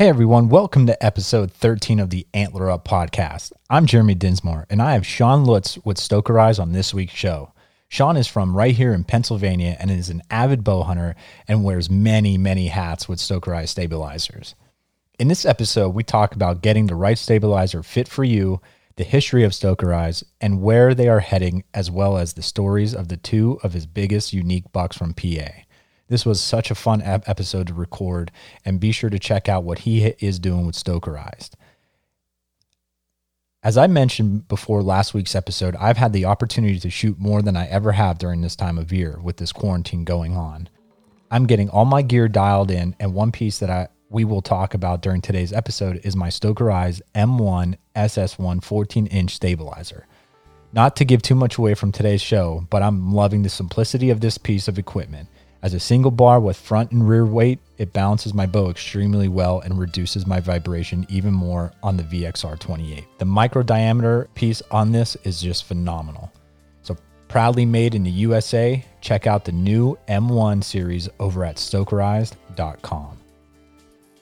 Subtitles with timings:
[0.00, 3.52] Hey everyone, welcome to episode 13 of the Antler Up podcast.
[3.68, 7.52] I'm Jeremy Dinsmore, and I have Sean Lutz with Stokerized on this week's show.
[7.86, 11.16] Sean is from right here in Pennsylvania and is an avid bow hunter
[11.46, 14.54] and wears many, many hats with Stokerized stabilizers.
[15.18, 18.62] In this episode, we talk about getting the right stabilizer fit for you,
[18.96, 23.08] the history of Stokerized, and where they are heading, as well as the stories of
[23.08, 25.50] the two of his biggest unique bucks from PA.
[26.10, 28.32] This was such a fun ep- episode to record,
[28.64, 31.52] and be sure to check out what he is doing with Stokerized.
[33.62, 37.56] As I mentioned before last week's episode, I've had the opportunity to shoot more than
[37.56, 40.68] I ever have during this time of year with this quarantine going on.
[41.30, 44.74] I'm getting all my gear dialed in, and one piece that I we will talk
[44.74, 50.08] about during today's episode is my Stokerized M1 SS1 14 inch stabilizer.
[50.72, 54.20] Not to give too much away from today's show, but I'm loving the simplicity of
[54.20, 55.28] this piece of equipment.
[55.62, 59.60] As a single bar with front and rear weight, it balances my bow extremely well
[59.60, 63.04] and reduces my vibration even more on the VXR28.
[63.18, 66.32] The micro diameter piece on this is just phenomenal.
[66.82, 66.96] So
[67.28, 73.18] proudly made in the USA, check out the new M1 series over at stokerized.com.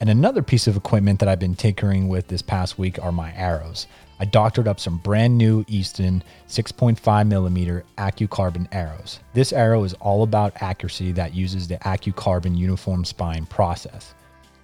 [0.01, 3.33] And another piece of equipment that I've been tinkering with this past week are my
[3.35, 3.87] arrows.
[4.21, 9.21] I doctored up some brand new Easton 6.5 millimeter AccuCarbon arrows.
[9.33, 14.15] This arrow is all about accuracy that uses the AccuCarbon uniform spine process.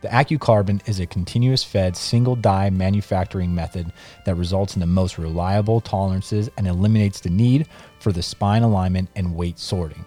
[0.00, 3.92] The AccuCarbon is a continuous fed single die manufacturing method
[4.26, 7.68] that results in the most reliable tolerances and eliminates the need
[8.00, 10.04] for the spine alignment and weight sorting.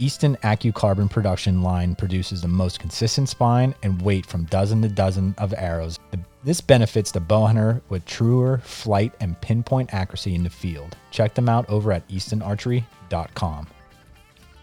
[0.00, 5.34] Easton AccuCarbon production line produces the most consistent spine and weight from dozen to dozen
[5.38, 5.98] of arrows.
[6.44, 10.96] This benefits the bow hunter with truer flight and pinpoint accuracy in the field.
[11.10, 13.66] Check them out over at eastonarchery.com.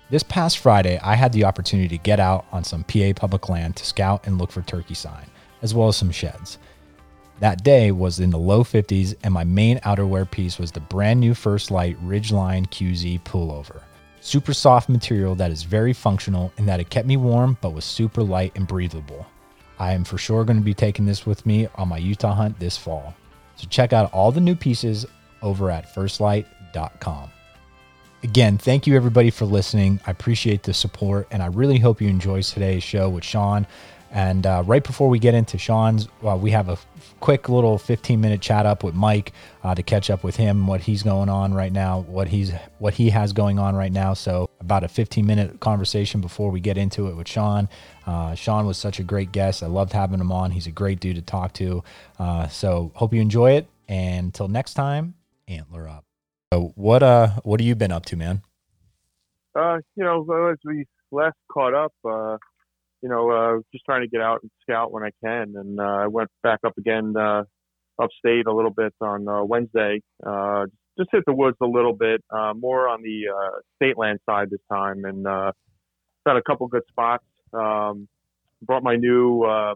[0.10, 3.76] This past Friday, I had the opportunity to get out on some PA public land
[3.76, 5.26] to scout and look for turkey sign,
[5.62, 6.60] as well as some sheds.
[7.42, 11.20] That day was in the low 50s, and my main outerwear piece was the brand
[11.20, 13.82] new First Lite Ridgeline QZ pullover
[14.26, 17.86] super soft material that is very functional and that it kept me warm but was
[17.86, 19.28] super light and breathable.
[19.78, 22.60] I am for sure going to be taking this with me on my Utah hunt
[22.60, 23.14] this fall.
[23.56, 25.06] So check out all the new pieces
[25.44, 27.30] over at firstlite.com.
[28.24, 30.00] Again, thank you everybody for listening.
[30.08, 33.68] I appreciate the support and I really hope you enjoy today's show with Sean.
[34.16, 36.78] And uh, right before we get into Sean's, uh, we have a
[37.20, 40.80] quick little 15 minute chat up with Mike uh, to catch up with him, what
[40.80, 44.14] he's going on right now, what he's what he has going on right now.
[44.14, 47.68] So about a 15 minute conversation before we get into it with Sean.
[48.08, 49.62] Uh, Sean was such a great guest.
[49.62, 50.52] I loved having him on.
[50.52, 51.84] He's a great dude to talk to.
[52.18, 53.68] Uh, so hope you enjoy it.
[53.90, 55.16] And until next time,
[55.50, 56.06] antler up.
[56.54, 58.44] So what uh what have you been up to, man?
[59.54, 62.38] Uh, you know, as we last caught up, uh,
[63.06, 65.54] you know, uh, just trying to get out and scout when I can.
[65.56, 67.44] And uh, I went back up again uh,
[68.02, 70.02] upstate a little bit on uh, Wednesday.
[70.26, 70.66] Uh,
[70.98, 74.50] just hit the woods a little bit, uh, more on the uh, state land side
[74.50, 75.52] this time, and uh,
[76.24, 77.26] found a couple good spots.
[77.54, 78.08] Um,
[78.64, 79.76] brought my new uh,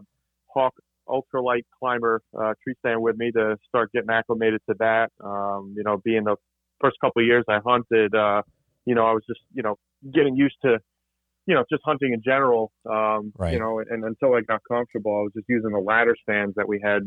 [0.52, 0.74] Hawk
[1.08, 5.10] ultralight climber uh, tree stand with me to start getting acclimated to that.
[5.22, 6.34] Um, you know, being the
[6.80, 8.42] first couple of years I hunted, uh,
[8.86, 9.76] you know, I was just, you know,
[10.12, 10.80] getting used to
[11.50, 12.70] you know, just hunting in general.
[12.88, 13.52] Um, Right.
[13.54, 16.68] You know, and until I got comfortable, I was just using the ladder stands that
[16.68, 17.02] we had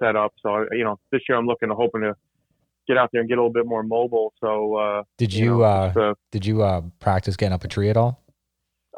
[0.00, 0.32] set up.
[0.42, 2.14] So, you know, this year I'm looking to hoping to
[2.88, 4.32] get out there and get a little bit more mobile.
[4.42, 7.64] So, uh, Did you you, know, uh just, uh, did you uh practice getting up
[7.64, 8.12] a tree at all?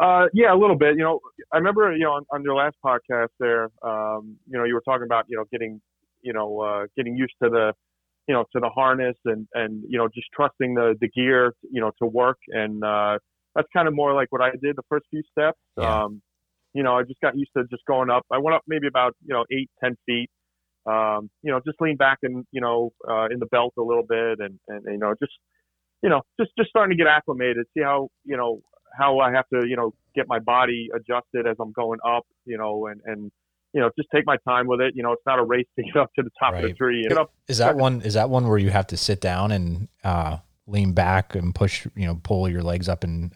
[0.01, 0.97] Uh, yeah, a little bit.
[0.97, 1.21] You know,
[1.53, 4.83] I remember, you know, on, on your last podcast there, um, you know, you were
[4.85, 5.81] talking about, you know, getting,
[6.23, 7.73] you know, uh, getting used to the,
[8.27, 11.81] you know, to the harness and, and, you know, just trusting the, the gear, you
[11.81, 12.39] know, to work.
[12.49, 13.19] And, uh,
[13.55, 15.59] that's kind of more like what I did the first few steps.
[15.77, 16.05] Yeah.
[16.05, 16.23] Um,
[16.73, 18.25] you know, I just got used to just going up.
[18.33, 20.29] I went up maybe about, you know, eight, ten feet.
[20.87, 24.03] Um, you know, just lean back and, you know, uh, in the belt a little
[24.07, 25.33] bit and, and, you know, just,
[26.03, 28.61] you know, just, just starting to get acclimated, see how, you know,
[28.99, 32.59] how I have to, you know, get my body adjusted as I'm going up, you
[32.59, 33.33] know, and, and,
[33.73, 34.93] you know, just take my time with it.
[34.95, 37.09] You know, it's not a race to get up to the top of the tree.
[37.17, 37.33] Up.
[37.49, 40.93] Is that one is that one where you have to sit down and uh lean
[40.93, 43.33] back and push, you know, pull your legs up and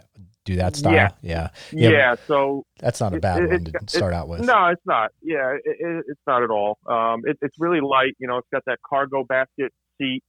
[0.49, 0.93] do that style?
[0.95, 1.11] Yeah.
[1.23, 1.49] Yeah.
[1.73, 1.91] Yeah.
[1.91, 2.15] Yeah.
[2.27, 4.41] so That's not a bad it- one to it- start out with.
[4.41, 5.11] No, it's not.
[5.23, 6.79] Yeah, it, it, it's not at all.
[6.87, 8.15] Um, it, it's really light.
[8.19, 10.23] You know, it's got that cargo basket seat.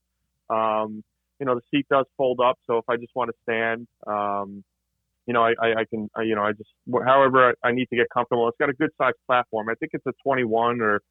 [0.50, 1.04] Um,
[1.40, 4.62] you know, the seat does fold up, so if I just want to stand, um,
[5.26, 6.70] you know, I, I, I can, I, you know, I just,
[7.06, 8.48] however I, I need to get comfortable.
[8.50, 9.70] It's got a good sized platform.
[9.70, 11.02] I think it's a 21 or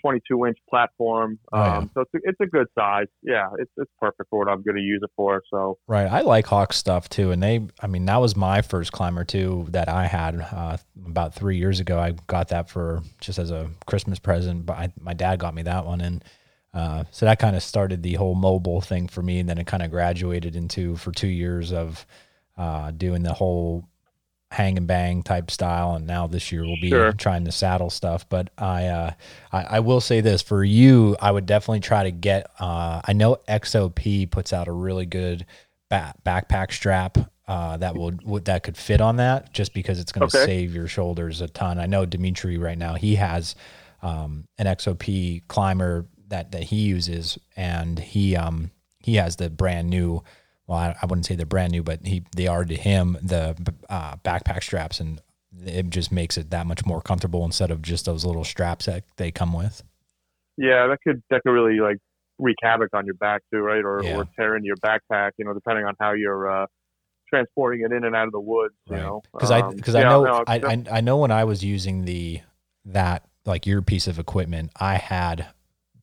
[0.00, 1.38] 22 inch platform.
[1.52, 1.76] Oh, yeah.
[1.78, 3.06] Um, so it's a, it's a good size.
[3.22, 5.42] Yeah, it's it's perfect for what I'm going to use it for.
[5.50, 6.06] So Right.
[6.06, 7.30] I like Hawk stuff too.
[7.32, 10.76] And they, I mean, that was my first climber too that I had uh,
[11.06, 11.98] about three years ago.
[11.98, 15.62] I got that for just as a Christmas present, but I, my dad got me
[15.62, 16.00] that one.
[16.00, 16.24] And
[16.74, 19.38] uh, so that kind of started the whole mobile thing for me.
[19.38, 22.06] And then it kind of graduated into for two years of
[22.58, 23.88] uh, doing the whole
[24.56, 25.94] hang and bang type style.
[25.94, 27.12] And now this year we'll be Sure.
[27.12, 28.26] trying the saddle stuff.
[28.28, 29.10] But I, uh,
[29.52, 33.12] I, I will say this for you, I would definitely try to get, uh, I
[33.12, 35.44] know XOP puts out a really good
[35.90, 40.10] ba- backpack strap uh, that would, would that could fit on that just because it's
[40.10, 40.46] going to Okay.
[40.46, 41.78] save your shoulders a ton.
[41.78, 43.54] I know Dimitri right now he has
[44.02, 48.70] um, an XOP climber that that he uses, and he um
[49.00, 50.22] he has the brand new.
[50.66, 53.56] Well, I, I wouldn't say they're brand new, but he they are to him the
[53.88, 55.20] uh, backpack straps, and
[55.64, 59.04] it just makes it that much more comfortable instead of just those little straps that
[59.16, 59.82] they come with.
[60.56, 61.98] yeah, that could that could really like
[62.38, 63.84] wreak havoc on your back too, right?
[63.84, 64.16] Or Yeah.
[64.16, 65.32] or tear into your backpack.
[65.38, 66.66] You know, depending on how you're uh,
[67.28, 68.74] transporting it in and out of the woods.
[68.90, 71.30] You know, because I Um, because yeah, I know no, I, I I know when
[71.30, 72.40] I was using the
[72.86, 75.46] that like your piece of equipment, I had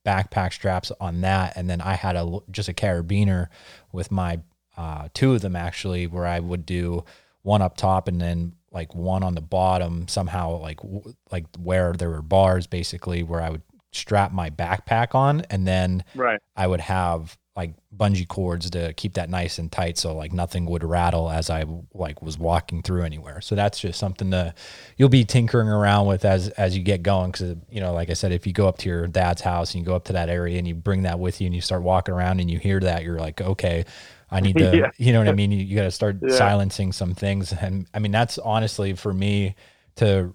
[0.06, 3.48] backpack straps on that, and then I had a just a carabiner
[3.92, 4.40] with my
[4.78, 7.04] uh, two of them actually, where I would do
[7.44, 11.94] one up top and then like one on the bottom somehow like w- like where
[11.94, 13.62] there were bars basically where I would
[13.92, 16.40] strap my backpack on and then right.
[16.56, 20.66] I would have like bungee cords to keep that nice and tight so like nothing
[20.66, 23.42] would rattle as I like was walking through anywhere.
[23.42, 24.56] So that's just something to
[24.98, 28.14] you'll be tinkering around with as as you get going cuz you know like I
[28.14, 30.30] said if you go up to your dad's house and you go up to that
[30.30, 32.80] area and you bring that with you and you start walking around and you hear
[32.80, 33.86] that you're like okay
[34.34, 34.92] I need to Yeah.
[34.98, 35.52] you know what I mean?
[35.52, 36.36] You, you got to start Yeah.
[36.36, 37.54] silencing some things.
[37.54, 39.56] And I mean that's honestly for me
[39.98, 40.34] to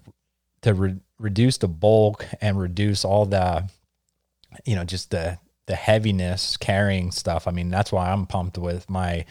[0.61, 3.69] to re- reduce the bulk and reduce all the
[4.65, 5.37] you know just the
[5.67, 7.47] the heaviness carrying stuff.
[7.47, 9.25] I mean that's why i'm pumped with my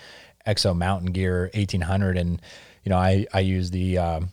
[0.47, 2.41] exo mountain gear 1800 and
[2.85, 4.31] you know i i use the um,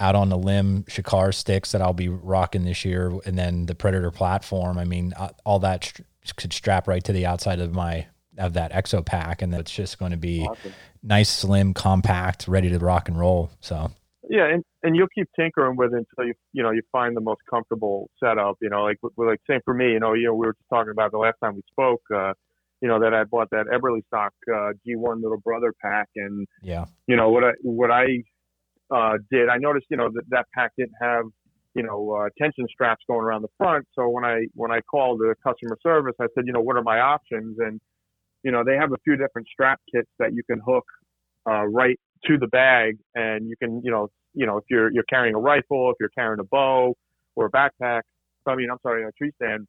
[0.00, 3.74] out on the limb shikar sticks that i'll be rocking this year and then the
[3.74, 4.78] predator platform.
[4.78, 5.92] I mean uh, all that
[6.36, 8.06] could strap right to the outside of my
[8.38, 10.72] of that exo pack and it's just going to be Awesome.
[11.02, 13.90] nice slim compact ready to rock and roll so
[14.30, 17.20] Yeah, and, and you'll keep tinkering with it until you you know you find the
[17.20, 18.56] most comfortable setup.
[18.60, 19.92] You know, like with- like same for me.
[19.92, 22.02] You know, you know we were just talking about the last time we spoke.
[22.14, 22.32] Uh,
[22.80, 27.16] you know that I bought that Eberlestock uh, G1 little brother pack, and yeah you
[27.16, 28.06] know what I what I
[28.94, 29.48] uh, did.
[29.48, 31.24] I noticed you know that that pack didn't have
[31.74, 33.86] you know uh, tension straps going around the front.
[33.94, 36.82] So when I when I called the customer service, I said you know what are
[36.82, 37.80] my options, and
[38.42, 40.84] you know they have a few different strap kits that you can hook
[41.48, 45.08] uh, right to the bag, and you can you know you know if you're you're
[45.08, 46.94] carrying a rifle, if you're carrying a bow
[47.36, 48.02] or a backpack.
[48.46, 49.66] I mean, I'm sorry, a tree stand.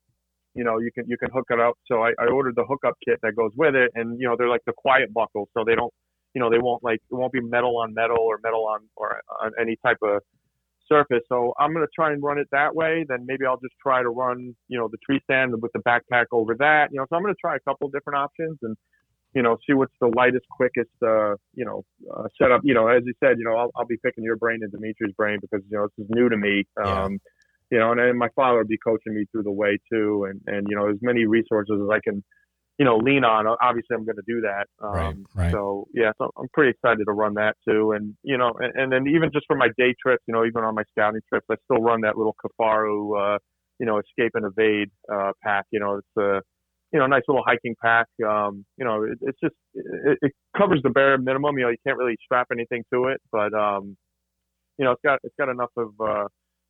[0.56, 1.76] You know, you can you can hook it up.
[1.86, 4.50] So I, I ordered the hookup kit that goes with it, and you know they're
[4.50, 5.94] like the quiet buckles, so they don't
[6.34, 9.22] you know they won't like it won't be metal on metal or metal on or
[9.42, 10.22] on any type of
[10.92, 11.24] surface.
[11.30, 13.06] So I'm gonna try and run it that way.
[13.08, 16.26] Then maybe I'll just try to run you know the tree stand with the backpack
[16.32, 16.90] over that.
[16.92, 18.76] You know, so I'm gonna try a couple different options and
[19.34, 21.84] you know see what's the lightest, quickest uh, you know
[22.14, 22.62] uh, setup.
[22.64, 25.14] You know, as you said, you know I'll, I'll be picking your brain and Dimitri's
[25.16, 26.66] brain because you know this is new to me.
[26.78, 27.04] Yeah.
[27.04, 27.20] Um,
[27.72, 30.42] you know, and, and my father would be coaching me through the way too, and
[30.48, 32.24] and you know as many resources as I can,
[32.80, 33.46] you know, lean on.
[33.62, 34.68] Obviously, I'm going to do that.
[34.82, 35.52] Um, Right, right.
[35.52, 38.92] So yeah, so I'm pretty excited to run that too, and you know, and, and
[38.92, 41.56] then even just for my day trips, you know, even on my scouting trips, I
[41.66, 43.38] still run that little Kifaru, uh,
[43.80, 45.66] you know, escape and evade uh, pack.
[45.72, 46.42] You know, it's a
[46.92, 48.08] you know, nice little hiking pack.
[48.28, 51.58] Um, you know, it, it's just it, it covers the bare minimum.
[51.58, 53.96] You know, you can't really strap anything to it, but um,
[54.78, 56.26] you know, it's got it's got enough of uh,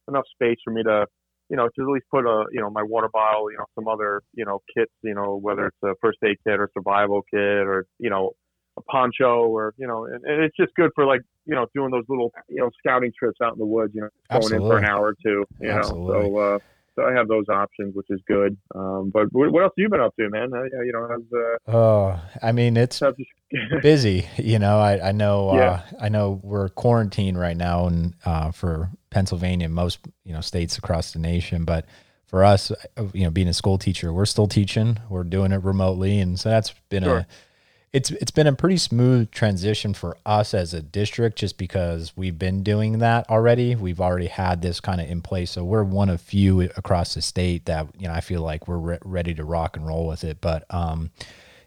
[0.08, 1.06] enough space for me to
[1.50, 3.88] you know to at least put a you know my water bottle, you know, some
[3.88, 7.40] other you know kits, you know, whether it's a first aid kit or survival kit
[7.40, 8.32] or you know
[8.78, 11.92] a poncho or you know, and, and it's just good for like you know doing
[11.92, 13.94] those little you know scouting trips out in the woods.
[13.94, 15.46] You know, going in for an hour or two.
[15.60, 16.14] You Absolutely.
[16.14, 16.38] know, so.
[16.38, 16.60] uh
[17.00, 18.58] so I have those options, which is good.
[18.76, 20.50] Um, but what, what else have you been up to, man?
[20.54, 23.02] Uh, you know, how's, uh, oh i mean it's
[23.82, 24.28] busy.
[24.38, 28.90] You know, I, I know, uh, I know we're quarantined right now and, uh, for
[29.10, 31.86] Pennsylvania, most, you know, states across the nation, but
[32.28, 35.64] for us, uh, you know, being a school teacher, we're still teaching, we're doing it
[35.64, 36.20] remotely.
[36.20, 37.18] And so that's been Sure.
[37.18, 37.28] a,
[37.92, 42.38] it's, it's been a pretty smooth transition for us as a district, just because we've
[42.38, 43.76] been doing that already.
[43.76, 45.52] We've already had this kind of in place.
[45.52, 48.78] So we're one of few across the state that, you know, I feel like we're
[48.78, 50.40] re- ready to rock and roll with it.
[50.40, 51.10] But, um,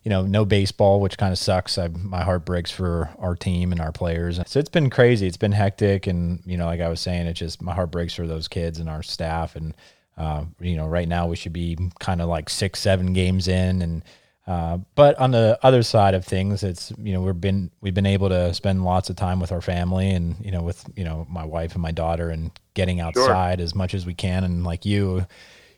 [0.02, 1.78] you know, no baseball, which kind of sucks.
[1.78, 4.40] I, my heart breaks for our team and our players.
[4.46, 5.26] So it's been crazy.
[5.26, 8.14] It's been hectic, and you know, like I was saying, it just my heart breaks
[8.14, 9.54] for those kids and our staff.
[9.54, 9.74] And
[10.18, 13.80] uh, you know, right now we should be kind of like six, seven games in,
[13.80, 14.02] and
[14.46, 18.06] uh, but on the other side of things, it's you know we've been we've been
[18.06, 21.26] able to spend lots of time with our family and you know with you know
[21.30, 23.64] my wife and my daughter and getting outside sure.
[23.64, 25.24] as much as we can and like you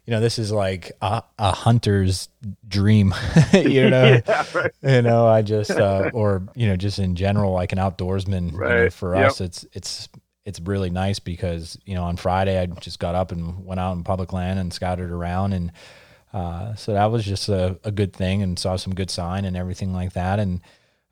[0.07, 2.29] you know, this is like a, a hunter's
[2.69, 3.15] dream,
[3.55, 4.71] you know, yeah, right.
[4.83, 8.69] you know, I just, uh, or, you know, just in general, like an outdoorsman, right.
[8.69, 9.29] you know, for yep.
[9.29, 10.11] us, it's, it's,
[10.45, 13.97] it's really nice because, you know, on Friday I just got up and went out
[13.97, 15.55] in public land and scouted around.
[15.55, 15.73] And,
[16.35, 19.57] uh, so that was just a, a good thing and saw some good sign and
[19.57, 20.41] everything like that.
[20.41, 20.61] And,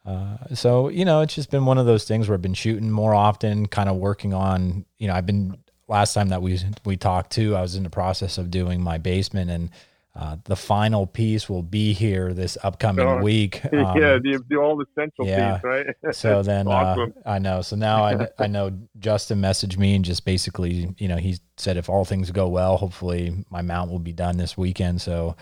[0.05, 2.91] uh, so you know, it's just been one of those things where I've been shooting
[2.91, 4.85] more often, kind of working on.
[4.99, 7.91] You know, I've been last time that we we talked too, I was in the
[7.91, 9.71] process of doing my basement, and
[10.14, 13.62] uh, the final piece will be here this upcoming oh, week.
[13.73, 15.54] Um, yeah, the, the all essential yeah.
[15.54, 15.87] piece, right?
[16.12, 17.14] so then uh, awesome.
[17.25, 17.62] uh, I know.
[17.62, 21.76] So now I I know Justin messaged me and just basically, you know, he said
[21.78, 25.00] if all things go well, hopefully my mount will be done this weekend.
[25.00, 25.37] So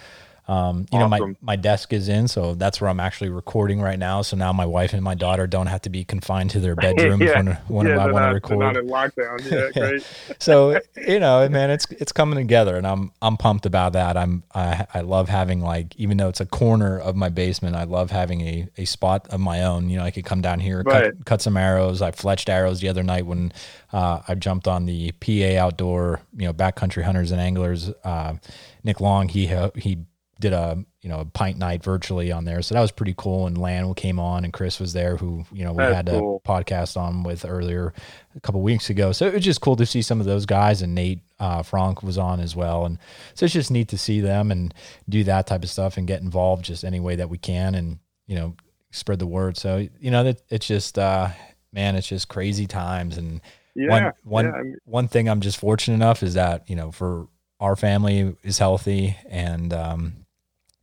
[0.50, 1.11] um, you awesome.
[1.11, 4.21] know, my, my desk is in, so that's where I'm actually recording right now.
[4.23, 7.23] So now my wife and my daughter don't have to be confined to their bedroom
[7.23, 7.37] yeah.
[7.37, 8.59] when, when yeah, I want to record.
[8.59, 9.73] Not in lockdown.
[9.76, 14.16] Yeah, so you know, man, it's it's coming together, and I'm I'm pumped about that.
[14.16, 17.85] I'm I I love having like even though it's a corner of my basement, I
[17.85, 19.88] love having a a spot of my own.
[19.88, 21.12] You know, I could come down here, right.
[21.12, 22.02] cut, cut some arrows.
[22.02, 23.52] I fletched arrows the other night when
[23.92, 27.92] uh, I jumped on the PA outdoor, you know, backcountry hunters and anglers.
[28.02, 28.35] Uh,
[28.83, 30.07] Nick Long, he he
[30.40, 33.47] did a you know a pint night virtually on there, so that was pretty cool.
[33.47, 36.20] And Lan came on, and Chris was there, who you know we That's had a
[36.44, 37.92] podcast on with earlier
[38.35, 39.12] a couple weeks ago.
[39.12, 42.02] So it was just cool to see some of those guys, and Nate uh, Frank
[42.02, 42.99] was on as well, and
[43.35, 44.75] so it's just neat to see them and
[45.09, 47.99] do that type of stuff and get involved just any way that we can, and
[48.26, 48.54] you know
[48.90, 49.56] spread the word.
[49.56, 51.28] So you know that it's just uh,
[51.73, 53.40] man, it's just crazy times and.
[53.76, 56.75] Yeah, one one yeah, I mean, one thing I'm just fortunate enough is that you
[56.75, 57.28] know for
[57.61, 60.19] our family is healthy and um,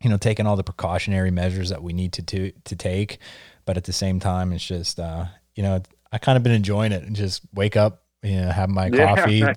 [0.01, 3.19] you know, taking all the precautionary measures that we need to to, to take.
[3.65, 5.25] But at the same time, it's just, uh,
[5.55, 8.69] you know, I kind of been enjoying it and just wake up, you know, have
[8.69, 9.35] my coffee.
[9.39, 9.53] Yeah.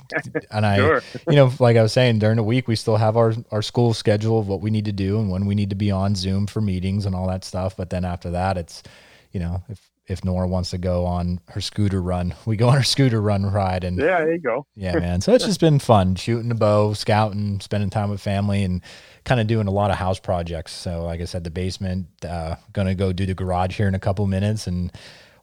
[0.50, 1.02] and I, sure.
[1.28, 3.94] you know, like I was saying, during the week, we still have our, our school
[3.94, 6.46] schedule of what we need to do and when we need to be on Zoom
[6.46, 7.76] for meetings and all that stuff.
[7.76, 8.82] But then after that, it's,
[9.30, 12.78] you know, if, if Nora wants to go on her scooter run, we go on
[12.78, 13.84] her scooter run ride.
[13.84, 14.66] And yeah, there you go.
[14.74, 15.20] yeah, man.
[15.20, 18.82] So it's just been fun shooting the bow, scouting, spending time with family and,
[19.24, 20.72] kind of doing a lot of house projects.
[20.72, 23.98] So, like I said, the basement, uh, to go do the garage here in a
[23.98, 24.92] couple minutes and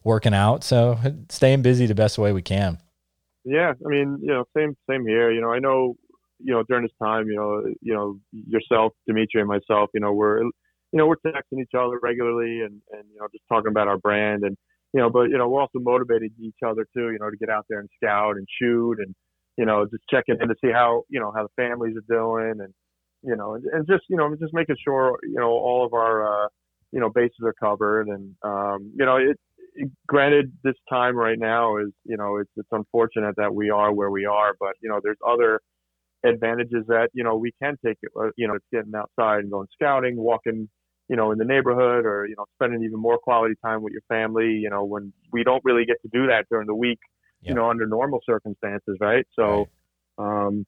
[0.04, 0.64] working out.
[0.64, 2.78] So, staying busy the best way we can.
[3.44, 5.30] Yeah, I mean, you know, same same here.
[5.30, 5.96] You know, I know,
[6.38, 10.12] you know, during this time, you know, you know, yourself, Dimitri, and myself, you know,
[10.12, 10.50] we're, you
[10.92, 14.42] know, we're texting each other regularly, and and you know, just talking about our brand,
[14.44, 14.56] and
[14.92, 17.48] you know, but you know, we're also motivating each other too, you know, to get
[17.48, 19.14] out there and scout and shoot, and
[19.56, 22.60] you know, just checking in to see how you know how the families are doing,
[22.60, 22.74] and
[23.22, 26.44] you know, and, and just you know, just making sure you know all of our
[26.44, 26.48] uh,
[26.92, 29.38] you know bases are covered, and um, you know, it,
[29.74, 29.90] it.
[30.06, 34.10] Granted, this time right now is you know it's it's unfortunate that we are where
[34.10, 35.60] we are, but you know, there's other
[36.24, 38.10] advantages that you know we can take it.
[38.18, 40.68] Uh, you know, it's getting outside and going scouting, walking
[41.08, 44.02] you know, in the neighborhood or, you know, spending even more quality time with your
[44.08, 46.98] family, you know, when we don't really get to do that during the week,
[47.40, 47.48] yep.
[47.48, 49.26] you know, under normal circumstances, right?
[49.34, 49.68] So,
[50.18, 50.66] um,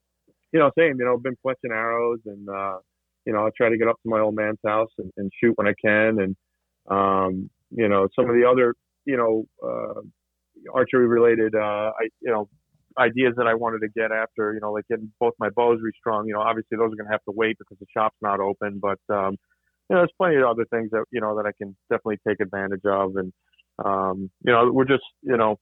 [0.52, 2.78] you know, same, you know, been fletching arrows and, uh,
[3.26, 5.52] you know, I try to get up to my old man's house and, and shoot
[5.56, 6.20] when I can.
[6.20, 6.36] And,
[6.90, 10.00] um, you know, some of the other, you know, uh,
[10.74, 12.48] archery related, uh, I, you know,
[12.98, 16.26] ideas that I wanted to get after, you know, like getting both my bows restrung,
[16.26, 18.80] you know, obviously those are going to have to wait because the shop's not open,
[18.80, 19.36] but, um,
[19.88, 22.40] you know, there's plenty of other things that, you know, that I can definitely take
[22.40, 23.16] advantage of.
[23.16, 23.32] And,
[23.84, 25.56] um, you know, we're just, you know,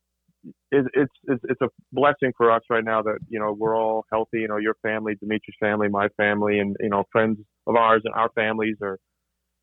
[0.71, 4.05] it, it's, it's it's a blessing for us right now that you know we're all
[4.13, 4.41] healthy.
[4.41, 8.15] You know, your family, Dimitri's family, my family, and you know friends of ours and
[8.15, 8.99] our families are,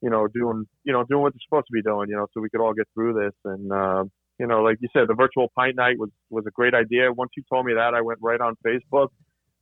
[0.01, 2.09] you know, doing you know doing what they're supposed to be doing.
[2.09, 3.33] You know, so we could all get through this.
[3.45, 4.03] And uh,
[4.39, 7.11] you know, like you said, the virtual pint night was was a great idea.
[7.11, 9.09] Once you told me that, I went right on Facebook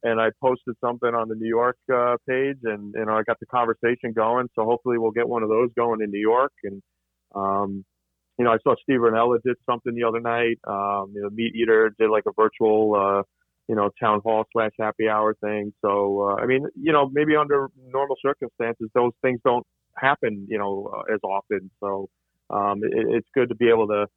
[0.04, 3.40] and I posted something on the New York uh, page, and you know I got
[3.40, 4.50] the conversation going.
[4.56, 6.82] So hopefully we'll get one of those going in New York, and
[7.34, 7.86] um,
[8.44, 10.60] you know, I saw Steve Rinella did something the other night.
[10.68, 13.24] Um, you know, Meat Eater did like a virtual, uh,
[13.70, 15.72] you know, town hall slash happy hour thing.
[15.82, 20.58] So, uh, I mean, you know, maybe under normal circumstances, those things don't happen, you
[20.58, 21.72] know, uh, as often.
[21.80, 22.10] So,
[22.50, 24.08] um, it, it's good to be able to,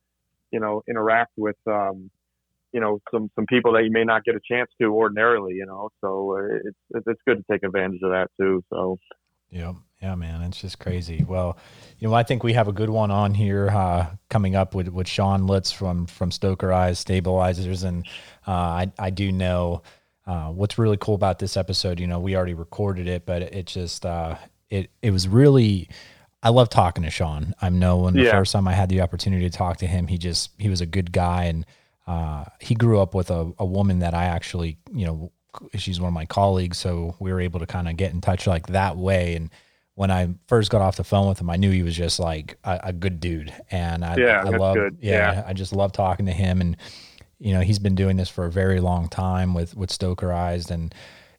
[0.51, 2.11] you know, interact with, um,
[2.73, 5.67] you know, some, some people that you may not get a chance to ordinarily, you
[5.67, 8.65] know, so uh, it's, it's good to take advantage of that too.
[8.71, 8.99] So,
[9.53, 9.75] yeah.
[10.03, 11.25] Yeah, man, it's just crazy.
[11.27, 11.57] Well,
[11.99, 14.89] you know, I think we have a good one on here uh, coming up with,
[14.89, 18.05] with Sean Lutz from from Stokerized Stabilizers, and
[18.47, 19.83] uh, I I do know
[20.27, 23.67] uh, what's really cool about this episode, you know, we already recorded it, but it
[23.67, 24.37] just uh,
[24.71, 25.89] it it was really.
[26.43, 27.55] I love talking to Sean.
[27.61, 28.31] I know when the Yeah.
[28.31, 30.87] first time I had the opportunity to talk to him, he just he was a
[30.87, 31.65] good guy, and
[32.07, 35.33] uh, he grew up with a, a woman that I actually, you know,
[35.75, 38.47] she's one of my colleagues, so we were able to kind of get in touch
[38.47, 39.35] like that way.
[39.35, 39.51] And
[39.97, 42.59] when I first got off the phone with him, I knew he was just like
[42.65, 44.77] a, a good dude, and I, Yeah, I love.
[45.01, 45.45] Yeah, Yeah.
[45.47, 46.77] I just love talking to him, and
[47.39, 50.95] you know, he's been doing this for a very long time with with Stokerized, and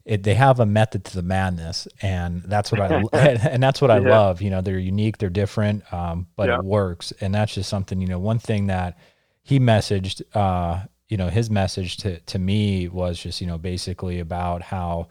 [0.06, 3.92] it, they have a method to the madness, and that's what I and that's what
[3.92, 4.10] I Yeah.
[4.10, 4.42] love.
[4.42, 6.58] You know, they're unique, they're different, um, but Yeah.
[6.58, 8.02] it works, and that's just something.
[8.02, 8.98] You know, one thing that
[9.44, 14.20] he messaged, uh, you know, his message to to me was just you know basically
[14.20, 15.10] about how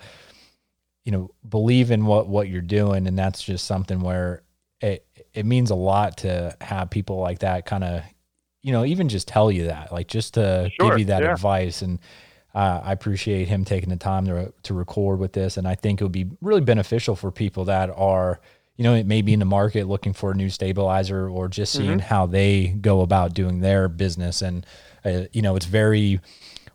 [1.06, 4.44] you know believe in what what you're doing, and that's just something where
[4.82, 8.02] it it means a lot to have people like that kind of
[8.62, 11.32] you know even just tell you that like just to Sure, give you that yeah.
[11.32, 11.98] advice and
[12.54, 16.00] uh, I appreciate him taking the time to to record with this, and I think
[16.00, 18.40] it would be really beneficial for people that are,
[18.76, 21.86] you know, maybe in the market looking for a new stabilizer or just Mm-hmm.
[21.86, 24.42] seeing how they go about doing their business.
[24.42, 24.66] And
[25.04, 26.20] uh, you know, it's very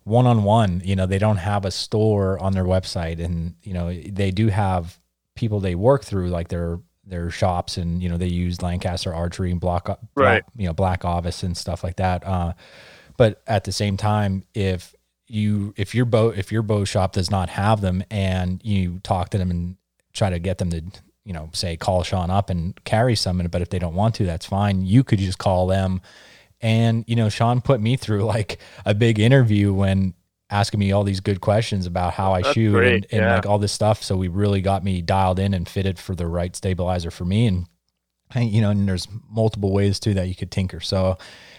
[0.04, 0.82] one on one.
[0.84, 4.48] You know, they don't have a store on their website, and you know, they do
[4.48, 4.98] have
[5.34, 9.50] people they work through, like their their shops, and you know, they use Lancaster Archery
[9.50, 10.44] and Block, Block Right.
[10.56, 12.26] you know, Black Ovis and stuff like that.
[12.26, 12.52] Uh,
[13.16, 14.94] but at the same time, if
[15.32, 19.30] you if your bow if your bow shop does not have them and you talk
[19.30, 19.76] to them and
[20.12, 20.82] try to get them to
[21.24, 24.26] you know say call Sean up and carry some but if they don't want to
[24.26, 26.02] that's fine you could just call them
[26.62, 30.14] and you know Sean put me through like a big interview when
[30.50, 33.34] asking me all these good questions about how I That's shoot great, and, and yeah.
[33.34, 36.26] like all this stuff so we really got me dialed in and fitted for the
[36.26, 37.66] right stabilizer for me and
[38.34, 40.80] and, you know, and there's multiple ways too that you could tinker.
[40.80, 41.18] So,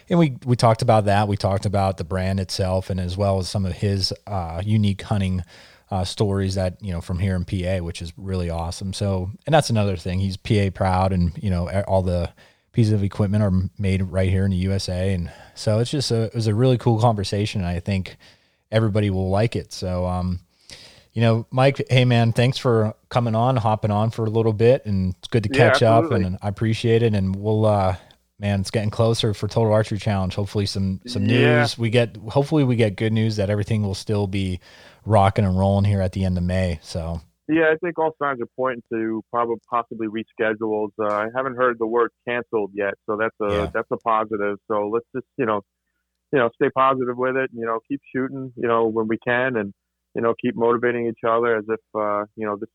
[0.09, 1.27] and we we talked about that.
[1.27, 5.01] We talked about the brand itself, and as well as some of his uh, unique
[5.01, 5.43] hunting
[5.91, 8.93] uh, stories that you know from here in PA, which is really awesome.
[8.93, 10.19] So, and that's another thing.
[10.19, 12.33] He's PA proud, and you know, all the
[12.73, 16.23] pieces of equipment are made right here in the USA, and so it's just a
[16.23, 17.61] it was a really cool conversation.
[17.61, 18.17] And I think
[18.71, 19.71] everybody will like it.
[19.71, 20.41] So, um,
[21.13, 24.85] you know, Mike, hey man, thanks for coming on, hopping on for a little bit,
[24.85, 27.13] and it's good to Yeah, catch up, and I appreciate it.
[27.13, 27.95] And we'll, uh,
[28.39, 30.33] man, it's getting closer for Total Archery Challenge.
[30.33, 31.59] Hopefully, some some Yeah.
[31.59, 31.77] news.
[31.77, 34.59] We get, hopefully, we get good news that everything will still be
[35.05, 36.79] rocking and rolling here at the end of May.
[36.81, 40.89] So, Yeah, I think all signs are pointing to probably possibly reschedules.
[40.99, 43.69] Uh, I haven't heard the word canceled yet, so that's a Yeah.
[43.73, 44.57] that's a positive.
[44.69, 45.61] So let's just you know,
[46.31, 47.49] you know, stay positive with it.
[47.53, 48.53] You know, keep shooting.
[48.55, 49.73] You know, when we can, and
[50.15, 52.69] you know, keep motivating each other as if uh, you know this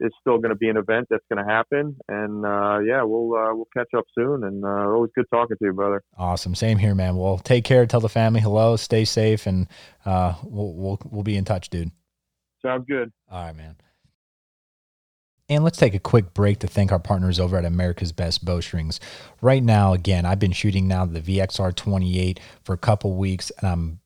[0.00, 1.96] is still going to be an event that's going to happen.
[2.06, 4.44] And uh, yeah, we'll uh, we'll catch up soon.
[4.44, 6.00] And uh, always good talking to you, brother.
[6.16, 6.54] awesome.
[6.54, 7.16] Same here, man.
[7.16, 7.84] Well, take care.
[7.86, 8.76] Tell the family hello.
[8.76, 9.66] Stay safe, and
[10.06, 11.90] uh, we'll we'll we'll be in touch, dude.
[12.64, 13.10] Sounds good.
[13.28, 13.74] All right, man.
[15.48, 19.00] And let's take a quick break to thank our partners over at America's Best Bowstrings.
[19.40, 23.68] Right now, again, I've been shooting now the VXR 28 for a couple weeks, and
[23.68, 24.00] I'm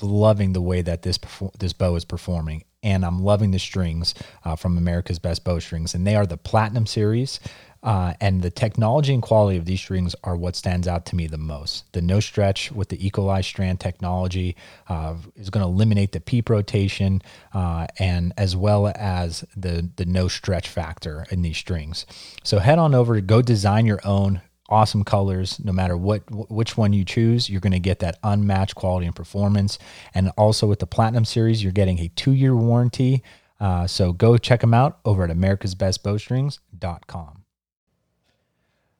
[0.00, 1.18] loving the way that this
[1.58, 2.64] this bow is performing.
[2.82, 4.14] And I'm loving the strings
[4.44, 7.40] uh, from America's Best Bowstrings, and they are the Platinum series.
[7.82, 11.26] Uh, and the technology and quality of these strings are what stands out to me
[11.26, 11.92] the most.
[11.92, 14.54] The no stretch with the equalized strand technology
[14.88, 20.04] uh, is going to eliminate the peep rotation, uh, and as well as the the
[20.04, 22.06] no stretch factor in these strings.
[22.44, 24.42] So head on over to go design your own
[24.72, 28.74] awesome colors no matter what which one you choose you're going to get that unmatched
[28.74, 29.78] quality and performance.
[30.14, 33.22] And also with the platinum series you're getting a two-year warranty.
[33.60, 37.41] Uh, so go check them out over at americasbestbowstrings.com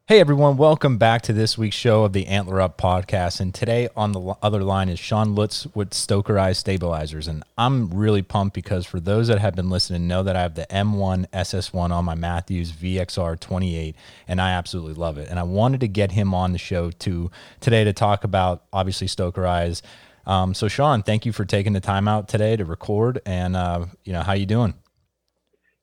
[0.08, 3.40] Hey everyone, welcome back to this week's show of the Antler Up podcast.
[3.40, 7.28] And today on the other line is Sean Lutz with Stoker Stokerized Stabilizers.
[7.28, 10.56] And I'm really pumped because for those that have been listening know that I have
[10.56, 13.94] the M1 SS1 on my Mathews VXR 28
[14.26, 15.28] and I absolutely love it.
[15.30, 19.06] And I wanted to get him on the show to today to talk about obviously
[19.06, 19.82] Stokerized.
[20.26, 23.86] Um, so Sean, thank you for taking the time out today to record and uh,
[24.02, 24.74] you know, how you doing?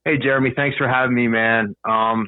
[0.04, 1.74] Hey, Jeremy, thanks for having me, man.
[1.86, 2.28] Um,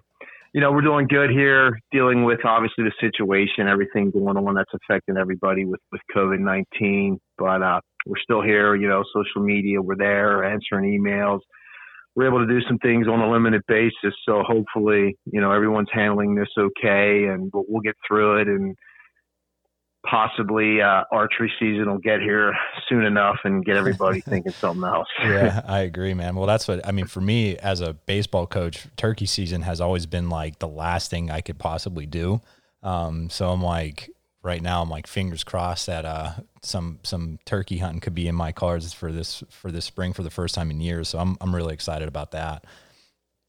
[0.54, 4.72] you know, we're doing good here, dealing with obviously the situation, everything going on that's
[4.74, 7.20] affecting everybody with, with COVID 19.
[7.38, 11.40] But uh, we're still here, you know, social media, we're there, answering emails.
[12.16, 14.14] We're able to do some things on a limited basis.
[14.28, 18.48] So hopefully, you know, everyone's handling this okay and we'll, we'll get through it.
[18.50, 18.76] And
[20.06, 22.54] possibly uh, archery season will get here
[22.88, 25.08] soon enough and get everybody thinking something else.
[25.22, 26.36] yeah, I agree, man.
[26.36, 28.88] Well, that's what I mean for me as a baseball coach.
[28.98, 32.42] Turkey season has always been like the last thing I could possibly do.
[32.84, 34.10] Um, so I'm like,
[34.44, 38.36] right now I'm like fingers crossed that uh, some some turkey hunting could be in
[38.36, 41.10] my cards for this for this spring for the first time in years.
[41.10, 42.66] So I'm I'm really excited about that.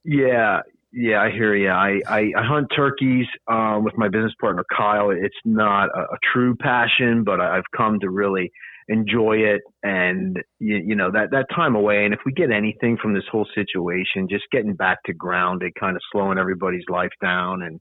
[0.05, 0.61] Yeah,
[0.93, 1.71] yeah, I hear you.
[1.71, 5.11] I, I, I hunt turkeys um, with my business partner Kyle.
[5.11, 8.53] It's not a, a true passion, but I've come to really
[8.89, 12.99] enjoy it and you, you know that that time away and if we get anything
[13.01, 17.63] from this whole situation just getting back to grounded kind of slowing everybody's life down
[17.63, 17.81] and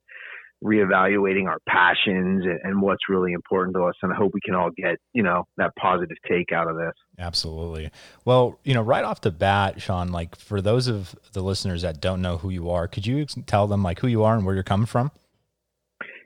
[0.64, 3.96] reevaluating our passions and, and, what's really important to us.
[4.02, 6.94] And I hope we can all get, you know, that positive take out of this.
[7.20, 7.90] Absolutely.
[8.26, 12.00] Well, you know, right off the bat, Sean, like for those of the listeners that
[12.00, 14.56] don't know who you are, could you tell them like who you are and where
[14.56, 15.12] you're coming from?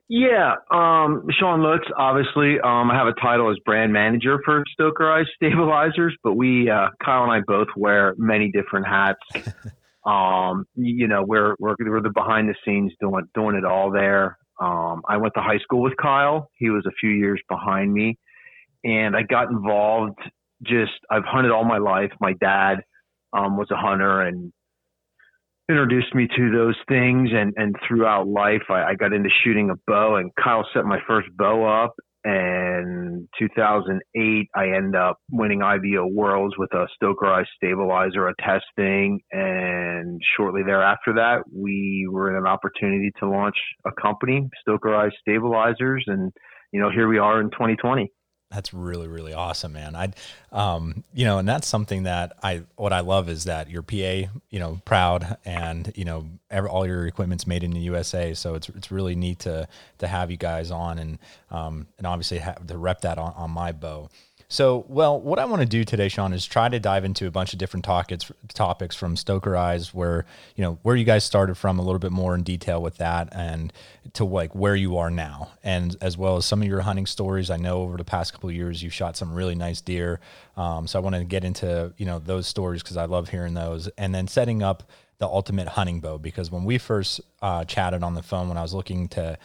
[0.07, 5.25] Yeah, um, Sean Lutz, obviously, um, I have a title as brand manager for Stokerized
[5.35, 9.19] Stabilizers, but we, uh, Kyle and I both wear many different hats.
[10.05, 14.37] Um, you know, we're, we're, we're the behind the scenes doing, doing it all there.
[14.61, 16.49] Um, I went to high school with Kyle.
[16.57, 18.17] He was a few years behind me
[18.83, 20.19] and I got involved
[20.63, 22.11] just, I've hunted all my life.
[22.21, 22.75] My dad,
[23.33, 24.53] um, was a hunter and
[25.69, 29.75] introduced me to those things and, and throughout life I, I got into shooting a
[29.87, 36.07] bow and Kyle set my first bow up and 2008 I end up winning IBO
[36.07, 42.47] Worlds with a Stokerized stabilizer, a testing, and shortly thereafter that we were in an
[42.47, 46.33] opportunity to launch a company, Stokerized Stabilizers, and
[46.73, 48.11] you know here we are in 2020
[48.55, 49.95] that's really really awesome man.
[49.95, 50.11] I
[50.51, 54.29] um you know and that's something that i what i love is that your pa
[54.49, 58.55] you know proud and you know every, all your equipment's made in the usa so
[58.55, 61.19] it's it's really neat to to have you guys on and
[61.51, 64.09] um and obviously have to rep that on, on my bow
[64.55, 67.31] so, well, what I want to do today, Sean, is try to dive into a
[67.31, 71.77] bunch of different topics, topics from Stokerized, where you know where you guys started from,
[71.77, 73.73] a little bit more in detail with that, and
[74.13, 77.49] to like where you are now, and as well as some of your hunting stories.
[77.49, 80.21] I know over the past couple years you've shot some really nice deer,
[80.55, 83.55] um, so I want to get into you know those stories because I love hearing
[83.55, 88.03] those, and then setting up the ultimate hunting bow because when we first uh, chatted
[88.03, 89.37] on the phone when I was looking to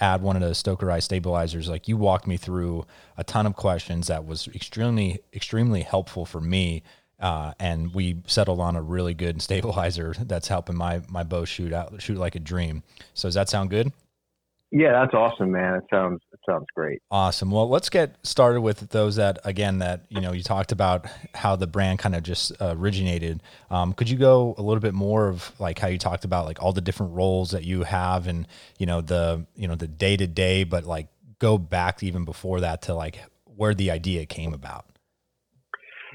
[0.00, 4.06] add one of the Stokerized stabilizers, like you walked me through a ton of questions
[4.06, 6.82] that was extremely, extremely helpful for me.
[7.20, 11.72] Uh, and we settled on a really good stabilizer that's helping my my bow shoot
[11.72, 12.82] out shoot like a dream.
[13.14, 13.92] So does that sound good?
[14.70, 15.74] Yeah, that's awesome, man.
[15.74, 17.00] It sounds sounds great.
[17.10, 17.50] Awesome.
[17.50, 21.56] Well, let's get started with those that again that you know you talked about how
[21.56, 23.42] the brand kind of just uh, originated.
[23.70, 26.62] Um, could you go a little bit more of like how you talked about like
[26.62, 28.46] all the different roles that you have and
[28.78, 31.08] you know the you know the day to day, but like
[31.38, 34.86] go back even before that to like where the idea came about.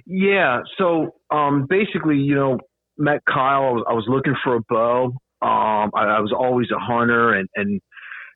[0.06, 0.62] Yeah.
[0.78, 2.60] So um, basically, you know,
[2.98, 3.64] met Kyle.
[3.64, 5.06] I was, I was looking for a bow.
[5.42, 7.82] Um, I, I was always a hunter and and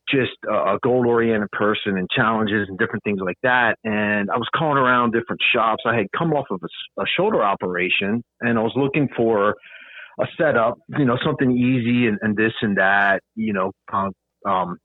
[0.09, 3.75] just a goal oriented person and challenges and different things like that.
[3.83, 5.83] And I was calling around different shops.
[5.85, 9.55] I had come off of a, a shoulder operation and I was looking for
[10.19, 13.71] a setup, you know, something easy and, and this and that, you know,
[14.47, 14.77] um,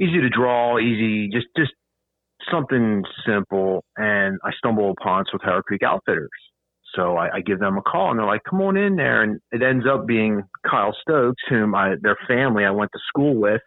[0.00, 1.72] easy to draw, easy, just, just
[2.50, 3.84] something simple.
[3.96, 6.30] And I stumble upon Swatara Creek Outfitters.
[6.94, 9.22] So I, I, give them a call and they're like, come on in there.
[9.22, 13.34] And it ends up being Kyle Stokes, whom I, their family I went to school
[13.34, 13.62] with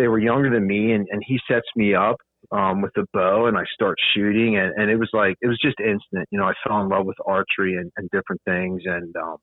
[0.00, 2.16] they were younger than me and, and he sets me up
[2.52, 5.58] um, with a bow and I start shooting and, and it was like it was
[5.62, 6.26] just instant.
[6.30, 9.36] You know, I fell in love with archery and, and different things and um,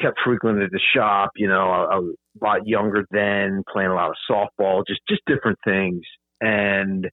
[0.00, 1.30] kept frequenting the shop.
[1.36, 5.00] You know, I, I was a lot younger then, playing a lot of softball, just
[5.08, 6.02] just different things.
[6.40, 7.08] And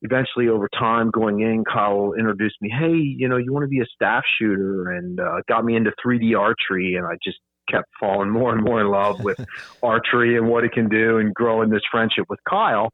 [0.00, 2.70] eventually, over time, going in, Kyle introduced me.
[2.70, 5.92] Hey, you know, you want to be a staff shooter, and uh, got me into
[6.04, 7.38] 3D archery, and I just
[7.72, 9.38] kept falling more and more in love with
[9.82, 12.90] archery and what it can do and growing this friendship with Kyle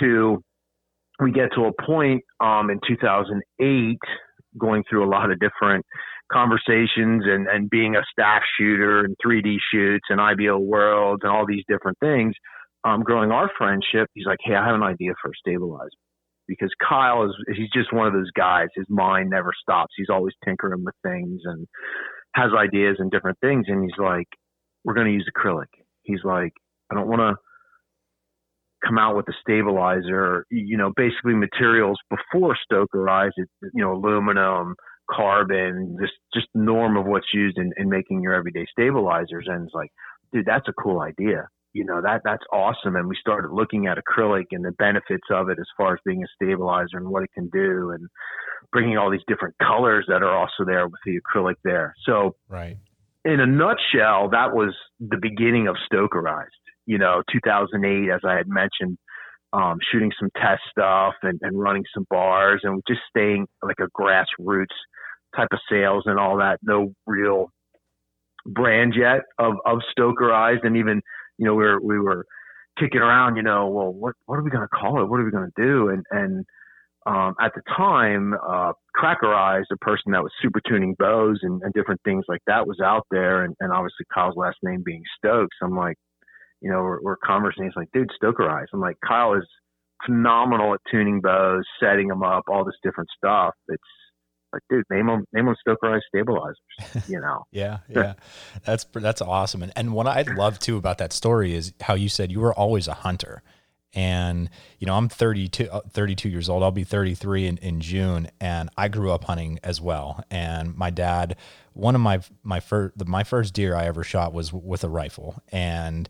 [0.00, 0.42] to
[1.20, 3.98] we get to a point um, in 2008
[4.56, 5.84] going through a lot of different
[6.32, 11.46] conversations and, and being a staff shooter and 3D shoots and IBO worlds and all
[11.46, 12.34] these different things,
[12.84, 15.88] um, growing our friendship, he's like, Hey, I have an idea for a stabilizer
[16.46, 18.68] because Kyle is, he's just one of those guys.
[18.74, 19.92] His mind never stops.
[19.96, 21.66] He's always tinkering with things and
[22.38, 23.66] has ideas and different things.
[23.68, 24.28] And he's like,
[24.84, 25.66] we're going to use acrylic.
[26.02, 26.52] He's like,
[26.90, 27.34] I don't want to
[28.86, 34.76] come out with a stabilizer, you know, basically materials before Stokerized, you know, aluminum,
[35.10, 39.46] carbon, just, just norm of what's used in, in making your everyday stabilizers.
[39.48, 39.90] And it's like,
[40.32, 41.48] dude, that's a cool idea.
[41.78, 42.96] You know, that, that's awesome.
[42.96, 46.22] And we started looking at acrylic and the benefits of it as far as being
[46.22, 47.92] a stabilizer and what it can do.
[47.92, 48.08] And,
[48.72, 51.94] bringing all these different colors that are also there with the acrylic there.
[52.04, 52.76] So, right.
[53.24, 56.46] In a nutshell, that was the beginning of Stokerized.
[56.86, 58.96] You know, 2008, as I had mentioned
[59.52, 63.88] um, shooting some test stuff and, and running some bars and just staying like a
[63.98, 64.66] grassroots
[65.36, 66.58] type of sales and all that.
[66.62, 67.50] No real
[68.46, 70.64] brand yet of, of Stokerized.
[70.64, 71.02] And even,
[71.38, 72.26] you know, we were, we were
[72.78, 75.08] kicking around, you know, well, what, what are we going to call it?
[75.08, 75.88] What are we going to do?
[75.88, 76.44] And, and,
[77.06, 81.62] um, at the time, uh, Cracker Eyes, a person that was super tuning bows and,
[81.62, 83.44] and different things like that was out there.
[83.44, 85.56] And, and obviously Kyle's last name being Stokes.
[85.62, 85.96] I'm like,
[86.60, 87.64] you know, we're, we're conversing.
[87.64, 88.66] He's like, dude, Stokerized.
[88.74, 89.46] I'm like, Kyle is
[90.04, 93.54] phenomenal at tuning bows, setting them up, all this different stuff.
[93.68, 93.82] It's
[94.52, 96.58] like, dude, name them, name them Stokerized stabilizers,
[97.08, 97.44] you know?
[97.50, 97.78] yeah.
[97.88, 98.14] Yeah.
[98.64, 99.62] That's, that's awesome.
[99.62, 102.54] And, and what I love too about that story is how you said you were
[102.54, 103.42] always a hunter
[103.94, 108.30] and you know i'm 32 uh, 32 years old i'll be 33 in, in june
[108.40, 111.36] and i grew up hunting as well and my dad
[111.72, 115.42] one of my my first my first deer i ever shot was with a rifle
[115.50, 116.08] and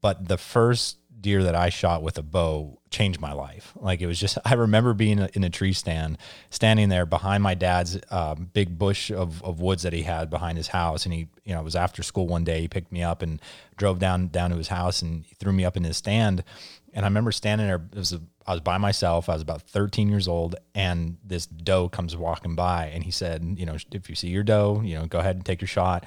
[0.00, 3.72] but the first deer that I shot with a bow changed my life.
[3.76, 6.18] Like it was just, I remember being in a tree stand,
[6.50, 10.58] standing there behind my dad's um, big bush of, of woods that he had behind
[10.58, 11.04] his house.
[11.04, 13.40] And he, you know, it was after school one day, he picked me up and
[13.76, 16.44] drove down, down to his house and threw me up in his stand.
[16.92, 19.28] And I remember standing there, it was a, I was by myself.
[19.28, 23.44] I was about 13 years old, and this doe comes walking by, and he said,
[23.56, 26.04] "You know, if you see your doe, you know, go ahead and take your shot."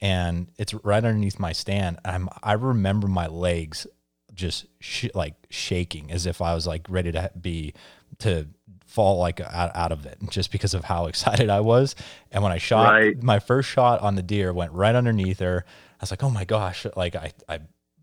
[0.00, 2.00] And it's right underneath my stand.
[2.04, 3.86] I'm I remember my legs
[4.34, 7.74] just sh- like shaking as if I was like ready to be
[8.18, 8.48] to
[8.86, 11.94] fall like out, out of it just because of how excited I was.
[12.30, 13.22] And when I shot right.
[13.22, 15.64] my first shot on the deer went right underneath her.
[15.66, 17.60] I was like, "Oh my gosh!" Like I I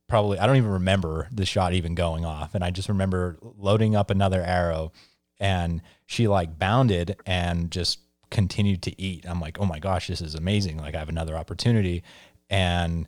[0.08, 3.96] probably I don't even remember the shot even going off, and I just remember loading
[3.96, 4.92] up another arrow,
[5.40, 9.26] and she like bounded and just continued to eat.
[9.28, 10.78] I'm like, oh my gosh, this is amazing!
[10.78, 12.04] Like I have another opportunity,
[12.50, 13.08] and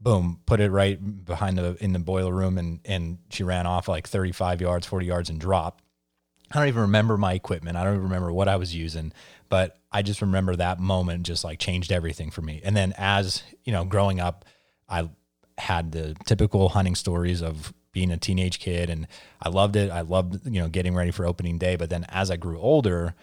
[0.00, 3.88] boom, put it right behind the in the boiler room, and and she ran off
[3.88, 5.84] like 35 yards, 40 yards, and dropped.
[6.52, 7.76] I don't even remember my equipment.
[7.76, 9.12] I don't even remember what I was using,
[9.48, 12.60] but I just remember that moment just like changed everything for me.
[12.64, 14.44] And then as you know, growing up,
[14.88, 15.10] I
[15.58, 19.06] had the typical hunting stories of being a teenage kid and
[19.42, 19.90] I loved it.
[19.90, 21.76] I loved, you know, getting ready for opening day.
[21.76, 23.14] But then as I grew older,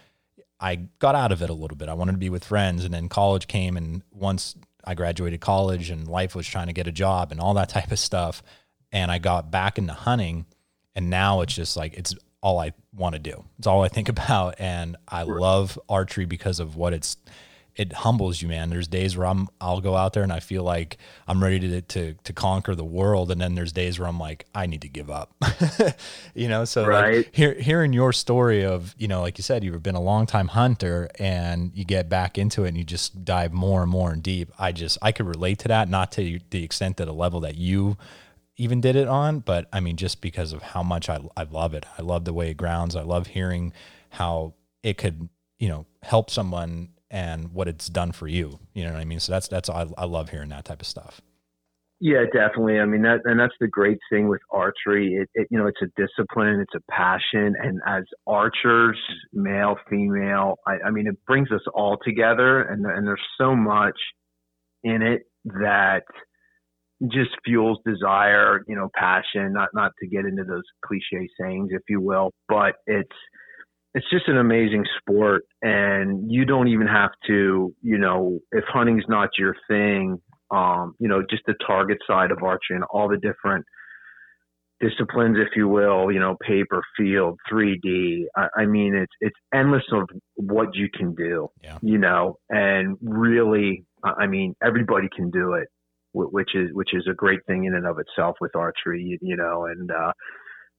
[0.60, 1.88] I got out of it a little bit.
[1.88, 2.84] I wanted to be with friends.
[2.84, 3.76] And then college came.
[3.76, 4.54] And once
[4.88, 7.92] I graduated college and life was trying to get a job and all that type
[7.92, 8.42] of stuff,
[8.90, 10.46] and I got back into hunting.
[10.94, 13.44] And now it's just like, it's all I want to do.
[13.58, 14.54] It's all I think about.
[14.58, 17.18] And I love archery because of what it's
[17.78, 18.70] it humbles you, man.
[18.70, 21.80] There's days where I'm I'll go out there and I feel like I'm ready to
[21.80, 24.88] to to conquer the world, and then there's days where I'm like I need to
[24.88, 25.32] give up.
[26.34, 27.18] you know, so right.
[27.18, 30.26] like hear, hearing your story of you know, like you said, you've been a long
[30.26, 34.10] time hunter, and you get back into it and you just dive more and more
[34.10, 34.50] and deep.
[34.58, 37.54] I just I could relate to that, not to the extent that a level that
[37.54, 37.96] you
[38.56, 41.74] even did it on, but I mean just because of how much I I love
[41.74, 41.86] it.
[41.96, 42.96] I love the way it grounds.
[42.96, 43.72] I love hearing
[44.10, 45.28] how it could
[45.60, 48.58] you know help someone and what it's done for you.
[48.74, 49.20] You know what I mean?
[49.20, 51.20] So that's that's I, I love hearing that type of stuff.
[52.00, 52.78] Yeah, definitely.
[52.78, 55.14] I mean that, and that's the great thing with archery.
[55.14, 58.98] It, it, you know, it's a discipline, it's a passion, and as archers,
[59.32, 63.98] male, female, I, I mean, it brings us all together, and and there's so much
[64.84, 66.02] in it that
[67.10, 69.52] just fuels desire, you know, passion.
[69.52, 73.10] Not not to get into those cliche sayings, if you will, but it's
[73.98, 79.02] it's just an amazing sport and you don't even have to you know if hunting's
[79.08, 80.20] not your thing
[80.52, 83.64] um you know just the target side of archery and all the different
[84.78, 89.82] disciplines if you will you know paper field 3d i, I mean it's it's endless
[89.90, 91.78] of what you can do yeah.
[91.82, 95.66] you know and really i mean everybody can do it
[96.12, 99.36] which is which is a great thing in and of itself with archery you, you
[99.36, 100.12] know and uh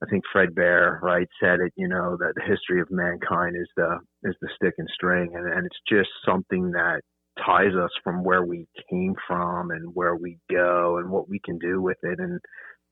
[0.02, 3.68] I think Fred Bear, right, said it, you know, that the history of mankind is
[3.76, 7.02] the is the stick and string and, and it's just something that
[7.46, 11.58] ties us from where we came from and where we go and what we can
[11.58, 12.20] do with it.
[12.20, 12.40] And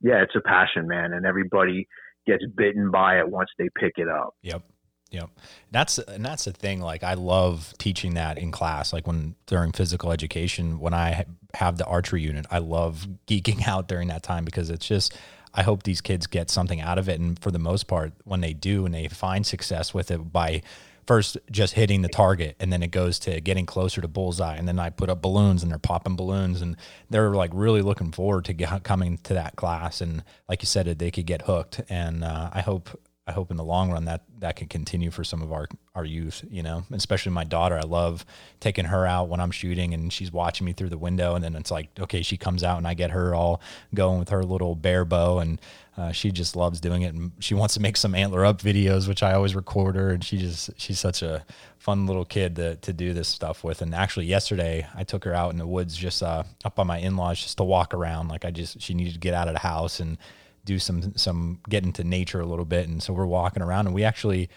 [0.02, 1.88] yeah, it's a passion, man, and everybody
[2.26, 4.36] gets bitten by it once they pick it up.
[4.42, 4.64] Yep.
[5.10, 5.30] Yep.
[5.72, 6.82] That's and that's the thing.
[6.82, 8.92] Like I love teaching that in class.
[8.92, 13.88] Like when during physical education, when I have the archery unit, I love geeking out
[13.88, 15.18] during that time because it's just
[15.58, 17.20] I hope these kids get something out of it.
[17.20, 20.62] And for the most part, when they do and they find success with it by
[21.08, 24.56] first just hitting the target and then it goes to getting closer to bullseye.
[24.56, 26.76] And then I put up balloons and they're popping balloons and
[27.10, 30.00] they're like really looking forward to get, coming to that class.
[30.00, 31.82] And like you said they could get hooked.
[31.90, 32.90] And uh, I hope
[33.28, 36.06] I hope in the long run that that can continue for some of our our
[36.06, 37.78] youth, you know, especially my daughter.
[37.78, 38.26] I love
[38.62, 41.56] taking her out when I'm shooting and she's watching me through the window, and then
[41.56, 43.62] it's like, okay, she comes out and I get her all
[43.94, 45.60] going with her little bear bow, and
[45.98, 49.10] uh, she just loves doing it, and she wants to make some antler up videos,
[49.10, 51.46] which I always record her, and she just she's such a
[51.80, 53.82] fun little kid to to do this stuff with.
[53.82, 57.00] And actually, yesterday I took her out in the woods, just uh, up by my
[57.00, 58.30] in laws, just to walk around.
[58.30, 60.18] Like I just she needed to get out of the house and
[60.68, 62.88] do some some get into nature a little bit.
[62.88, 64.50] And so we're walking around, and we actually.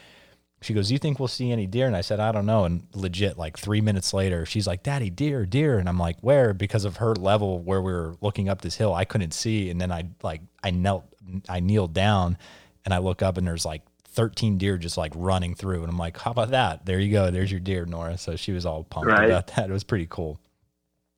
[0.62, 2.66] She goes, "Do you think we'll see any deer?" And I said, "I don't know."
[2.66, 6.52] And legit, like three minutes later, she's like, "Daddy, deer, deer!" And I'm like, "Where?"
[6.52, 9.70] Because of her level where we were looking up this hill, I couldn't see.
[9.70, 11.04] And then I like I knelt,
[11.48, 12.36] I kneeled down,
[12.84, 15.80] and I look up, and there's like 13 deer just like running through.
[15.80, 16.84] And I'm like, "How about that?
[16.84, 17.30] There you go.
[17.30, 19.30] There's your deer, Nora." So she was all pumped Right.
[19.30, 19.70] about that.
[19.70, 20.38] It was pretty cool.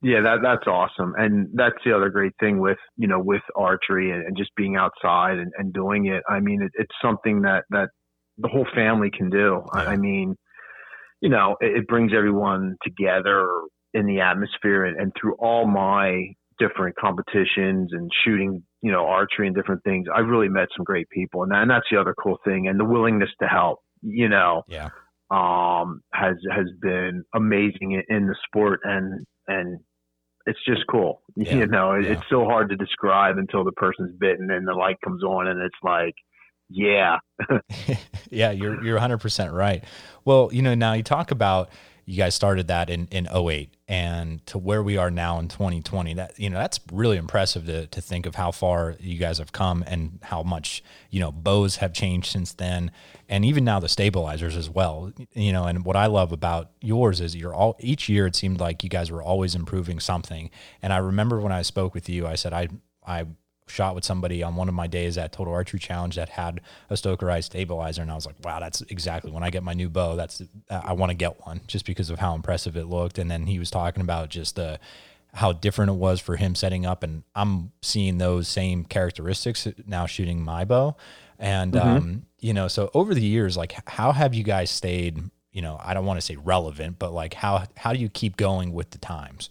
[0.03, 4.11] Yeah, that that's awesome, and that's the other great thing with you know with archery
[4.11, 6.23] and, and just being outside and, and doing it.
[6.29, 7.91] I mean, it, it's something that that
[8.39, 9.63] the whole family can do.
[9.73, 9.89] I, Yeah.
[9.91, 10.35] I mean,
[11.21, 13.49] you know, it, it brings everyone together
[13.95, 19.47] in the atmosphere, and, and through all my different competitions and shooting, you know, archery
[19.47, 22.15] and different things, I've really met some great people, and, that, and that's the other
[22.21, 23.79] cool thing, and the willingness to help.
[24.03, 24.89] You know, Yeah.
[25.31, 29.79] um, has has been amazing in, in the sport, and and
[30.47, 31.23] it's just cool.
[31.37, 32.13] Yeah, You know, it, yeah.
[32.13, 35.61] it's so hard to describe until the person's bitten and the light comes on, and
[35.63, 36.15] it's like,
[36.69, 37.17] yeah,
[38.31, 39.83] yeah, you're you're 100% right.
[40.25, 41.71] Well, you know, now you talk about
[42.05, 46.15] you guys started that in in 08 and to where we are now in 2020.
[46.15, 49.53] That you know, that's really impressive to to think of how far you guys have
[49.53, 52.91] come and how much, you know, bows have changed since then
[53.29, 55.13] and even now the stabilizers as well.
[55.33, 58.61] You know, and what I love about yours is you're all each year it seemed
[58.61, 60.51] like you guys were always improving something.
[60.83, 62.69] And I remember when I spoke with you, I said I
[63.07, 63.27] I
[63.73, 66.95] shot with somebody on one of my days at Total Archery Challenge that had a
[66.95, 70.17] Stokerized stabilizer, and I was like, "Wow, that's exactly when I get my new bow.
[70.17, 73.31] That's uh, I want to get one just because of how impressive it looked." And
[73.31, 74.79] then he was talking about just the
[75.35, 80.07] how different it was for him setting up, and I'm seeing those same characteristics now
[80.07, 80.97] shooting my bow.
[81.39, 81.89] And mm-hmm.
[81.89, 85.23] um, you know, so over the years, like, how have you guys stayed?
[85.53, 88.37] You know, I don't want to say relevant, but like, how how do you keep
[88.37, 89.51] going with the times?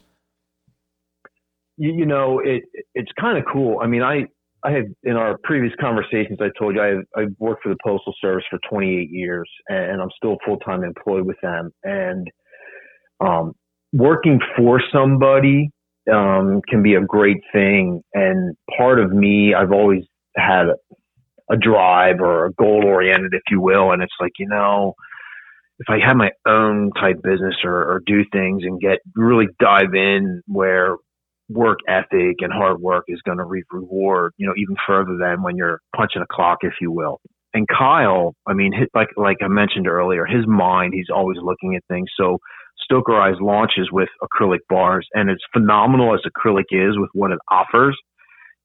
[1.82, 2.64] You, you know, it
[2.94, 3.80] it's kind of cool.
[3.82, 4.26] I mean, I
[4.64, 8.14] I had in our previous conversations, I told you I I worked for the Postal
[8.22, 11.72] Service for 28 years, and I'm still full time employed with them.
[11.84, 12.28] And
[13.20, 13.54] um,
[13.92, 15.72] working for somebody
[16.12, 18.04] um, can be a great thing.
[18.14, 20.04] And part of me, I've always
[20.36, 20.76] had a,
[21.54, 23.92] a drive or a goal oriented, if you will.
[23.92, 24.94] And it's like, you know,
[25.80, 29.96] if I had my own type business or, or do things and get really dive
[29.96, 30.96] in where
[31.54, 35.44] work ethic and hard work is going to reap reward, you know, even further than
[35.44, 37.20] when you're punching a clock, if you will.
[37.54, 41.76] And Kyle, I mean, his, like like I mentioned earlier, his mind, he's always looking
[41.76, 42.10] at things.
[42.18, 42.38] So
[42.90, 47.98] Stokerized launches with acrylic bars, and as phenomenal as acrylic is with what it offers,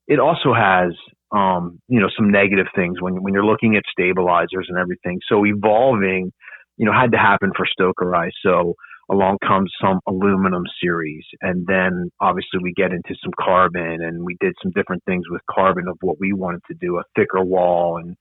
[0.09, 0.93] it also has
[1.33, 5.19] um, you know some negative things when when you're looking at stabilizers and everything.
[5.29, 6.33] So evolving,
[6.77, 8.39] you know, had to happen for Stokerized.
[8.43, 8.75] So
[9.11, 11.25] along comes some aluminum series.
[11.41, 15.41] And then obviously we get into some carbon and we did some different things with
[15.51, 18.17] carbon of what we wanted to do a thicker wall and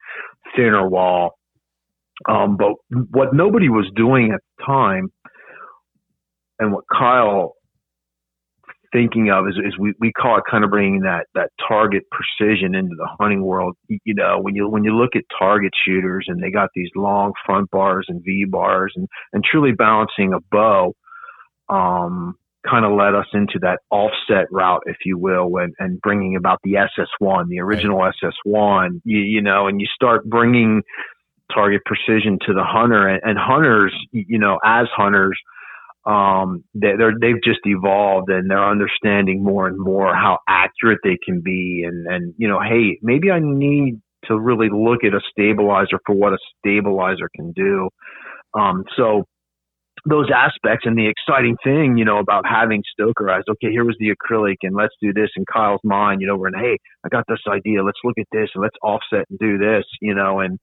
[0.55, 1.37] thinner wall.
[2.29, 2.73] Um, but
[3.11, 5.11] what nobody was doing at the time
[6.59, 7.55] and what kyle
[8.95, 12.73] thinking of is, is we, we call it kind of bringing that, that target precision
[12.75, 13.75] into the hunting world.
[13.89, 17.33] You know, when you, when you look at target shooters and they got these long
[17.45, 20.93] front bars and V bars and, and truly balancing a bow,
[21.67, 22.35] um,
[22.69, 26.59] kind of led us into that offset route, if you will, when, and bringing about
[26.63, 30.81] the SS1, the original SS1, you, you know, and you start bringing
[31.53, 35.39] target precision to the hunter and, and hunters, you know, as hunters,
[36.05, 41.41] um, they, they've just evolved and they're understanding more and more how accurate they can
[41.41, 41.83] be.
[41.85, 46.15] And, and, you know, hey, maybe I need to really look at a stabilizer for
[46.15, 47.89] what a stabilizer can do.
[48.53, 49.23] Um, so
[50.07, 53.95] those aspects and the exciting thing, you know, about having Stoker Stokerized, okay, here was
[53.99, 57.09] the acrylic and let's do this in Kyle's mind, you know, we're in, hey, I
[57.09, 57.83] got this idea.
[57.83, 60.59] Let's look at this and let's offset and do this, you know, and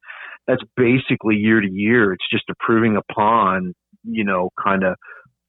[0.46, 2.12] that's basically year to year.
[2.12, 3.74] It's just improving upon,
[4.04, 4.94] you know, kind of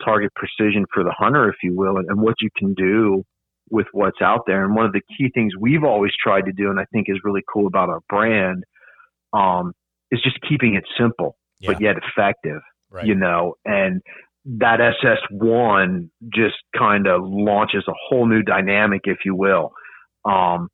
[0.04, 3.24] target precision for the hunter, if you will, and, and what you can do
[3.70, 4.64] with what's out there.
[4.66, 7.20] And one of the key things we've always tried to do, and I think is
[7.24, 8.64] really cool about our brand,
[9.32, 9.74] um,
[10.12, 12.62] is just keeping it simple but yet effective.
[12.90, 13.06] Right.
[13.06, 14.02] You know, and
[14.46, 19.72] that SS1 just kind of launches a whole new dynamic, if you will.
[20.26, 20.70] Um,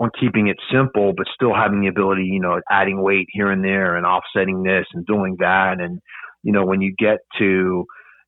[0.00, 3.62] on keeping it simple, but still having the ability, you know, adding weight here and
[3.62, 5.76] there and offsetting this and doing that.
[5.78, 6.00] And,
[6.42, 7.86] you know, when you get to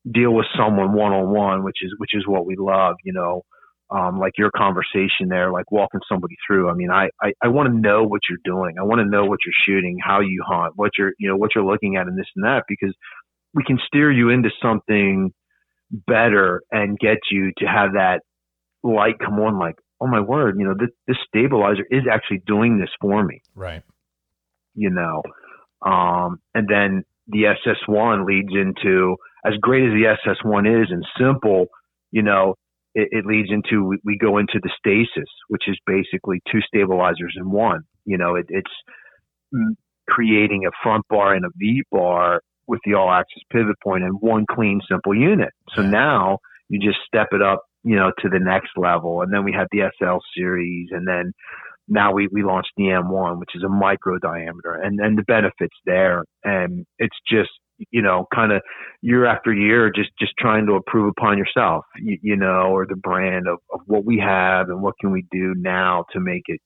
[0.09, 3.43] deal with someone one on one, which is, which is what we love, you know,
[3.89, 6.69] um, like your conversation there, like walking somebody through.
[6.69, 8.75] I mean, I, I, I want to know what you're doing.
[8.79, 11.51] I want to know what you're shooting, how you hunt, what you're, you know, what
[11.55, 12.93] you're looking at and this and that, because
[13.53, 15.31] we can steer you into something
[15.89, 18.21] better and get you to have that
[18.83, 22.79] light come on like, oh my word, you know, this, this stabilizer is actually doing
[22.79, 23.41] this for me.
[23.55, 23.83] Right.
[24.75, 25.23] You know,
[25.81, 29.15] um, and then the SS1 leads into
[29.47, 31.67] as great as the SS1 is and simple,
[32.11, 32.55] you know,
[32.93, 37.35] it, it leads into we, we, go into the stasis, which is basically two stabilizers
[37.37, 37.81] in one.
[38.05, 38.71] You know, it, it's
[40.09, 44.45] creating a front bar and a V bar with the all axis pivot and one
[44.49, 45.49] clean, simple unit.
[45.73, 46.39] So now
[46.69, 49.21] you just step it up, you know, to the next level.
[49.21, 51.31] And then we have the SL series and then
[51.87, 55.75] now we, we launched the M1, which is a micro diameter and, and the benefits
[55.85, 56.25] there.
[56.43, 57.49] And it's just,
[57.91, 58.61] you know, kind of
[59.01, 62.95] year after year, just, just trying to improve upon yourself, you, you know, or the
[62.95, 66.59] brand of, of what we have and what can we do now to make it,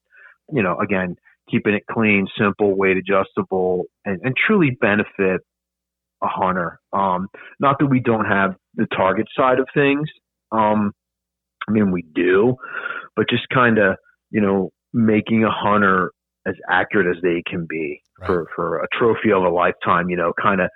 [0.52, 1.16] you know, again,
[1.50, 5.42] keeping it clean, simple, weight adjustable and, and truly benefit
[6.24, 6.80] a hunter.
[6.94, 7.28] Um,
[7.60, 10.08] not that we don't have the target side of things.
[10.52, 10.92] Um,
[11.68, 12.56] I mean, we do,
[13.16, 13.98] but just kind of,
[14.30, 16.12] you know, making a hunter
[16.46, 18.28] as accurate as they can be right.
[18.28, 20.70] for, for a trophy of a lifetime, you know, kind of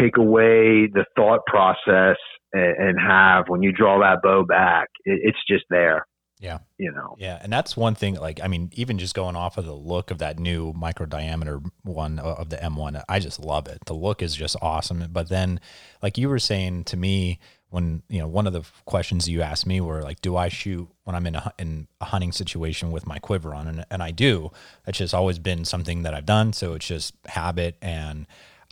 [0.00, 2.16] take away the thought process
[2.52, 6.06] and, and, have when you draw that bow back, it, it's just there.
[6.40, 6.58] Yeah.
[6.78, 7.16] You know.
[7.18, 10.10] Yeah, and that's one thing like I mean even just going off of the look
[10.10, 13.78] of that new micro diameter one of the M1, I just love it.
[13.86, 15.60] The look is just awesome, but then
[16.02, 19.66] like you were saying to me when, you know, one of the questions you asked
[19.66, 23.06] me were like do I shoot when I'm in a in a hunting situation with
[23.06, 24.50] my quiver on and and I do.
[24.86, 28.26] It's just always been something that I've done, so it's just habit and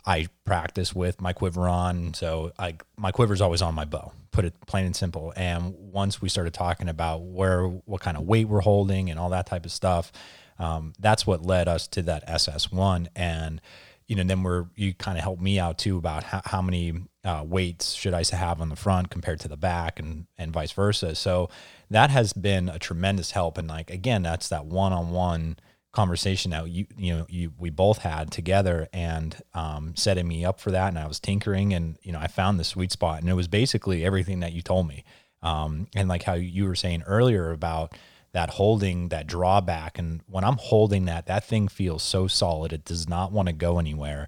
[0.07, 2.13] I practice with my quiver on.
[2.13, 4.13] So I my quiver is always on my bow.
[4.31, 5.33] Put it plain and simple.
[5.35, 9.29] And once we started talking about where what kind of weight we're holding and all
[9.31, 10.13] that type of stuff,
[10.59, 13.07] um, that's what led us to that SS1.
[13.17, 13.59] And
[14.07, 16.93] you know, then we're you kind of helped me out too about how, how many
[17.25, 20.71] uh, weights should I have on the front compared to the back, and and vice
[20.71, 21.15] versa.
[21.15, 21.49] So
[21.89, 23.57] that has been a tremendous help.
[23.57, 25.57] And like again, that's that one on one
[25.97, 30.59] conversation that you you know you we both had together and um, setting me up
[30.59, 33.27] for that and I was tinkering and you know I found the sweet spot and
[33.27, 35.03] it was basically everything that you told me.
[35.41, 37.93] Um, and like how you were saying earlier about
[38.31, 42.73] that holding that drawback and when I'm holding that that thing feels so solid.
[42.73, 44.27] It does not want to go anywhere.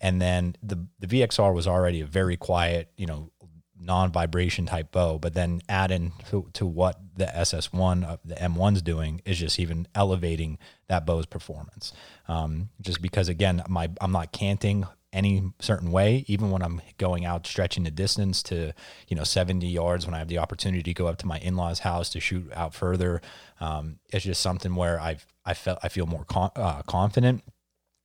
[0.00, 3.30] And then the the VXR was already a very quiet you know
[3.78, 8.80] non-vibration type bow, but then add in to, to what the SS1, uh, the M1's
[8.82, 10.58] doing is just even elevating
[10.88, 11.92] that bow's performance.
[12.28, 17.24] Um, just because again, my I'm not canting any certain way, even when I'm going
[17.26, 18.72] out stretching the distance to
[19.08, 21.80] you know 70 yards when I have the opportunity to go up to my in-laws
[21.80, 23.20] house to shoot out further.
[23.60, 27.44] Um, it's just something where I've I felt I feel more con- uh, confident,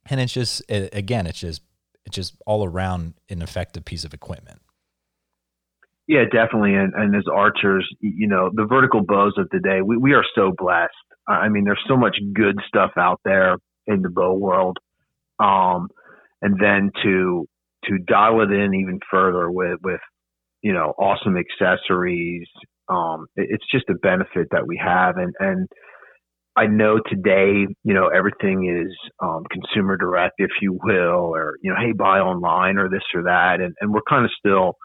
[0.10, 1.62] and it's just it, again it's just
[2.06, 4.60] it's just all around an effective piece of equipment.
[6.08, 6.76] Yeah, definitely.
[6.76, 10.54] And, and as archers, you know, the vertical bows of today, we, we are so
[10.56, 10.94] blessed.
[11.28, 13.56] I mean, there's so much good stuff out there
[13.88, 14.78] in the bow world.
[15.40, 15.88] Um,
[16.42, 17.48] and then to,
[17.86, 20.00] to dial it in even further with, with,
[20.62, 22.48] you know, awesome accessories.
[22.88, 25.18] Um, it, it's just a benefit that we have.
[25.18, 25.68] And, and
[26.56, 31.72] I know today, you know, everything is, um, consumer direct, if you will, or, you
[31.72, 33.60] know, Hey, buy online or this or that.
[33.62, 34.76] And, and we're kind of still,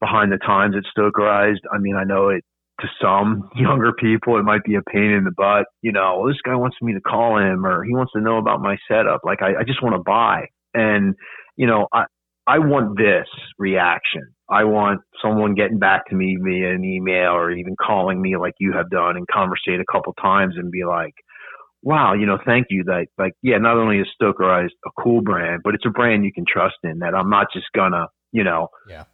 [0.00, 1.60] behind the times at Stokerized.
[1.72, 2.44] I mean, I know it
[2.80, 5.66] to some younger people, it might be a pain in the butt.
[5.82, 8.38] You know, well, this guy wants me to call him or he wants to know
[8.38, 9.20] about my setup.
[9.24, 10.46] Like, I, I just want to buy.
[10.74, 11.14] And,
[11.56, 12.04] you know, I,
[12.46, 13.28] I want this
[13.58, 14.22] reaction.
[14.50, 18.54] I want someone getting back to me via an email or even calling me like
[18.58, 21.12] you have done and conversate a couple times and be like,
[21.82, 22.84] wow, you know, thank you.
[22.84, 26.32] That like, yeah, not only is Stokerized a cool brand, but it's a brand you
[26.32, 29.04] can trust in that I'm not just gonna, you know, yeah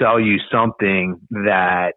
[0.00, 1.92] sell you something that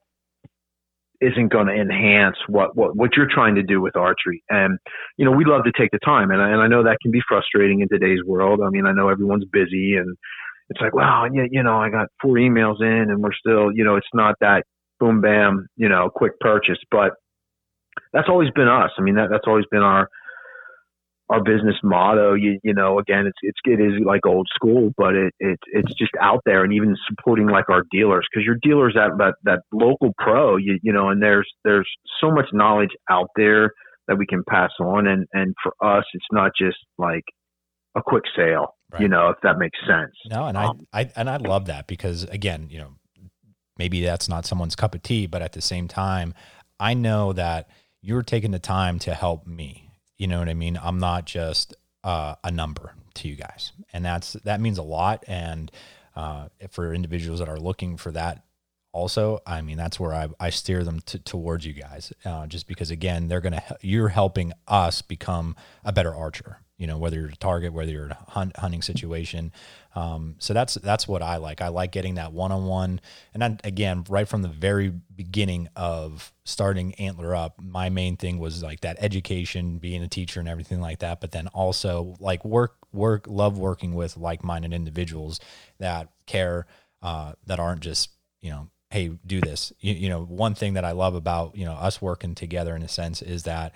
[1.22, 4.44] isn't going to enhance what, what, what you're trying to do with archery.
[4.50, 4.78] And,
[5.18, 7.12] you know, we love to take the time and I, and I know that can
[7.12, 8.60] be frustrating in today's world.
[8.62, 10.18] I mean, I know everyone's busy and
[10.70, 13.86] it's like, wow, yeah, you know, I got four emails in and we're still, you
[13.86, 14.64] know, it's not that
[15.00, 17.14] boom, bam, you know, quick purchase, but
[18.12, 18.92] that's always been us.
[18.98, 20.10] I mean, that, that's always been our,
[21.30, 22.34] our business motto.
[22.34, 25.94] You you know, again, it's it's it is like old school, but it it it's
[25.96, 29.60] just out there, and even supporting like our dealers because your dealers at that that
[29.72, 31.90] local pro, you you know, and there's there's
[32.22, 33.72] so much knowledge out there
[34.08, 35.08] that we can pass on.
[35.08, 37.24] And, and for us, it's not just like
[37.96, 39.02] a quick sale, right.
[39.02, 40.12] you know, if that makes sense.
[40.30, 40.46] No.
[40.46, 42.90] And um, I, I, and I love that because again, you know,
[43.78, 46.34] maybe that's not someone's cup of tea, but at the same time,
[46.80, 47.70] I know that
[48.02, 49.90] you're taking the time to help me.
[50.18, 50.80] You know what I mean?
[50.82, 55.24] I'm not just uh, a number to you guys, and that's that means a lot.
[55.28, 55.72] And
[56.16, 58.44] uh, for individuals that are looking for that
[58.94, 62.68] also i mean that's where i, I steer them to, towards you guys uh, just
[62.68, 67.30] because again they're gonna you're helping us become a better archer you know whether you're
[67.30, 69.54] a target whether you're in a hunt, hunting situation.
[69.96, 71.62] Um, so that's that's what i like.
[71.62, 73.00] I like getting that one-on-one.
[73.34, 78.38] And then again right from the very beginning of starting antler up my main thing
[78.38, 81.22] was like that education being a teacher and everything like that.
[81.22, 85.40] But then also like work work love working with like-minded individuals
[85.80, 86.66] that care
[87.02, 88.10] uh, that aren't just
[88.42, 89.74] you know hey, do this.
[89.80, 92.84] You, you, know, one thing that I love about, you know, us working together in
[92.84, 93.74] a sense is that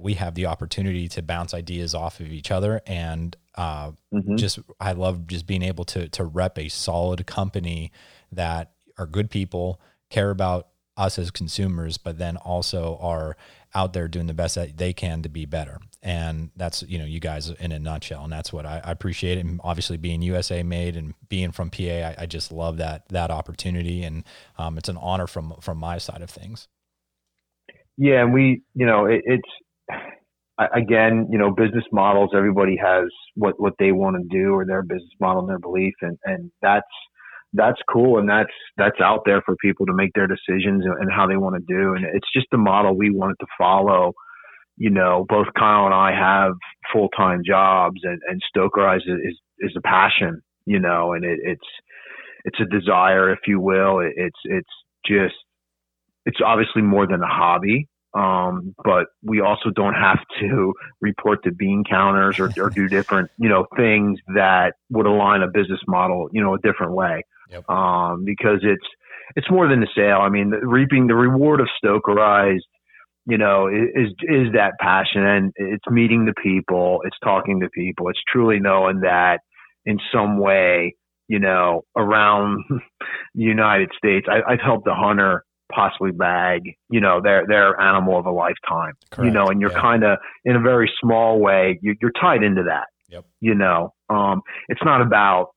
[0.00, 2.80] we have the opportunity to bounce ideas off of each other.
[2.86, 4.36] And uh, mm-hmm.
[4.36, 7.92] just, I love just being able to, to rep a solid company
[8.32, 13.36] that are good people, care about us as consumers, but then also are
[13.74, 15.78] out there doing the best that they can to be better.
[16.02, 18.24] And that's, you know, you guys in a nutshell.
[18.24, 19.38] And that's what I, I appreciate.
[19.38, 23.30] And obviously being USA made and being from PA, I, I just love that, that
[23.30, 24.02] opportunity.
[24.02, 24.24] And
[24.58, 26.68] um, it's an honor from, from my side of things.
[27.96, 28.22] Yeah.
[28.22, 29.48] And we, you know, it, it's,
[30.74, 33.04] again, you know, business models, everybody has
[33.34, 35.94] what, what they want to do or their business model and their belief.
[36.02, 36.86] And, and that's,
[37.52, 41.26] that's cool and that's that's out there for people to make their decisions and how
[41.26, 44.12] they want to do and it's just the model we wanted to follow
[44.76, 46.52] you know both kyle and i have
[46.92, 51.66] full-time jobs and, and Stokerized is is a passion you know and it, it's
[52.44, 54.70] it's a desire if you will it, it's it's
[55.04, 55.34] just
[56.26, 61.52] it's obviously more than a hobby um, but we also don't have to report to
[61.52, 66.28] bean counters or, or do different, you know, things that would align a business model,
[66.32, 67.68] you know, a different way yep.
[67.68, 68.86] um, because it's
[69.36, 70.18] it's more than the sale.
[70.20, 72.66] I mean, the, reaping the reward of Stokerized,
[73.26, 78.08] you know, is is that passion and it's meeting the people, it's talking to people,
[78.08, 79.38] it's truly knowing that
[79.84, 80.94] in some way,
[81.28, 85.44] you know, around the United States, I, I've helped a hunter
[85.74, 88.94] possibly bag, you know, their their animal of a lifetime.
[89.10, 89.26] Correct.
[89.26, 89.80] You know, and you're yeah.
[89.80, 92.86] kind of in a very small way, you're, you're tied into that.
[93.08, 93.24] Yep.
[93.40, 95.48] You know, um, it's not about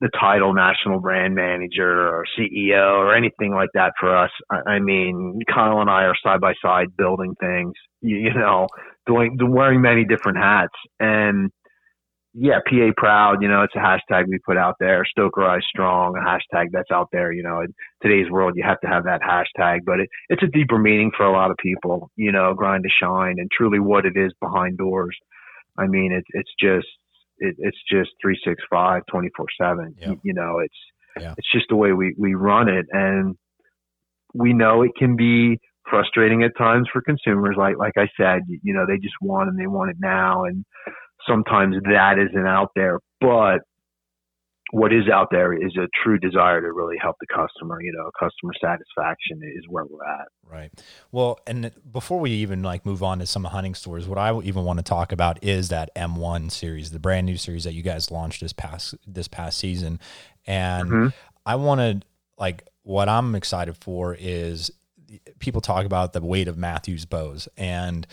[0.00, 4.30] the title national brand manager or CEO or anything like that for us.
[4.50, 7.72] I, I mean, Kyle and I are side by side building things,
[8.02, 8.66] you, you know,
[9.06, 10.74] doing, wearing many different hats.
[11.00, 11.50] And
[12.38, 15.04] yeah, PA proud, you know, it's a hashtag we put out there.
[15.16, 18.86] Stokerized strong, a hashtag that's out there, you know, in today's world, you have to
[18.86, 22.30] have that hashtag, but it, it's a deeper meaning for a lot of people, you
[22.30, 25.16] know, grind to shine and truly what it is behind doors.
[25.78, 26.88] I mean, it's, it's just,
[27.38, 30.74] it, it's just 365 24 7 you know it's
[31.20, 31.34] yeah.
[31.36, 33.36] it's just the way we we run it and
[34.34, 35.58] we know it can be
[35.88, 39.58] frustrating at times for consumers like like i said you know they just want and
[39.58, 40.64] they want it now and
[41.28, 43.60] sometimes that isn't out there but
[44.72, 47.80] what is out there is a true desire to really help the customer.
[47.80, 50.28] You know, customer satisfaction is where we're at.
[50.48, 50.72] Right.
[51.12, 54.64] Well, and before we even like move on to some hunting stores, what I even
[54.64, 58.10] want to talk about is that M1 series, the brand new series that you guys
[58.10, 60.00] launched this past this past season,
[60.46, 61.08] and mm-hmm.
[61.44, 62.04] I wanted
[62.36, 64.70] like what I'm excited for is
[65.38, 68.06] people talk about the weight of Mathews bows and.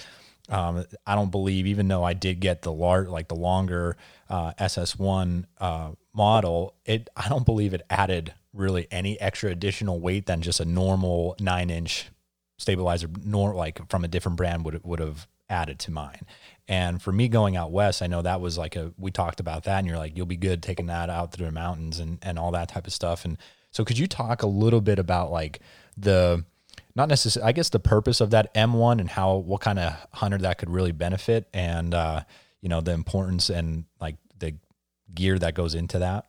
[0.49, 3.95] Um, I don't believe, even though I did get the large, like the longer
[4.29, 10.25] uh, SS1 uh, model, it I don't believe it added really any extra additional weight
[10.25, 12.09] than just a normal nine inch
[12.57, 16.21] stabilizer, nor like from a different brand would would have added to mine.
[16.67, 19.63] And for me going out west, I know that was like a we talked about
[19.63, 22.37] that, and you're like you'll be good taking that out through the mountains and and
[22.37, 23.23] all that type of stuff.
[23.23, 23.37] And
[23.71, 25.59] so, could you talk a little bit about like
[25.97, 26.45] the
[26.95, 30.37] not necessarily, I guess, the purpose of that M1 and how what kind of hunter
[30.39, 32.21] that could really benefit, and uh,
[32.61, 34.55] you know the importance and like the
[35.13, 36.25] gear that goes into that.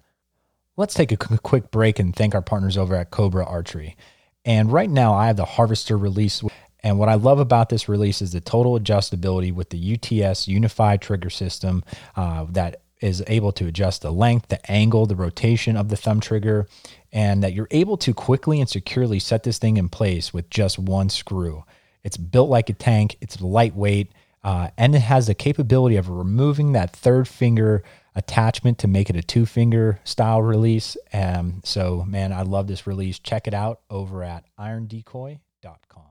[0.77, 3.97] Let's take a quick break and thank our partners over at Cobra Archery.
[4.45, 6.43] And right now, I have the Harvester release.
[6.83, 11.01] And what I love about this release is the total adjustability with the UTS Unified
[11.01, 11.83] Trigger System
[12.17, 16.21] uh, that is able to adjust the length, the angle, the rotation of the thumb
[16.21, 16.67] trigger,
[17.15, 20.79] and that you're able to quickly and securely set this thing in place with just
[20.79, 21.65] one screw.
[22.03, 24.13] It's built like a tank, it's lightweight,
[24.43, 27.85] uh, and it has the capability of removing that third finger
[28.17, 30.97] attachment to make it a two finger style release.
[31.13, 33.21] Um, so, man, I love this release.
[33.21, 36.03] Check it out over at irondecoy.com.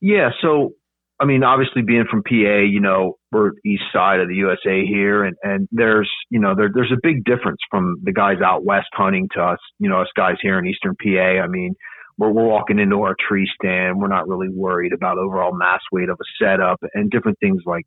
[0.00, 0.30] Yeah.
[0.42, 0.74] So,
[1.20, 5.24] I mean, obviously being from PA, you know, we're east side of the USA here,
[5.24, 8.88] and and there's you know there there's a big difference from the guys out west
[8.92, 11.42] hunting to us, you know, us guys here in eastern PA.
[11.42, 11.74] I mean,
[12.18, 16.08] we're we're walking into our tree stand, we're not really worried about overall mass weight
[16.08, 17.86] of a setup and different things like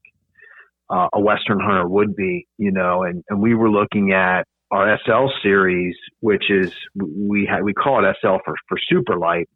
[0.90, 5.00] uh, a western hunter would be, you know, and and we were looking at our
[5.04, 9.50] SL series, which is we had we call it SL for for super light.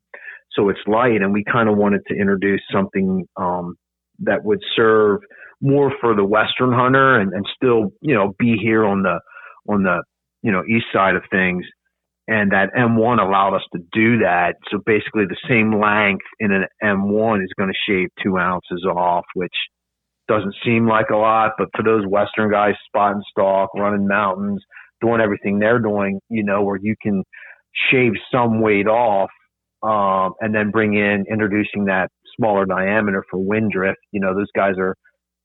[0.53, 3.75] So it's light and we kind of wanted to introduce something um,
[4.19, 5.21] that would serve
[5.61, 9.19] more for the western hunter and, and still you know be here on the
[9.67, 10.03] on the
[10.41, 11.65] you know east side of things
[12.27, 14.55] and that M1 allowed us to do that.
[14.71, 19.25] So basically, the same length in an M1 is going to shave two ounces off,
[19.33, 19.53] which
[20.27, 24.63] doesn't seem like a lot, but for those Western guys, spotting stalk, running mountains,
[25.01, 27.23] doing everything they're doing, you know, where you can
[27.91, 29.29] shave some weight off
[29.83, 33.99] um, and then bring in introducing that smaller diameter for wind drift.
[34.11, 34.95] You know, those guys are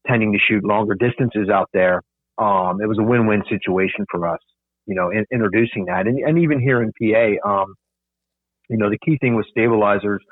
[0.08, 2.02] tending to shoot longer distances out there.
[2.38, 4.38] Um, it was a win-win situation for us,
[4.86, 6.06] you know, in, introducing that.
[6.06, 7.74] And, and even here in PA, um,
[8.68, 10.22] you know, the key thing with stabilizers,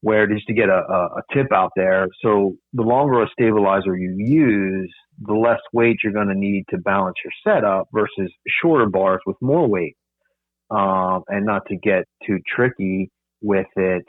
[0.00, 2.06] where just to get a, a, tip out there.
[2.22, 6.78] So the longer a stabilizer you use, the less weight you're going to need to
[6.78, 8.32] balance your setup versus
[8.62, 9.96] shorter bars with more weight.
[10.70, 14.04] Um, and not to get too tricky, with it,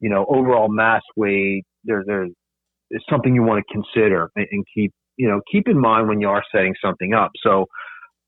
[0.00, 2.26] you know, overall mass weight, there, there
[2.94, 6.20] is something you want to consider and, and keep, you know, keep in mind when
[6.20, 7.32] you are setting something up.
[7.42, 7.66] So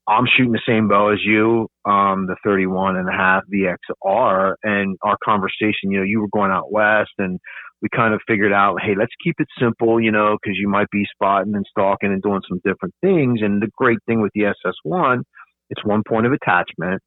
[0.08, 4.96] I'm shooting the same bow as you, um, the 31 and a half VXR and
[5.02, 7.40] our conversation, you know, you were going out west and
[7.82, 10.90] we kind of figured out, Hey, let's keep it simple, you know, cause you might
[10.90, 13.40] be spotting and stalking and doing some different things.
[13.42, 15.22] And the great thing with the SS1,
[15.70, 17.02] it's one point of attachment.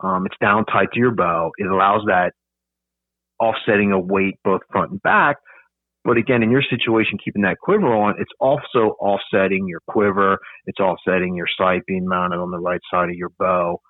[0.00, 1.50] Um, it's down tight to your bow.
[1.58, 2.32] It allows that
[3.40, 5.36] offsetting a weight both front and back.
[6.06, 10.38] But again, in your situation, keeping that quiver on, it's also offsetting your quiver.
[10.66, 13.80] It's offsetting your sight being mounted on the right side of your bow.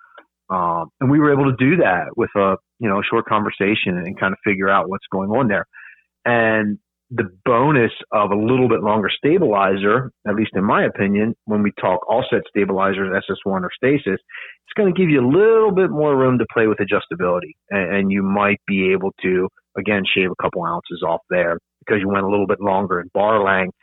[0.48, 4.18] Um, and we were able to do that with a, you know, short conversation and
[4.18, 5.66] kind of figure out what's going on there.
[6.24, 6.78] And
[7.10, 11.70] the bonus of a little bit longer stabilizer, at least in my opinion, when we
[11.78, 16.16] talk offset stabilizers, SS1 or stasis, it's going to give you a little bit more
[16.16, 17.52] room to play with adjustability.
[17.70, 22.00] And, and you might be able to, again, shave a couple ounces off there because
[22.00, 23.76] you went a little bit longer in bar length,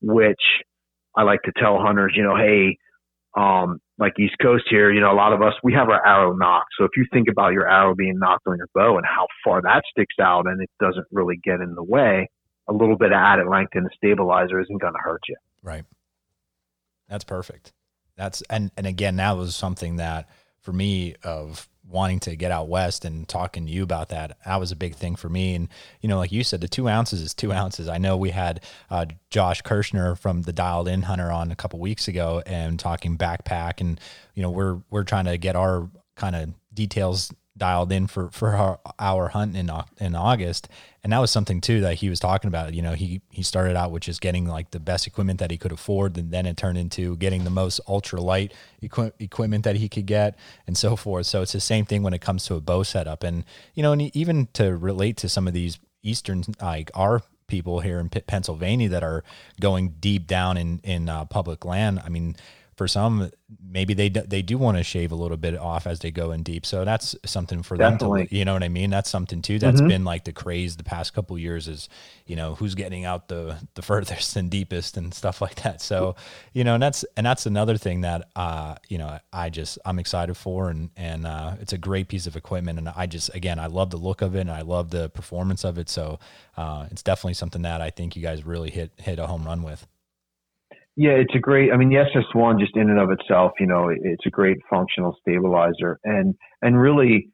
[0.00, 0.40] which
[1.16, 2.78] I like to tell hunters, you know, hey,
[3.36, 6.34] um, like East Coast here, you know, a lot of us, we have our arrow
[6.34, 6.70] nocked.
[6.78, 9.62] So if you think about your arrow being knocked on your bow and how far
[9.62, 12.28] that sticks out and it doesn't really get in the way,
[12.68, 15.36] a little bit of added length in the stabilizer isn't going to hurt you.
[15.62, 15.84] Right.
[17.08, 17.72] That's perfect.
[18.16, 20.28] That's and and again, that was something that
[20.60, 24.60] for me of wanting to get out west and talking to you about that that
[24.60, 25.54] was a big thing for me.
[25.54, 25.68] And
[26.00, 27.88] you know like you said the two ounces is two ounces.
[27.88, 31.78] I know we had uh, Josh Kirchner from the dialed in hunter on a couple
[31.78, 34.00] weeks ago and talking backpack and
[34.34, 38.54] you know we're we're trying to get our kind of details dialed in for for
[38.54, 40.68] our, our hunt in in August,
[41.02, 42.74] and that was something too that he was talking about.
[42.74, 45.58] You know, he he started out with just getting like the best equipment that he
[45.58, 48.52] could afford, and then it turned into getting the most ultra light
[48.82, 50.36] equi- equipment that he could get,
[50.66, 51.26] and so forth.
[51.26, 53.44] So it's the same thing when it comes to a bow setup, and
[53.74, 57.98] you know, and even to relate to some of these eastern like our people here
[58.00, 59.22] in Pennsylvania that are
[59.60, 62.00] going deep down in in uh, public land.
[62.04, 62.36] I mean
[62.76, 63.30] for some,
[63.66, 66.30] maybe they do, they do want to shave a little bit off as they go
[66.32, 66.66] in deep.
[66.66, 68.22] So that's something for Definitely.
[68.22, 68.90] them to, you know what I mean?
[68.90, 69.58] That's something too.
[69.58, 69.88] That's mm-hmm.
[69.88, 71.88] been like the craze the past couple years is,
[72.26, 75.80] you know, who's getting out the the furthest and deepest and stuff like that.
[75.80, 76.16] So,
[76.52, 79.98] you know, and that's and that's another thing that uh, you know, I just I'm
[79.98, 83.58] excited for and and uh, it's a great piece of equipment and I just again
[83.58, 85.88] I love the look of it and I love the performance of it.
[85.88, 86.18] So
[86.58, 89.62] uh, it's definitely something that I think you guys really hit hit a home run
[89.62, 89.86] with.
[90.96, 91.72] Yeah, it's a great.
[91.72, 95.14] I mean, the SS1 just in and of itself, you know, it's a great functional
[95.20, 97.28] stabilizer, and and really,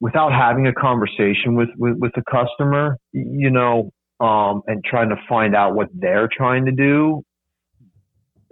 [0.00, 5.16] without having a conversation with with, with the customer, you know, um, and trying to
[5.28, 7.22] find out what they're trying to do.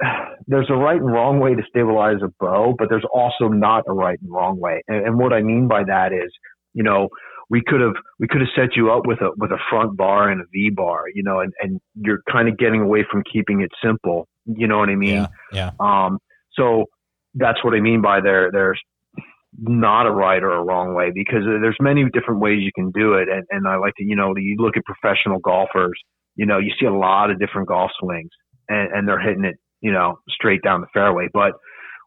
[0.47, 3.93] There's a right and wrong way to stabilize a bow, but there's also not a
[3.93, 4.81] right and wrong way.
[4.87, 6.31] And, and what I mean by that is,
[6.73, 7.09] you know,
[7.49, 10.31] we could have we could have set you up with a with a front bar
[10.31, 13.61] and a V bar, you know, and and you're kind of getting away from keeping
[13.61, 14.27] it simple.
[14.47, 15.15] You know what I mean?
[15.15, 15.29] Yeah.
[15.53, 15.71] yeah.
[15.79, 16.19] Um.
[16.53, 16.87] So
[17.35, 18.51] that's what I mean by there.
[18.51, 18.81] There's
[19.59, 23.15] not a right or a wrong way because there's many different ways you can do
[23.15, 23.29] it.
[23.29, 25.99] And and I like to you know you look at professional golfers.
[26.35, 28.29] You know, you see a lot of different golf swings,
[28.69, 31.53] and, and they're hitting it you know straight down the fairway, but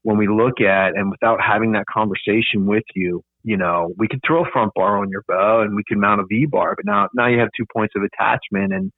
[0.03, 4.19] when we look at and without having that conversation with you you know, we could
[4.25, 6.85] throw a front bar on your bow and we could mount a V bar, but
[6.85, 8.91] now now you have two points of attachment and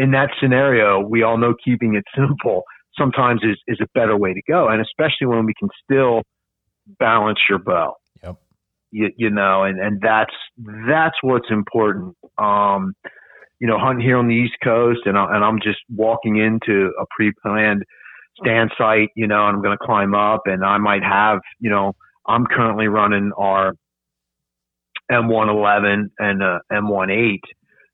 [0.00, 2.62] in that scenario, we all know keeping it simple
[2.98, 4.68] sometimes is, is a better way to go.
[4.68, 6.22] And especially when we can still
[6.98, 7.94] balance your bow.
[8.22, 8.36] Yep.
[8.90, 10.34] You, you know, and, and that's,
[10.88, 12.16] that's what's important.
[12.38, 12.94] Um,
[13.60, 16.92] you know, hunting here on the East Coast and, I, and I'm just walking into
[16.98, 17.84] a pre-planned
[18.42, 21.68] stand site, you know, and I'm going to climb up and I might have, you
[21.68, 21.92] know,
[22.26, 23.74] I'm currently running our
[25.10, 27.38] M111 and uh, M18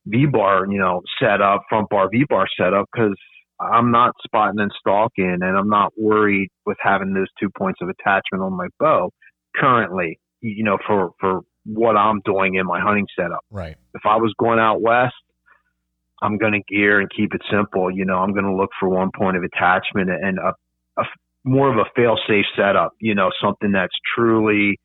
[0.07, 3.17] V bar, you know, set up, front bar V bar set up because
[3.61, 7.89] I'm not spotting and stalking and I'm not worried with having those two points of
[7.89, 9.11] attachment on my bow
[9.57, 13.45] currently, you know, for, for what I'm doing in my hunting setup.
[13.51, 13.77] Right.
[13.95, 15.15] If I was going out west,
[16.23, 17.91] I'm going to gear and keep it simple.
[17.91, 20.55] You know, I'm going to look for one point of attachment and a,
[20.99, 21.05] a
[21.45, 24.79] more of a fail safe setup, you know, something that's truly,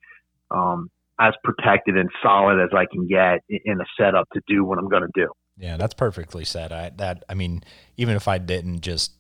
[0.52, 0.90] um,
[1.22, 4.89] as protected and solid as I can get in a setup to do what I'm
[4.89, 5.30] going to do.
[5.55, 6.72] Yeah, that's perfectly said.
[6.72, 7.63] I that I mean,
[7.95, 9.11] even if I didn't just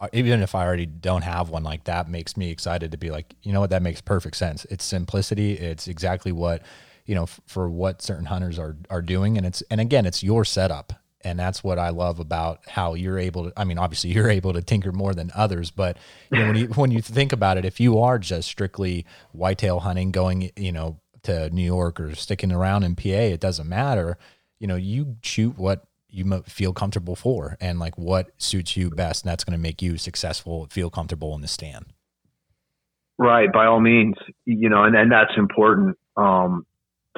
[0.00, 3.10] uh, even if I already don't have one like that makes me excited to be
[3.10, 4.66] like, you know what, that makes perfect sense.
[4.68, 5.52] It's simplicity.
[5.52, 6.62] It's exactly what,
[7.06, 10.24] you know, f- for what certain hunters are are doing and it's and again, it's
[10.24, 10.92] your setup.
[11.26, 14.54] And that's what I love about how you're able to I mean, obviously you're able
[14.54, 15.98] to tinker more than others, but
[16.32, 19.78] you know, when you when you think about it, if you are just strictly whitetail
[19.78, 24.16] hunting going, you know, to New York or sticking around in PA, it doesn't matter.
[24.58, 29.24] You know, you shoot what you feel comfortable for and like what suits you best.
[29.24, 31.86] And that's going to make you successful, feel comfortable in the stand.
[33.18, 33.52] Right.
[33.52, 34.14] By all means,
[34.44, 35.96] you know, and, and that's important.
[36.16, 36.66] Um,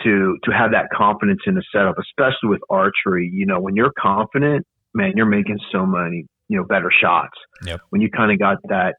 [0.03, 3.93] to, to have that confidence in the setup, especially with archery, you know, when you're
[3.99, 7.37] confident, man, you're making so many, you know, better shots.
[7.65, 7.81] Yep.
[7.89, 8.97] When you kind of got that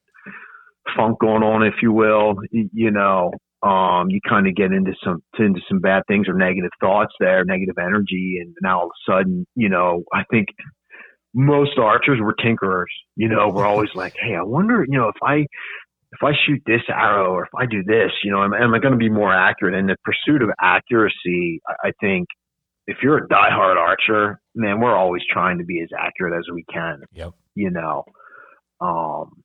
[0.95, 3.31] funk going on, if you will, you know,
[3.63, 7.43] um, you kind of get into some into some bad things or negative thoughts there,
[7.43, 10.47] negative energy, and now all of a sudden, you know, I think
[11.33, 12.85] most archers were tinkerers.
[13.15, 15.45] You know, we're always like, hey, I wonder, you know, if I
[16.13, 18.79] if I shoot this arrow or if I do this, you know, am, am I
[18.79, 19.75] going to be more accurate?
[19.75, 22.27] And the pursuit of accuracy, I, I think,
[22.87, 26.63] if you're a diehard archer, man, we're always trying to be as accurate as we
[26.71, 27.01] can.
[27.11, 27.33] Yep.
[27.55, 28.05] You know,
[28.79, 29.43] um,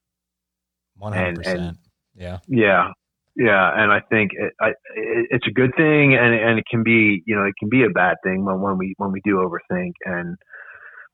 [1.03, 1.77] one hundred percent.
[2.15, 2.39] Yeah.
[2.47, 2.93] Yeah.
[3.35, 6.83] Yeah, and I think it, I, it, it's a good thing, and and it can
[6.83, 9.37] be you know it can be a bad thing when when we when we do
[9.37, 10.37] overthink, and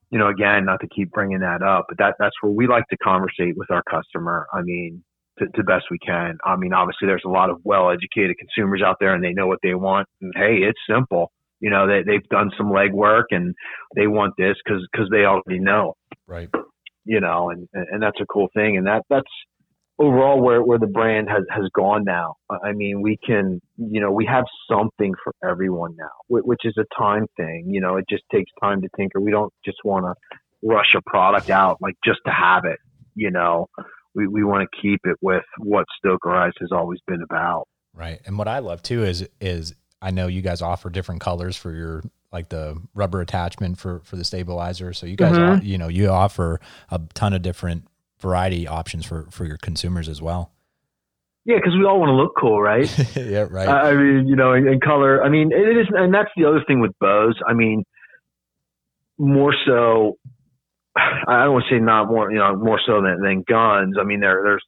[0.09, 2.83] you know again not to keep bringing that up, but that that's where we like
[2.89, 4.47] to conversate with our customer.
[4.53, 5.01] I mean,
[5.37, 6.37] to, to best we can.
[6.43, 9.59] I mean, obviously there's a lot of well-educated consumers out there, and they know what
[9.63, 10.05] they want.
[10.19, 11.31] And hey, it's simple.
[11.61, 13.55] You know, they they've done some legwork, and
[13.95, 15.95] they want this because because they already know.
[16.27, 16.49] Right.
[17.05, 19.31] You know, and and that's a cool thing, and that that's
[19.99, 22.35] overall where, where the brand has, has gone now.
[22.49, 26.85] I mean, we can, you know, we have something for everyone now, which is a
[26.97, 27.65] time thing.
[27.67, 29.19] You know, it just takes time to tinker.
[29.19, 32.79] We don't just want to rush a product out like just to have it.
[33.15, 33.67] You know,
[34.15, 37.67] we, we want to keep it with what Stokerized has always been about.
[37.93, 38.21] Right.
[38.25, 41.73] And what I love too is, is I know you guys offer different colors for
[41.73, 44.93] your like the rubber attachment for for the stabilizer.
[44.93, 45.65] So you guys, mm-hmm.
[45.65, 47.88] you know, you offer a ton of different
[48.19, 50.51] variety options for for your consumers as well.
[51.45, 52.87] Yeah, because we all want to look cool, right?
[53.15, 53.67] yeah, right.
[53.67, 55.23] I mean, you know, in, color.
[55.23, 57.39] I mean, it is, and that's the other thing with bows.
[57.47, 57.83] I mean,
[59.17, 60.17] more so.
[60.95, 63.95] I don't want to say not more, you know, more so than, than guns.
[63.99, 64.63] I mean, there there's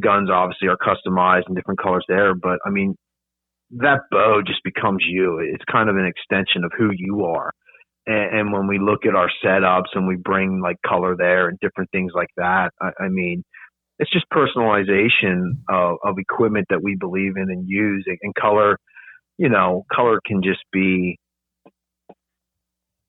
[0.00, 2.96] guns obviously are customized in different colors there, but I mean,
[3.70, 5.38] that bow just becomes you.
[5.38, 7.52] It's kind of an extension of who you are.
[8.06, 11.58] And, and when we look at our setups and we bring like color there and
[11.60, 13.42] different things like that, I, I mean,
[13.98, 18.06] it's just personalization of, of equipment that we believe in and use.
[18.22, 18.78] And color,
[19.38, 21.18] you know, color can just be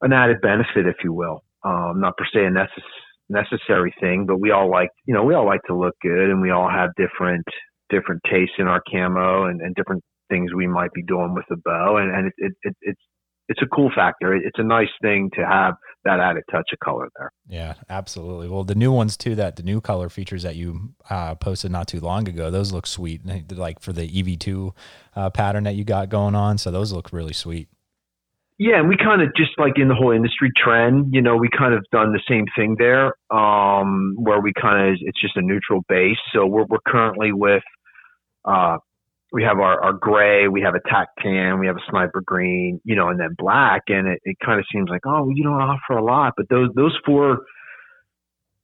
[0.02, 1.44] an added benefit, if you will.
[1.64, 2.70] Um, not per se a necess-
[3.30, 6.42] necessary thing, but we all like, you know, we all like to look good, and
[6.42, 7.46] we all have different
[7.90, 11.56] different tastes in our camo and, and different things we might be doing with the
[11.64, 13.02] bow, and, and it, it, it, it's
[13.48, 14.34] it's a cool factor.
[14.34, 17.32] It's a nice thing to have that added touch of color there.
[17.48, 18.50] Yeah, absolutely.
[18.50, 21.88] Well, the new ones too, that the new color features that you uh, posted not
[21.88, 23.22] too long ago, those look sweet.
[23.52, 24.72] Like for the EV2
[25.16, 26.58] uh, pattern that you got going on.
[26.58, 27.70] So those look really sweet.
[28.60, 31.48] Yeah, and we kind of just like in the whole industry trend, you know, we
[31.56, 35.44] kind of done the same thing there, um, where we kind of it's just a
[35.44, 36.18] neutral base.
[36.34, 37.62] So we're we're currently with
[38.46, 38.78] uh,
[39.32, 42.80] we have our, our gray, we have a tack tan, we have a sniper green,
[42.86, 43.84] you know, and then black.
[43.88, 46.70] And it, it kind of seems like, oh, you don't offer a lot, but those,
[46.76, 47.40] those four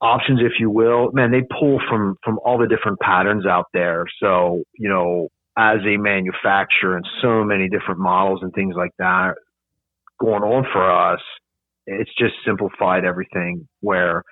[0.01, 4.05] options, if you will, man, they pull from, from all the different patterns out there.
[4.21, 9.35] So, you know, as a manufacturer and so many different models and things like that
[10.19, 11.21] going on for us,
[11.85, 14.23] it's just simplified everything where,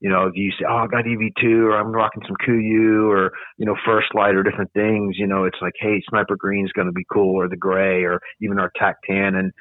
[0.00, 3.32] you know, if you say, oh, I got EV2 or I'm rocking some Kuiu or,
[3.58, 6.86] you know, First Lite or different things, you know, it's like, hey, Sniper Green's going
[6.86, 9.34] to be cool or the gray or even our TAC Tan.
[9.34, 9.52] And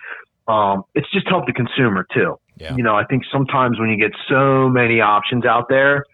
[0.47, 2.39] um, it's just helped the consumer too.
[2.57, 2.75] Yeah.
[2.75, 6.05] You know, I think sometimes when you get so many options out there,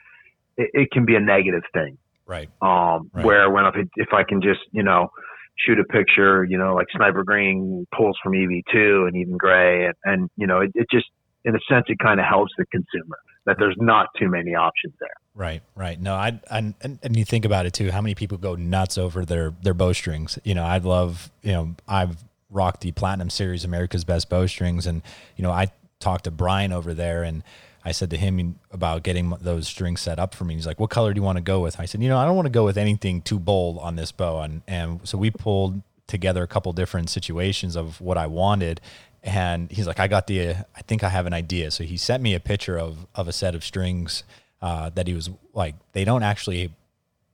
[0.57, 1.97] it, it can be a negative thing.
[2.25, 2.49] Right.
[2.63, 3.23] Um, right.
[3.23, 5.09] where when if, it, if I can just, you know,
[5.55, 9.85] shoot a picture, you know, like Sniper Green pulls from EV2 and even gray.
[9.85, 11.05] And, and you know, it, it just,
[11.45, 14.93] in a sense, it kind of helps the consumer that there's not too many options
[14.99, 15.13] there.
[15.35, 16.01] Right, right.
[16.01, 17.91] No, I, I and, you think about it too.
[17.91, 20.39] How many people go nuts over their their bowstrings?
[20.43, 21.31] You know, I'd love.
[21.43, 25.01] You know, I've rocked the Platinum Series, America's Best Bowstrings, and
[25.35, 27.43] you know, I talked to Brian over there, and
[27.83, 30.55] I said to him about getting those strings set up for me.
[30.55, 32.25] He's like, "What color do you want to go with?" I said, "You know, I
[32.25, 35.29] don't want to go with anything too bold on this bow," and and so we
[35.29, 38.79] pulled together a couple different situations of what I wanted,
[39.25, 41.71] and he's like, I got the, I think I have an idea.
[41.71, 44.23] So he sent me a picture of of a set of strings
[44.61, 46.71] uh, that he was like, they don't actually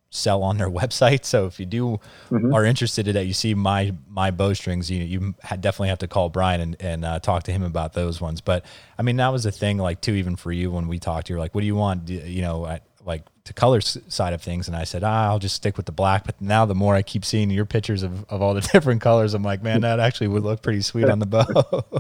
[0.10, 1.26] sell on their website.
[1.26, 2.54] So if you do mm-hmm.
[2.54, 6.30] are interested in that, you see my my bowstrings, you you definitely have to call
[6.30, 8.40] Brian and and uh, talk to him about those ones.
[8.40, 8.66] But
[8.98, 11.40] I mean, that was a thing like too, even for you when we talked, you're
[11.40, 12.08] like, what do you want?
[12.08, 15.56] You know, I, like to color side of things and I said ah, I'll just
[15.56, 16.26] stick with the black.
[16.26, 19.34] But now the more I keep seeing your pictures of, of all the different colors
[19.34, 21.46] I'm like man that actually would look pretty sweet on the bow.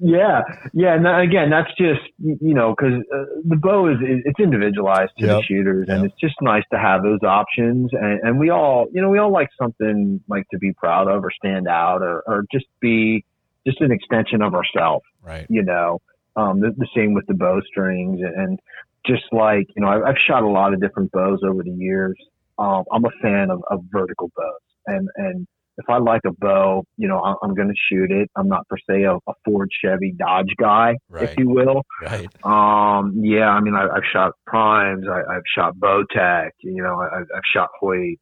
[0.00, 0.40] Yeah.
[0.72, 5.26] Yeah and again that's just you know because uh, the bow is it's individualized to
[5.26, 5.36] yep.
[5.36, 9.02] the shooters and it's just nice to have those options and, and we all you
[9.02, 12.46] know we all like something like to be proud of or stand out or, or
[12.50, 13.24] just be
[13.66, 15.46] just an extension of ourselves right.
[15.48, 16.00] you know?
[16.36, 18.58] Um, the, the, same with the bowstrings and
[19.06, 22.16] just like you know I've, I've, shot a lot of different bows over the years.
[22.58, 25.46] Um, I'm a fan of, of, vertical bows, and and
[25.76, 28.30] if I like a bow, you know I'm, I'm going to shoot it.
[28.36, 31.24] I'm not per se a, a Ford, Chevy, Dodge guy, right.
[31.24, 31.82] if you will.
[32.02, 32.28] Right.
[32.44, 37.18] Um, yeah, I mean I, have shot primes, I, have shot Bowtech, you know I,
[37.18, 38.18] have shot Hoyt,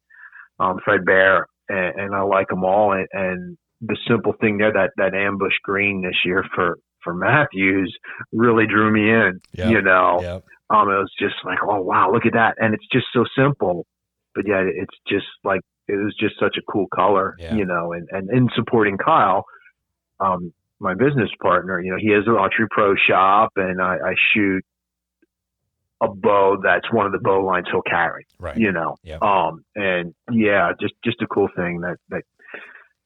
[0.59, 2.93] um, Fred Bear, and, and, I like them all.
[2.93, 7.95] And, and the simple thing there, that that ambush green this year for for Mathews
[8.31, 9.39] really drew me in.
[9.53, 9.69] Yep.
[9.69, 10.45] You know, yep.
[10.69, 13.85] Um, it was just like, oh wow, look at that, and it's just so simple,
[14.33, 17.53] but yet it's just like it was just such a cool color, yeah.
[17.53, 17.93] you know.
[17.93, 19.45] And and in supporting Kyle,
[20.19, 24.13] um, my business partner, you know, he has an archery pro shop, and I, I
[24.33, 24.63] shoot
[26.01, 28.57] a bow that's one of the bow lines he'll carry, right?
[28.57, 32.23] You know, um, and yeah, just just a cool thing that that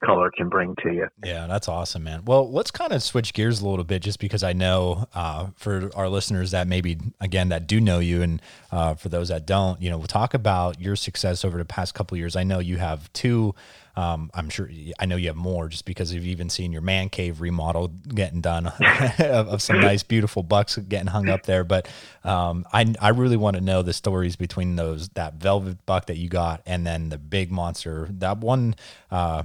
[0.03, 1.07] color can bring to you.
[1.23, 2.23] Yeah, that's awesome, man.
[2.25, 5.89] Well, let's kind of switch gears a little bit just because I know uh, for
[5.95, 8.41] our listeners that maybe, again, that do know you and
[8.71, 11.93] uh, for those that don't, you know, we'll talk about your success over the past
[11.93, 12.35] couple years.
[12.35, 13.55] I know you have two.
[13.95, 14.69] Um, I'm sure
[14.99, 18.41] I know you have more just because you've even seen your man cave remodel getting
[18.41, 18.67] done
[19.19, 21.63] of, of, some nice, beautiful bucks getting hung up there.
[21.63, 21.87] But
[22.23, 26.17] um, I, I really want to know the stories between those that velvet buck that
[26.17, 28.07] you got and then the big monster.
[28.11, 28.75] That one,
[29.09, 29.43] uh,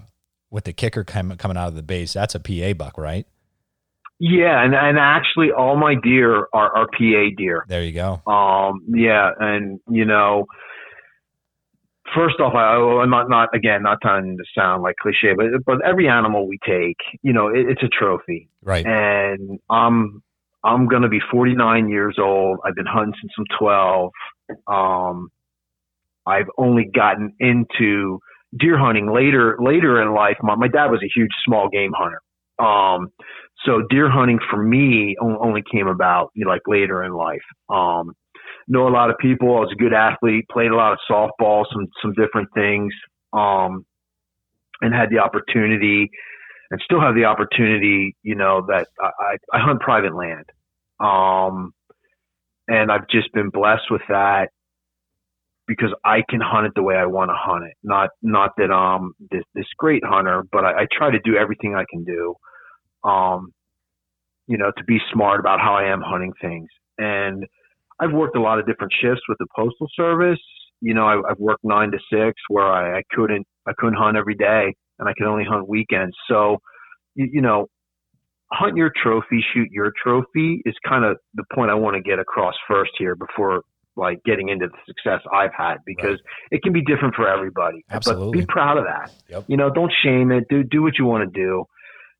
[0.52, 3.26] with the kicker coming coming out of the base, that's a PA buck, right?
[4.20, 7.64] Yeah, and and actually, all my deer are, are PA deer.
[7.66, 8.22] There you go.
[8.30, 10.46] Um, yeah, and you know,
[12.14, 15.84] first off, I, I'm not not again not trying to sound like cliche, but but
[15.84, 18.86] every animal we take, you know, it, it's a trophy, right?
[18.86, 20.22] And I'm
[20.62, 22.60] I'm gonna be 49 years old.
[22.64, 24.10] I've been hunting since I'm 12.
[24.68, 25.32] Um,
[26.26, 28.20] I've only gotten into
[28.58, 30.36] deer hunting later later in life.
[30.42, 32.20] My, my dad was a huge small game hunter.
[32.58, 33.08] Um,
[33.64, 37.42] so deer hunting for me only came about you know, like later in life.
[37.70, 38.12] Um,
[38.68, 39.56] know a lot of people.
[39.56, 42.92] I was a good athlete, played a lot of softball, some some different things,
[43.32, 43.84] um,
[44.80, 46.10] and had the opportunity,
[46.70, 48.16] and still have the opportunity.
[48.22, 50.44] You know that I, I hunt private land,
[51.00, 51.72] um,
[52.68, 54.50] and I've just been blessed with that
[55.66, 57.74] because I can hunt it the way I want to hunt it.
[57.82, 61.74] Not not that I'm this this great hunter, but I, I try to do everything
[61.74, 62.34] I can do,
[63.08, 63.52] um,
[64.46, 66.68] you know, to be smart about how I am hunting things.
[66.98, 67.46] And
[68.00, 70.40] I've worked a lot of different shifts with the postal service.
[70.80, 74.16] You know, I, I've worked nine to six where I, I couldn't I couldn't hunt
[74.16, 76.16] every day, and I could only hunt weekends.
[76.28, 76.58] So,
[77.14, 77.68] you, you know,
[78.52, 82.18] hunt your trophy, shoot your trophy is kind of the point I want to get
[82.18, 83.62] across first here before
[83.96, 86.52] like getting into the success I've had because right.
[86.52, 87.84] it can be different for everybody.
[87.90, 88.40] Absolutely.
[88.40, 89.12] But be proud of that.
[89.28, 89.44] Yep.
[89.48, 90.44] You know, don't shame it.
[90.48, 91.64] Do do what you want to do.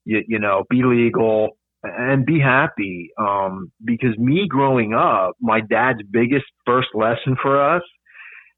[0.04, 3.10] You, you know, be legal and be happy.
[3.18, 7.82] Um, because me growing up, my dad's biggest first lesson for us,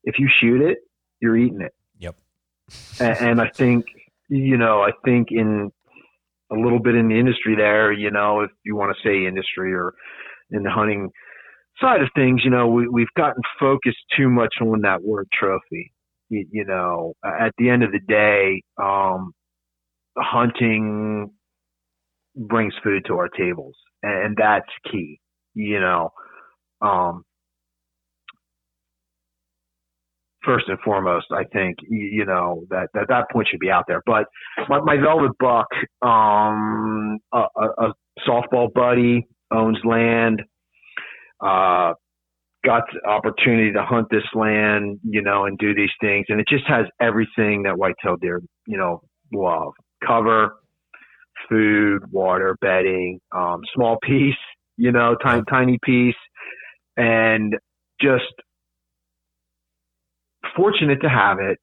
[0.05, 0.79] if you shoot it,
[1.21, 1.73] you're eating it.
[1.99, 2.17] Yep.
[3.01, 3.87] and, and I think,
[4.29, 5.71] you know, I think in
[6.51, 9.73] a little bit in the industry there, you know, if you want to say industry
[9.75, 9.95] or
[10.51, 11.11] in the hunting
[11.81, 15.93] side of things, you know, we, we've gotten focused too much on that word trophy.
[16.29, 19.33] You, you know, at the end of the day, um,
[20.17, 21.31] hunting
[22.37, 25.21] brings food to our tables, and that's key.
[25.55, 26.11] You know,
[26.81, 27.23] um,
[30.45, 34.03] first and foremost, I think you know that that, that point should be out there.
[34.07, 34.25] But
[34.69, 35.67] my, my velvet buck,
[36.03, 37.93] um, a, a, a
[38.27, 40.43] softball buddy owns land.
[41.45, 41.95] Uh,
[42.65, 46.47] got the opportunity to hunt this land, you know, and do these things, and it
[46.49, 49.01] just has everything that whitetail deer, you know,
[49.33, 49.73] love:
[50.07, 50.57] cover,
[51.49, 54.35] food, water, bedding, um, small piece,
[54.77, 56.17] you know, tiny tiny piece,
[56.97, 57.55] and
[58.01, 58.25] just
[60.57, 61.59] fortunate to have it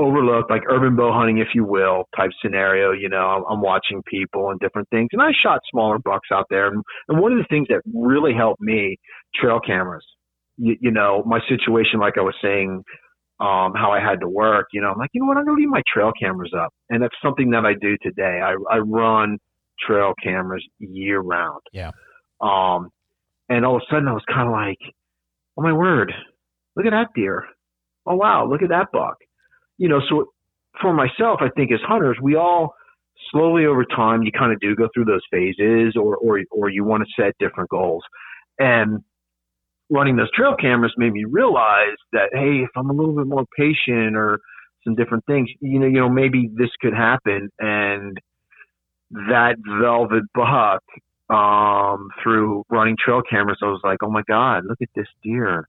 [0.00, 2.92] overlooked, like urban bow hunting, if you will, type scenario.
[2.92, 6.46] You know, I'm, I'm watching people and different things, and I shot smaller bucks out
[6.50, 6.68] there.
[6.68, 8.98] And, and one of the things that really helped me,
[9.34, 10.04] trail cameras.
[10.56, 12.82] You, you know, my situation, like I was saying,
[13.40, 14.66] um, how I had to work.
[14.72, 17.02] You know, I'm like, you know what, I'm gonna leave my trail cameras up, and
[17.02, 18.40] that's something that I do today.
[18.42, 19.38] I, I run
[19.86, 21.62] trail cameras year round.
[21.72, 21.92] Yeah.
[22.40, 22.90] Um,
[23.48, 24.78] and all of a sudden, I was kind of like,
[25.56, 26.12] oh my word,
[26.76, 27.46] look at that deer
[28.06, 29.16] oh wow, look at that buck.
[29.80, 30.26] You know, so
[30.82, 32.74] for myself, I think as hunters, we all
[33.32, 36.84] slowly over time, you kind of do go through those phases, or or or you
[36.84, 38.02] want to set different goals.
[38.58, 39.02] And
[39.88, 43.46] running those trail cameras made me realize that hey, if I'm a little bit more
[43.56, 44.38] patient or
[44.84, 47.48] some different things, you know, you know, maybe this could happen.
[47.58, 48.18] And
[49.10, 50.82] that velvet buck
[51.34, 55.66] um, through running trail cameras, I was like, oh my god, look at this deer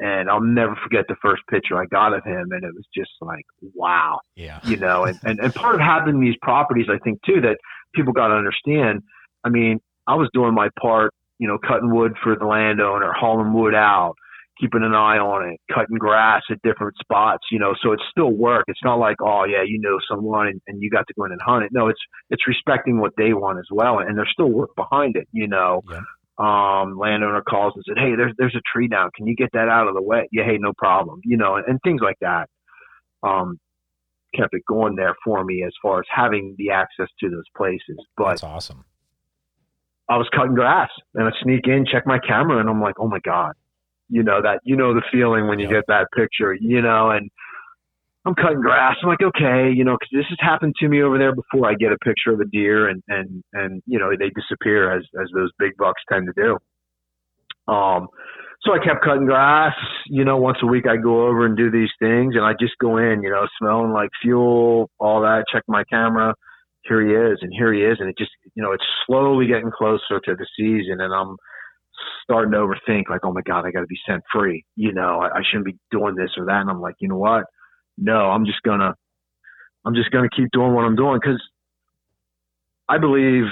[0.00, 3.10] and I'll never forget the first picture I got of him, and it was just
[3.20, 5.04] like, wow, yeah, you know.
[5.04, 7.58] And and, and part of having these properties, I think too, that
[7.94, 9.02] people got to understand.
[9.44, 13.52] I mean, I was doing my part, you know, cutting wood for the landowner, hauling
[13.52, 14.14] wood out,
[14.60, 17.74] keeping an eye on it, cutting grass at different spots, you know.
[17.80, 18.64] So it's still work.
[18.66, 21.32] It's not like, oh yeah, you know someone and, and you got to go in
[21.32, 21.70] and hunt it.
[21.72, 25.28] No, it's it's respecting what they want as well, and there's still work behind it,
[25.32, 25.82] you know.
[25.88, 26.00] Yeah
[26.38, 29.10] um, landowner calls and said, "Hey, there's there's a tree down.
[29.14, 31.20] Can you get that out of the way?" Yeah, hey, no problem.
[31.24, 32.48] You know, and, and things like that.
[33.22, 33.58] Um,
[34.34, 37.96] kept it going there for me as far as having the access to those places.
[38.16, 38.84] But that's awesome.
[40.08, 43.08] I was cutting grass and I sneak in, check my camera, and I'm like, "Oh
[43.08, 43.54] my god."
[44.08, 45.74] You know that you know the feeling when you yep.
[45.74, 47.30] get that picture, you know, and
[48.26, 48.96] I'm cutting grass.
[49.02, 51.68] I'm like, okay, you know, because this has happened to me over there before.
[51.68, 55.02] I get a picture of a deer, and and and you know they disappear as
[55.20, 57.72] as those big bucks tend to do.
[57.72, 58.08] Um,
[58.62, 59.74] so I kept cutting grass.
[60.06, 62.78] You know, once a week I go over and do these things, and I just
[62.80, 65.44] go in, you know, smelling like fuel, all that.
[65.52, 66.34] Check my camera.
[66.84, 69.70] Here he is, and here he is, and it just, you know, it's slowly getting
[69.70, 71.36] closer to the season, and I'm
[72.22, 74.66] starting to overthink, like, oh my god, I got to be scent free.
[74.76, 77.16] You know, I, I shouldn't be doing this or that, and I'm like, you know
[77.16, 77.44] what?
[77.98, 78.94] No, I'm just gonna,
[79.84, 81.42] I'm just gonna keep doing what I'm doing because
[82.88, 83.44] I believe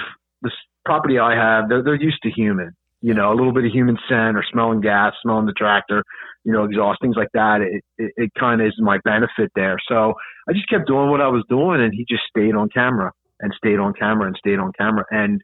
[0.43, 0.53] this
[0.85, 3.99] property I have, they're, they're used to human, you know, a little bit of human
[4.09, 6.03] scent or smelling gas, smelling the tractor,
[6.45, 7.61] you know, exhaust, things like that.
[7.61, 9.77] It, it, it kind of is my benefit there.
[9.89, 10.15] So
[10.49, 13.53] I just kept doing what I was doing and he just stayed on camera and
[13.57, 15.05] stayed on camera and stayed on camera.
[15.11, 15.41] And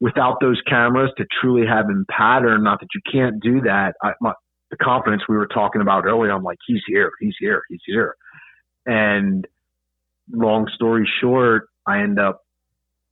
[0.00, 3.94] without those cameras to truly have in pattern, not that you can't do that.
[4.02, 4.32] I, my,
[4.72, 8.16] the confidence we were talking about earlier, I'm like, he's here, he's here, he's here.
[8.86, 9.46] And
[10.32, 12.40] long story short, I end up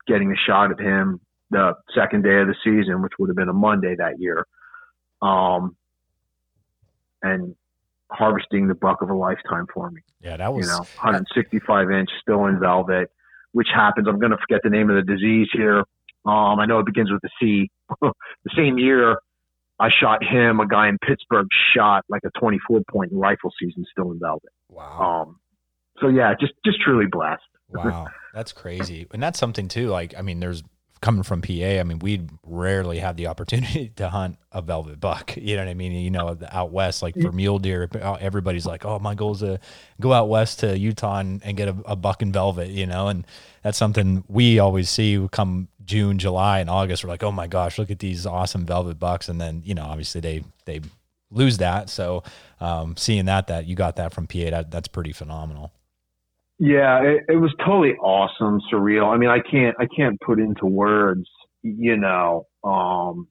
[0.09, 3.51] getting a shot at him the second day of the season, which would have been
[3.51, 4.47] a Monday that year.
[5.21, 5.77] Um,
[7.23, 7.55] and
[8.11, 10.01] harvesting the buck of a lifetime for me.
[10.23, 13.11] Yeah, that was you know 165 inch, still in velvet,
[13.53, 14.09] which happens.
[14.09, 15.81] I'm going to forget the name of the disease here.
[16.25, 17.71] Um, I know it begins with a C.
[18.01, 18.13] the
[18.57, 19.19] same year,
[19.81, 20.61] I shot him.
[20.61, 24.53] A guy in Pittsburgh shot like a 24 point rifle season still in velvet.
[24.69, 25.27] Wow.
[25.27, 25.41] Um,
[26.01, 27.43] so yeah, just just truly blessed.
[27.69, 29.89] wow, that's crazy, and that's something too.
[29.89, 30.63] Like, I mean, there's
[31.01, 31.53] coming from PA.
[31.53, 35.37] I mean, we'd rarely have the opportunity to hunt a velvet buck.
[35.37, 35.93] You know what I mean?
[35.93, 37.89] You know, out west, like for mule deer,
[38.21, 39.61] everybody's like, "Oh, my goal is to
[40.01, 43.09] go out west to Utah and, and get a, a buck in velvet." You know,
[43.09, 43.27] and
[43.63, 47.03] that's something we always see come June, July, and August.
[47.03, 49.83] We're like, "Oh my gosh, look at these awesome velvet bucks!" And then you know,
[49.83, 50.81] obviously they they
[51.33, 51.91] lose that.
[51.91, 52.23] So
[52.61, 55.73] um, seeing that that you got that from PA, that, that's pretty phenomenal.
[56.59, 59.13] Yeah, it, it was totally awesome, surreal.
[59.13, 61.27] I mean, I can't I can't put into words,
[61.63, 63.27] you know, um,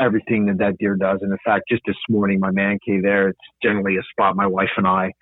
[0.00, 1.18] everything that that deer does.
[1.20, 4.46] And in fact, just this morning, my man cave there, it's generally a spot my
[4.46, 5.12] wife and I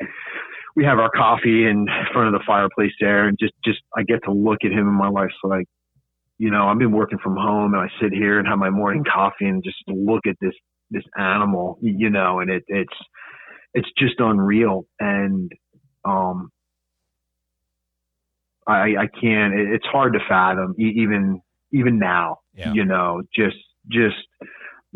[0.77, 4.23] we have our coffee in front of the fireplace there, and just just I get
[4.25, 5.67] to look at him, and my wife's like,
[6.39, 9.03] you know, I've been working from home, and I sit here and have my morning
[9.11, 10.55] coffee, and just look at this
[10.91, 12.95] this animal, you know, and it it's
[13.75, 15.51] it's just unreal, and
[16.05, 16.51] um,
[18.69, 19.55] I I can't.
[19.55, 21.41] It, it's hard to fathom even
[21.73, 22.73] even now, yeah.
[22.73, 23.57] you know, just
[23.91, 24.17] just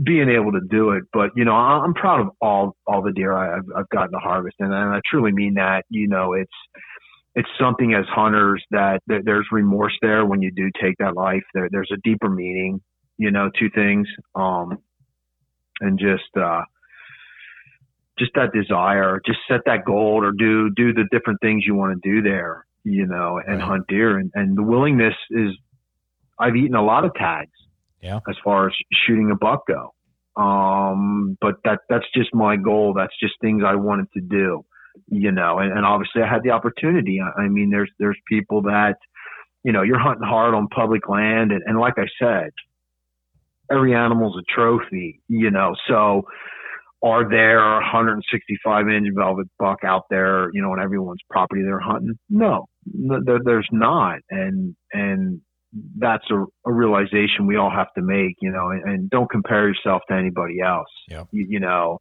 [0.03, 1.05] being able to do it.
[1.13, 4.57] But you know, I'm proud of all all the deer I've I've gotten to harvest,
[4.59, 5.85] and, and I truly mean that.
[5.91, 6.53] You know, it's
[7.35, 11.43] it's something as hunters that, that there's remorse there when you do take that life.
[11.55, 12.81] There, there's a deeper meaning,
[13.19, 14.79] you know, to things, um,
[15.81, 16.63] and just uh,
[18.19, 22.01] just that desire, just set that goal or do do the different things you want
[22.01, 23.69] to do there, you know, and right.
[23.69, 25.51] hunt deer, and and the willingness is.
[26.43, 27.51] I've eaten a lot of tags
[28.01, 28.21] yeah.
[28.29, 28.75] As far as
[29.07, 29.95] shooting a buck go.
[30.41, 32.95] Um, but that, that's just my goal.
[32.97, 34.65] That's just things I wanted to do,
[35.09, 37.21] you know, and, and obviously I had the opportunity.
[37.21, 38.97] I, I mean, there's, there's people that,
[39.65, 41.53] you know, you're hunting hard on public land.
[41.53, 42.51] And, and like I said,
[43.71, 46.23] every animal's a trophy, you know, so,
[47.03, 52.19] are there 165 inch velvet buck out there, you know, on everyone's property they're hunting?
[52.29, 54.19] No, there, there's not.
[54.29, 55.41] And, and
[55.99, 59.69] that's a, a, realization we all have to make, you know, and, and don't compare
[59.69, 60.89] yourself to anybody else.
[61.09, 61.29] Yep.
[61.31, 61.99] You, you know,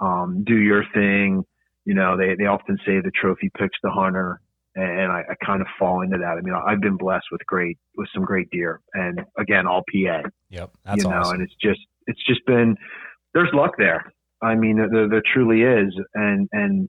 [0.00, 1.44] um, do your thing.
[1.84, 4.40] You know, they, they often say the trophy picks the hunter.
[4.76, 6.36] And I, I kind of fall into that.
[6.36, 10.22] I mean, I've been blessed with great, with some great deer and again, all PA.
[10.50, 10.70] Yep.
[10.84, 11.34] That's you know, awesome.
[11.34, 12.74] and it's just, it's just been,
[13.34, 14.12] there's luck there.
[14.42, 15.94] I mean, there, there truly is.
[16.14, 16.88] And, and,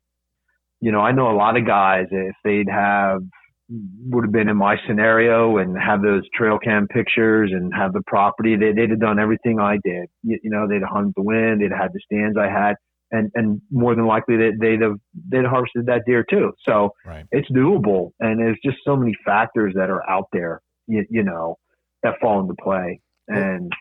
[0.82, 3.22] you know, I know a lot of guys, if they'd have,
[3.70, 8.01] would have been in my scenario and have those trail cam pictures and have the
[8.05, 8.55] property.
[8.55, 10.07] They, they'd have done everything I did.
[10.24, 11.61] You, you know, they'd have hunted the wind.
[11.61, 12.76] They'd have had the stands I had.
[13.11, 14.97] And, and more than likely they, they'd have,
[15.30, 16.53] they'd have harvested that deer too.
[16.68, 17.26] So right.
[17.32, 18.11] it's doable.
[18.20, 21.57] And there's just so many factors that are out there, you, you know,
[22.03, 22.99] that fall into play.
[23.28, 23.72] And,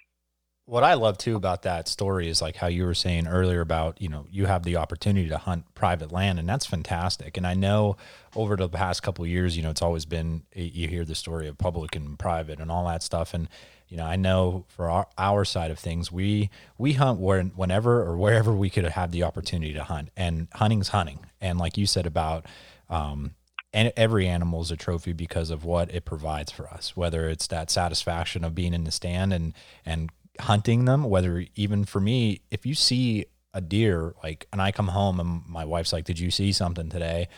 [0.67, 4.01] what I love too about that story is like how you were saying earlier about,
[4.01, 7.37] you know, you have the opportunity to hunt private land and that's fantastic.
[7.37, 7.99] And I know
[8.35, 11.59] over the past couple years, you know, it's always been, you hear the story of
[11.59, 13.35] public and private and all that stuff.
[13.35, 13.49] And,
[13.89, 16.49] you know, I know for our, our side of things, we,
[16.79, 21.27] we hunt whenever or wherever we could have the opportunity to hunt and hunting's hunting.
[21.43, 22.47] And like you said about,
[22.89, 23.35] um,
[23.75, 27.49] and every animal is a trophy because of what it provides for us, whether it's
[27.49, 29.53] that satisfaction of being in the stand and,
[29.85, 30.11] and
[30.41, 34.89] hunting them, whether even for me, if you see a deer, like, and I come
[34.89, 37.29] home and my wife's like, did you see something today?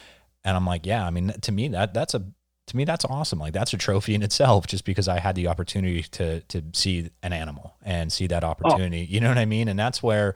[0.44, 2.24] And I'm like, yeah, I mean, to me, that that's a,
[2.66, 3.38] to me, that's awesome.
[3.38, 7.10] Like that's a trophy in itself, just because I had the opportunity to, to see
[7.22, 9.12] an animal and see that opportunity, oh.
[9.12, 9.68] you know what I mean?
[9.68, 10.34] And that's where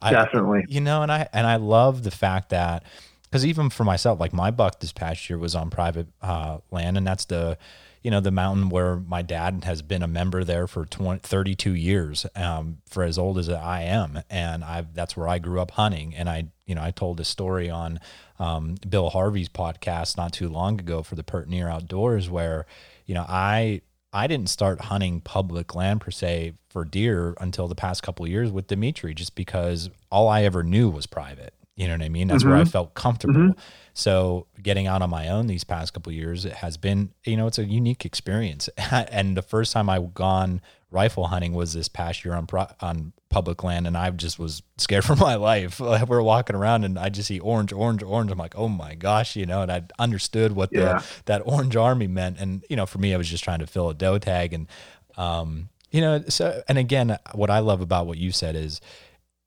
[0.00, 2.84] definitely, I, you know, and I, and I love the fact that,
[3.24, 6.98] because even for myself, like my buck this past year was on private uh, land,
[6.98, 7.56] and that's the
[8.02, 11.74] you know, the mountain where my dad has been a member there for 20, 32
[11.74, 14.20] years, um, for as old as I am.
[14.28, 16.14] And I, that's where I grew up hunting.
[16.14, 18.00] And I, you know, I told a story on,
[18.38, 22.66] um, Bill Harvey's podcast not too long ago for the Pert Near Outdoors where,
[23.06, 23.82] you know, I,
[24.12, 28.50] I didn't start hunting public land per se for deer until the past couple years
[28.50, 31.54] with Dimitri, just because all I ever knew was private.
[31.76, 32.28] You know what I mean?
[32.28, 32.50] That's mm-hmm.
[32.50, 32.70] where I mm-hmm.
[32.70, 33.40] felt comfortable.
[33.40, 33.60] Mm-hmm.
[33.94, 37.46] So getting out on my own these past couple years, it has been, you know,
[37.46, 38.68] it's a unique experience.
[38.90, 43.12] and the first time I've gone rifle hunting was this past year on pro- on
[43.28, 45.80] public land, and I just was scared for my life.
[45.80, 48.30] we were walking around, and I just see orange, orange, orange.
[48.30, 49.62] I'm like, oh my gosh, you know.
[49.62, 50.80] And I understood what yeah.
[50.98, 53.66] the that orange army meant, and you know, for me, I was just trying to
[53.66, 54.68] fill a doe tag, and
[55.16, 58.80] um, you know, so and again, what I love about what you said is,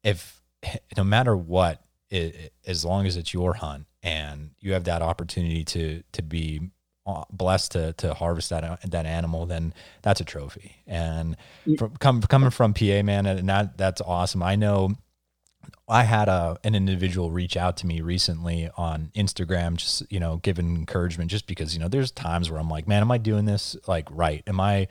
[0.03, 0.41] if
[0.97, 5.65] no matter what, it, as long as it's your hunt and you have that opportunity
[5.65, 6.61] to to be
[7.07, 10.77] uh, blessed to to harvest that that animal, then that's a trophy.
[10.87, 11.35] And
[11.77, 14.43] from, come, coming from PA, man, and that that's awesome.
[14.43, 14.91] I know
[15.89, 20.37] I had a an individual reach out to me recently on Instagram, just you know,
[20.37, 23.45] giving encouragement, just because you know, there's times where I'm like, man, am I doing
[23.45, 24.43] this like right?
[24.47, 24.87] Am I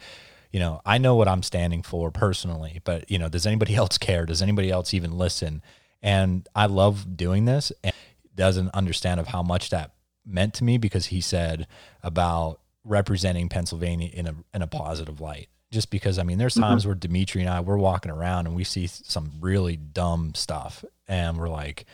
[0.50, 3.96] you know, I know what I'm standing for personally, but you know, does anybody else
[3.96, 4.26] care?
[4.26, 5.62] Does anybody else even listen?
[6.02, 7.93] And I love doing this and
[8.34, 9.94] doesn't understand of how much that
[10.26, 11.66] meant to me because he said
[12.02, 15.48] about representing Pennsylvania in a in a positive light.
[15.70, 16.90] Just because I mean, there's times mm-hmm.
[16.90, 21.36] where Dimitri and I we're walking around and we see some really dumb stuff, and
[21.36, 21.86] we're like,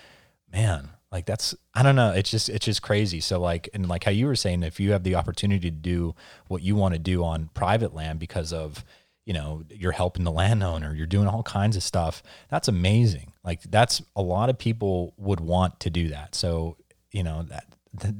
[0.53, 3.21] man, like that's I don't know, it's just it's just crazy.
[3.21, 6.15] So like and like how you were saying, if you have the opportunity to do
[6.49, 8.85] what you want to do on private land because of
[9.27, 13.63] you know you're helping the landowner you're doing all kinds of stuff that's amazing like
[13.65, 16.77] that's a lot of people would want to do that so
[17.13, 17.65] you know that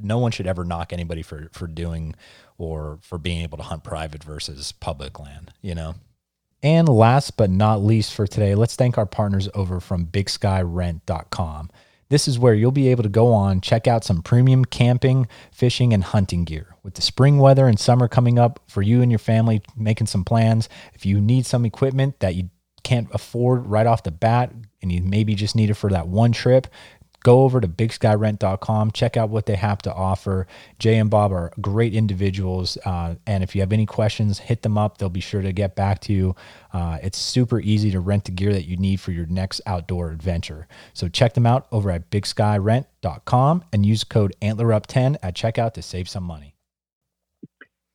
[0.01, 2.15] no one should ever knock anybody for for doing
[2.57, 5.53] or for being able to hunt private versus public land.
[5.61, 5.95] You know.
[6.63, 11.71] And last but not least for today, let's thank our partners over from BigSkyRent.com.
[12.09, 15.91] This is where you'll be able to go on, check out some premium camping, fishing,
[15.91, 16.70] and hunting gear.
[16.83, 20.23] With the spring weather and summer coming up for you and your family, making some
[20.23, 22.49] plans, if you need some equipment that you
[22.83, 24.51] can't afford right off the bat
[24.81, 26.65] and you maybe just need it for that one trip,
[27.23, 30.47] go over to bigskyrent.com check out what they have to offer.
[30.79, 34.75] Jay and bob are great individuals uh, and if you have any questions hit them
[34.75, 34.97] up.
[34.97, 36.35] They'll be sure to get back to you.
[36.73, 40.09] Uh, it's super easy to rent the gear that you need for your next outdoor
[40.09, 40.67] adventure.
[40.93, 46.09] So check them out over at bigskyrent.com and use code antlerup10 at checkout to save
[46.09, 46.55] some money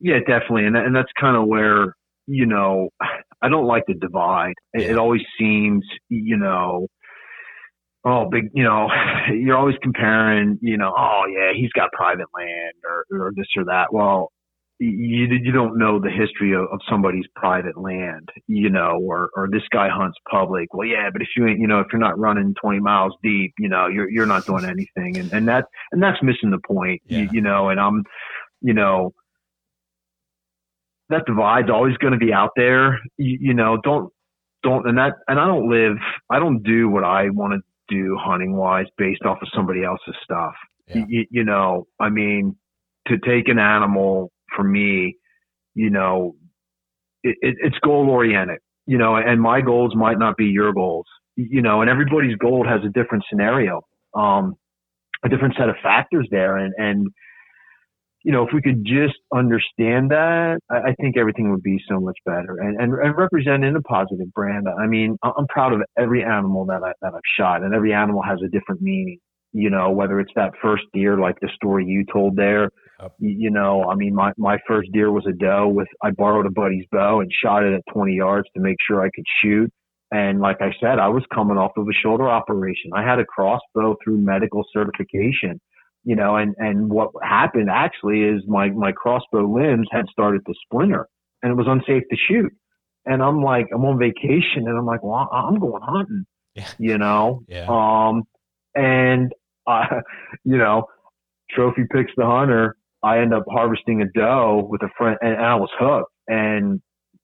[0.00, 1.96] yeah definitely and, and that's kind of where
[2.26, 2.88] you know
[3.42, 6.86] i don't like the divide it, it always seems you know
[8.06, 8.88] oh, big, you know,
[9.34, 13.64] you're always comparing, you know, oh yeah, he's got private land or, or this or
[13.64, 13.92] that.
[13.92, 14.30] Well,
[14.78, 19.48] you you don't know the history of, of somebody's private land, you know, or or
[19.50, 20.74] this guy hunts public.
[20.74, 23.54] Well, yeah, but if you ain't, you know, if you're not running 20 miles deep,
[23.58, 27.00] you know, you're you're not doing anything, and and that and that's missing the point,
[27.06, 27.20] yeah.
[27.20, 27.70] you, you know.
[27.70, 28.04] And I'm,
[28.60, 29.14] you know,
[31.08, 33.78] that divide's always going to be out there, you, you know.
[33.82, 34.12] Don't
[34.62, 35.96] don't and that and I don't live,
[36.30, 37.60] I don't do what I want to
[37.94, 40.54] do hunting wise based off of somebody else's stuff.
[40.88, 41.04] Yeah.
[41.08, 42.56] You, you know, I mean,
[43.08, 45.16] to take an animal for me,
[45.74, 46.34] you know,
[47.22, 51.06] it, it, it's goal oriented, you know, and my goals might not be your goals,
[51.36, 53.82] you know, and everybody's goal has a different scenario,
[54.14, 54.54] um,
[55.24, 56.56] a different set of factors there.
[56.56, 57.08] And, and,
[58.26, 62.00] you know, if we could just understand that, I, I think everything would be so
[62.00, 64.66] much better and, and, and represent in a positive brand.
[64.68, 68.22] I mean, I'm proud of every animal that I, that I've shot and every animal
[68.22, 69.18] has a different meaning,
[69.52, 72.70] you know, whether it's that first deer, like the story you told there,
[73.20, 76.50] you know, I mean, my, my first deer was a doe with, I borrowed a
[76.50, 79.70] buddy's bow and shot it at 20 yards to make sure I could shoot.
[80.10, 82.90] And like I said, I was coming off of a shoulder operation.
[82.92, 85.60] I had a crossbow through medical certification
[86.06, 90.54] you know, and, and what happened actually is my, my crossbow limbs had started to
[90.62, 91.08] splinter
[91.42, 92.52] and it was unsafe to shoot.
[93.04, 96.24] And I'm like, I'm on vacation and I'm like, well, I'm going hunting,
[96.54, 96.70] yeah.
[96.78, 97.42] you know?
[97.48, 97.66] Yeah.
[97.68, 98.22] Um,
[98.76, 99.32] and,
[99.66, 100.00] uh,
[100.44, 100.84] you know,
[101.50, 102.76] trophy picks the hunter.
[103.02, 106.80] I end up harvesting a doe with a friend and I was hooked and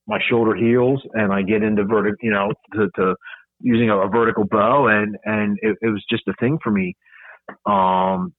[0.09, 3.15] my shoulder heals and I get into vertical, you know, to, to
[3.61, 6.97] using a, a, vertical bow and, and it, it was just a thing for me.
[7.65, 8.33] Um,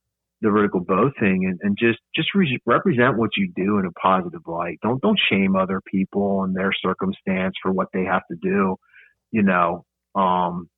[0.43, 3.91] the vertical bow thing and, and just just re- represent what you do in a
[3.91, 4.77] positive light.
[4.83, 8.75] Don't don't shame other people and their circumstance for what they have to do,
[9.31, 9.85] you know.
[10.13, 10.69] Um,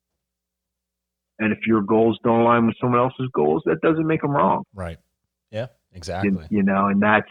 [1.38, 4.62] and if your goals don't align with someone else's goals, that doesn't make them wrong.
[4.72, 4.98] Right.
[5.50, 5.66] Yeah.
[5.92, 6.46] Exactly.
[6.50, 7.30] You, you know, and that's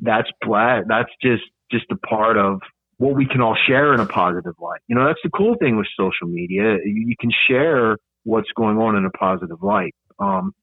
[0.00, 0.84] that's black.
[0.88, 2.60] that's just just a part of
[2.98, 4.80] what we can all share in a positive light.
[4.86, 6.78] You know, that's the cool thing with social media.
[6.84, 9.94] You, you can share what's going on in a positive light.
[10.18, 10.54] Um,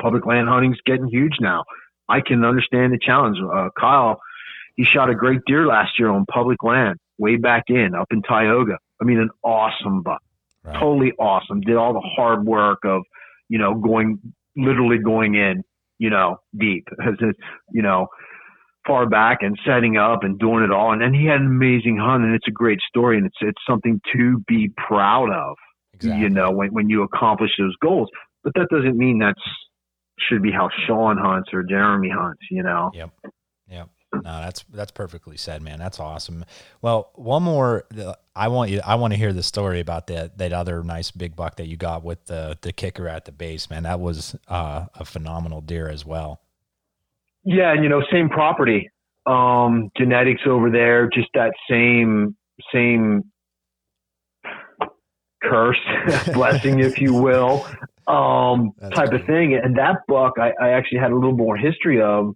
[0.00, 1.64] public land hunting's getting huge now.
[2.08, 3.38] I can understand the challenge.
[3.40, 4.20] Uh, Kyle,
[4.76, 8.22] he shot a great deer last year on public land, way back in up in
[8.22, 8.78] Tioga.
[9.00, 10.22] I mean, an awesome buck,
[10.64, 10.78] right.
[10.78, 11.60] totally awesome.
[11.60, 13.02] Did all the hard work of,
[13.48, 14.18] you know, going
[14.56, 15.62] literally going in,
[15.98, 16.88] you know, deep,
[17.72, 18.08] you know,
[18.86, 20.92] far back and setting up and doing it all.
[20.92, 23.62] And then he had an amazing hunt, and it's a great story, and it's it's
[23.68, 25.56] something to be proud of.
[25.94, 26.22] Exactly.
[26.22, 28.08] You know, when when you accomplish those goals,
[28.42, 29.42] but that doesn't mean that's
[30.28, 32.90] should be how Sean hunts or Jeremy hunts, you know?
[32.94, 33.10] Yep.
[33.70, 33.88] Yep.
[34.12, 35.78] No, that's that's perfectly said, man.
[35.78, 36.44] That's awesome.
[36.82, 37.84] Well, one more.
[38.34, 38.80] I want you.
[38.84, 41.76] I want to hear the story about that that other nice big buck that you
[41.76, 43.84] got with the the kicker at the base, man.
[43.84, 46.40] That was uh, a phenomenal deer as well.
[47.44, 48.90] Yeah, and you know, same property,
[49.26, 52.36] um, genetics over there, just that same
[52.74, 53.30] same
[55.42, 55.78] curse,
[56.34, 57.64] blessing, if you will
[58.06, 59.54] um, type of thing.
[59.54, 62.34] And that buck, I, I actually had a little more history of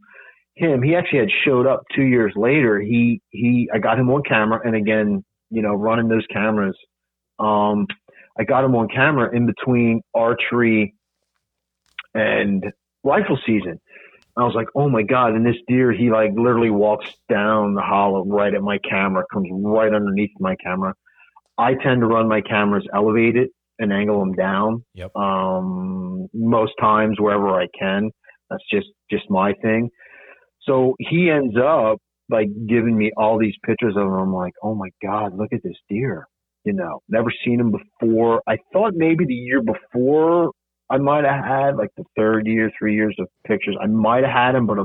[0.55, 0.83] him.
[0.83, 2.81] He actually had showed up two years later.
[2.81, 6.77] He he, I got him on camera, and again, you know, running those cameras.
[7.39, 7.87] Um,
[8.39, 10.95] I got him on camera in between archery
[12.15, 12.65] and
[13.03, 13.81] rifle season.
[14.37, 15.35] I was like, oh my God.
[15.35, 19.49] And this deer, he like literally walks down the hollow right at my camera, comes
[19.53, 20.95] right underneath my camera.
[21.57, 24.85] I tend to run my cameras elevated and angle them down.
[24.95, 25.15] Yep.
[25.17, 28.11] Um, most times wherever I can.
[28.51, 29.91] That's just just my thing.
[30.63, 31.99] So he ends up
[32.31, 34.13] like giving me all these pictures of him.
[34.13, 36.27] I'm like, oh my god, look at this deer.
[36.65, 38.43] You know, never seen him before.
[38.47, 40.53] I thought maybe the year before
[40.91, 43.77] I might have had like the third year, three years of pictures.
[43.83, 44.85] I might have had him, but I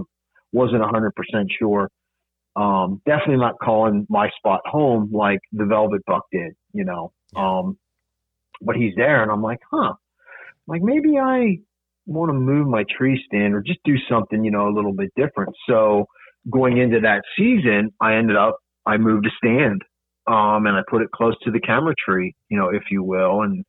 [0.51, 1.89] wasn't hundred percent sure.
[2.55, 7.13] Um, definitely not calling my spot home like the Velvet Buck did, you know.
[7.35, 7.77] Um,
[8.61, 9.93] but he's there, and I'm like, huh,
[10.67, 11.59] like maybe I
[12.05, 15.11] want to move my tree stand or just do something, you know, a little bit
[15.15, 15.53] different.
[15.67, 16.05] So
[16.49, 19.83] going into that season, I ended up I moved a stand,
[20.27, 23.43] um, and I put it close to the camera tree, you know, if you will,
[23.43, 23.63] and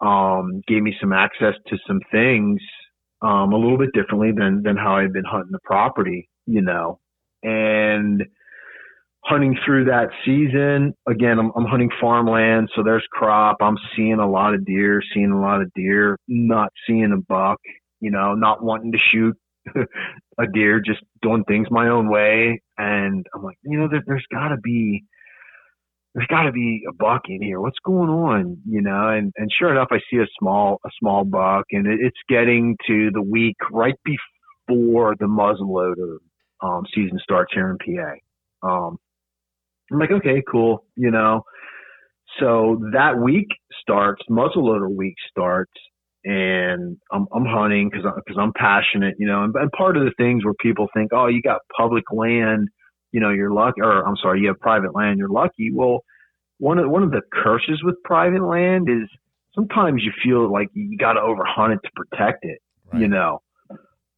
[0.00, 2.60] um, gave me some access to some things
[3.22, 6.98] um, a little bit differently than than how I'd been hunting the property, you know,
[7.42, 8.24] and
[9.24, 14.30] hunting through that season again I'm, I'm hunting farmland so there's crop i'm seeing a
[14.30, 17.58] lot of deer seeing a lot of deer not seeing a buck
[18.00, 19.36] you know not wanting to shoot
[19.76, 24.26] a deer just doing things my own way and i'm like you know there, there's
[24.32, 25.04] got to be
[26.14, 27.60] there's got to be a buck in here.
[27.60, 28.58] What's going on?
[28.68, 32.00] You know, and, and sure enough, I see a small, a small buck and it,
[32.02, 36.16] it's getting to the week right before the muzzleloader,
[36.62, 38.68] um, season starts here in PA.
[38.68, 38.98] Um,
[39.90, 40.84] I'm like, okay, cool.
[40.96, 41.42] You know,
[42.38, 43.48] so that week
[43.80, 45.72] starts, muzzleloader week starts
[46.24, 50.12] and I'm, I'm hunting because because I'm passionate, you know, and, and part of the
[50.16, 52.68] things where people think, oh, you got public land,
[53.12, 55.70] you know, you're lucky, or I'm sorry, you have private land, you're lucky.
[55.72, 56.00] Well,
[56.58, 59.08] one of one of the curses with private land is
[59.54, 62.58] sometimes you feel like you got to overhunt it to protect it,
[62.92, 63.00] right.
[63.00, 63.40] you know.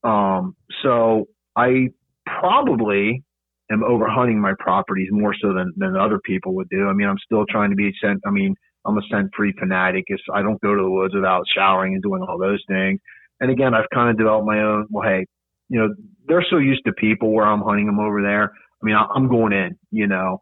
[0.03, 1.89] Um, so I
[2.27, 3.23] probably
[3.71, 6.89] am overhunting my properties more so than than other people would do.
[6.89, 8.21] I mean, I'm still trying to be scent.
[8.27, 10.05] I mean, I'm a scent free fanatic.
[10.09, 13.01] It's, I don't go to the woods without showering and doing all those things.
[13.41, 14.87] And again, I've kind of developed my own.
[14.91, 15.27] Well, hey,
[15.69, 15.95] you know,
[16.27, 18.53] they're so used to people where I'm hunting them over there.
[18.83, 20.39] I mean, I'm going in, you know,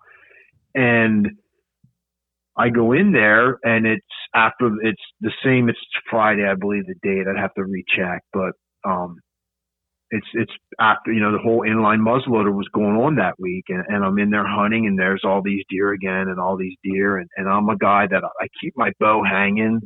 [0.74, 1.28] and
[2.56, 5.68] I go in there and it's after it's the same.
[5.68, 5.78] It's
[6.10, 7.26] Friday, I believe the date.
[7.28, 8.52] I'd have to recheck, but
[8.84, 9.16] um,
[10.10, 13.84] it's it's after you know the whole inline muzzleloader was going on that week, and,
[13.88, 17.18] and I'm in there hunting, and there's all these deer again, and all these deer,
[17.18, 19.80] and, and I'm a guy that I keep my bow hanging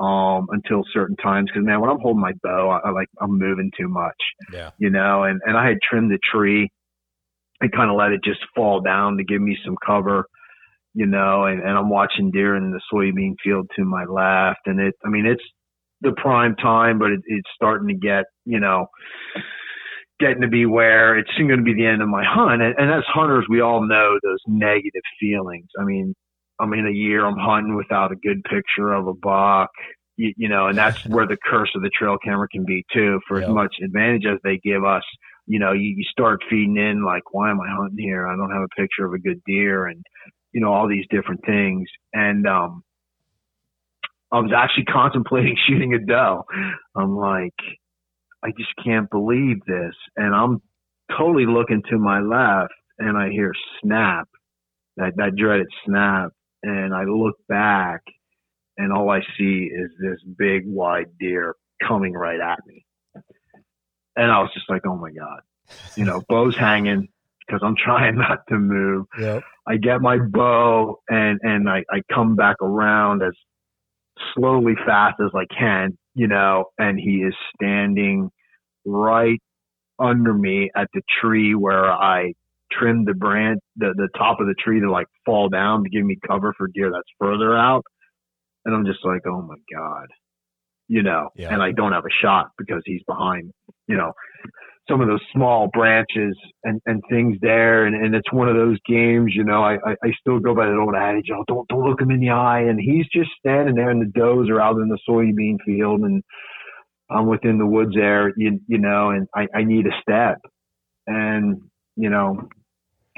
[0.00, 3.36] um until certain times because man when i'm holding my bow I, I, like i'm
[3.36, 4.14] moving too much
[4.52, 6.70] yeah you know and and i had trimmed the tree
[7.60, 10.26] and kind of let it just fall down to give me some cover,
[10.94, 14.60] you know, and, and I'm watching deer in the soybean field to my left.
[14.66, 15.42] And it, I mean, it's
[16.00, 18.86] the prime time, but it, it's starting to get, you know,
[20.20, 22.62] getting to be where it's soon going to be the end of my hunt.
[22.62, 25.68] And, and as hunters, we all know those negative feelings.
[25.80, 26.14] I mean,
[26.60, 29.70] I'm in a year, I'm hunting without a good picture of a buck,
[30.16, 33.20] you, you know, and that's where the curse of the trail camera can be too,
[33.28, 33.48] for yep.
[33.48, 35.04] as much advantage as they give us
[35.48, 38.28] you know, you, you start feeding in like, why am I hunting here?
[38.28, 40.04] I don't have a picture of a good deer and,
[40.52, 41.88] you know, all these different things.
[42.12, 42.82] And, um,
[44.32, 46.44] I was actually contemplating shooting a doe.
[46.96, 47.54] I'm like,
[48.44, 49.94] I just can't believe this.
[50.16, 50.62] And I'm
[51.16, 53.52] totally looking to my left and I hear
[53.82, 54.28] snap,
[54.96, 56.32] that, that dreaded snap.
[56.62, 58.02] And I look back
[58.76, 61.54] and all I see is this big wide deer
[61.86, 62.84] coming right at me.
[64.16, 65.40] And I was just like, oh my God,
[65.96, 67.08] you know, bow's hanging
[67.46, 69.06] because I'm trying not to move.
[69.18, 69.42] Yep.
[69.66, 73.34] I get my bow and, and I, I come back around as
[74.34, 78.30] slowly fast as I can, you know, and he is standing
[78.84, 79.40] right
[79.98, 82.32] under me at the tree where I
[82.70, 86.04] trimmed the branch, the, the top of the tree to like fall down to give
[86.04, 87.82] me cover for deer that's further out.
[88.64, 90.06] And I'm just like, oh my God,
[90.88, 91.52] you know, yeah.
[91.52, 93.52] and I don't have a shot because he's behind
[93.88, 94.12] you know,
[94.88, 97.86] some of those small branches and, and things there.
[97.86, 100.66] And, and it's one of those games, you know, I, I, I still go by
[100.66, 102.60] that old adage, oh, don't, don't look him in the eye.
[102.60, 106.22] And he's just standing there and the does are out in the soybean field and
[107.10, 110.38] I'm within the woods there, you, you know, and I, I need a step
[111.06, 111.62] and,
[111.96, 112.48] you know,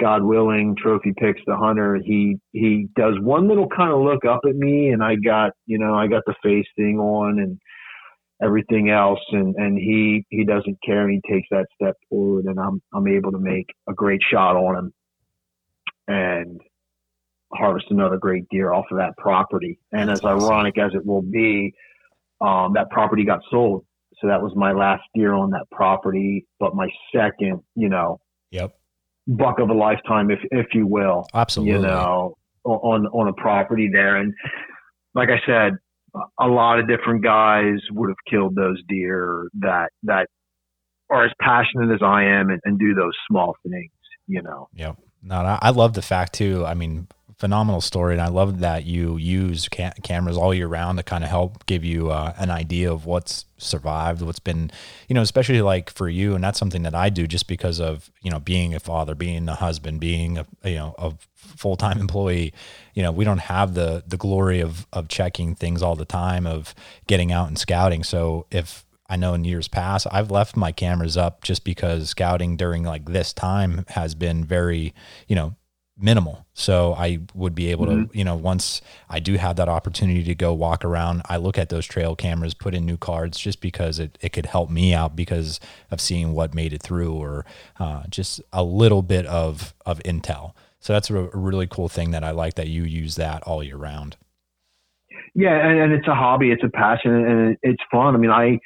[0.01, 1.99] God willing, trophy picks the hunter.
[2.03, 5.79] He, he does one little kind of look up at me and I got, you
[5.79, 7.59] know, I got the face thing on and,
[8.43, 12.59] everything else and and he he doesn't care and he takes that step forward and
[12.59, 14.93] I'm I'm able to make a great shot on him
[16.09, 16.61] and
[17.53, 19.79] harvest another great deer off of that property.
[19.93, 20.49] And That's as awesome.
[20.49, 21.75] ironic as it will be
[22.41, 23.85] um, that property got sold.
[24.21, 28.75] So that was my last deer on that property but my second you know yep.
[29.27, 31.75] buck of a lifetime if if you will absolutely.
[31.75, 34.17] you know on on a property there.
[34.17, 34.35] And
[35.15, 35.79] like I said
[36.39, 40.27] a lot of different guys would have killed those deer that that
[41.11, 43.91] are as passionate as I am and, and do those small things,
[44.27, 44.69] you know.
[44.75, 44.93] Yeah.
[45.23, 46.65] No, I love the fact too.
[46.65, 47.07] I mean,
[47.41, 51.25] phenomenal story, and I love that you use ca- cameras all year round to kind
[51.25, 54.71] of help give you uh, an idea of what's survived, what's been,
[55.09, 58.11] you know, especially like for you, and that's something that I do just because of
[58.21, 61.99] you know being a father, being a husband, being a you know a full time
[62.07, 62.53] employee.
[62.95, 66.47] You know, we don't have the the glory of of checking things all the time,
[66.47, 66.75] of
[67.07, 68.05] getting out and scouting.
[68.05, 72.59] So if I know in years past, I've left my cameras up just because scouting
[72.59, 74.95] during like this time has been very,
[75.27, 75.57] you know,
[76.01, 76.47] minimal.
[76.55, 78.05] So I would be able mm-hmm.
[78.07, 81.59] to, you know, once I do have that opportunity to go walk around, I look
[81.59, 84.95] at those trail cameras, put in new cards just because it, it could help me
[84.95, 85.61] out because
[85.91, 87.45] of seeing what made it through or
[87.79, 90.53] uh, just a little bit of, of intel.
[90.81, 93.63] So that's a, a really cool thing that I like that you use that all
[93.63, 94.17] year round.
[95.35, 95.55] Yeah.
[95.55, 98.15] And, and it's a hobby, it's a passion and it's fun.
[98.15, 98.59] I mean, I,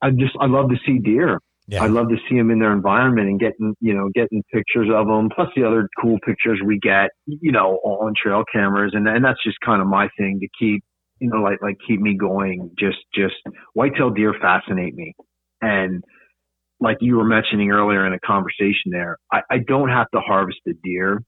[0.00, 1.40] I just, I love to see deer.
[1.68, 1.84] Yeah.
[1.84, 5.06] I love to see them in their environment and getting, you know, getting pictures of
[5.06, 8.92] them, plus the other cool pictures we get, you know, on trail cameras.
[8.94, 10.82] And, and that's just kind of my thing to keep,
[11.20, 12.72] you know, like, like keep me going.
[12.78, 13.34] Just, just
[13.74, 15.14] whitetail deer fascinate me.
[15.60, 16.02] And
[16.80, 20.58] like you were mentioning earlier in a conversation there, I, I don't have to harvest
[20.66, 21.22] a deer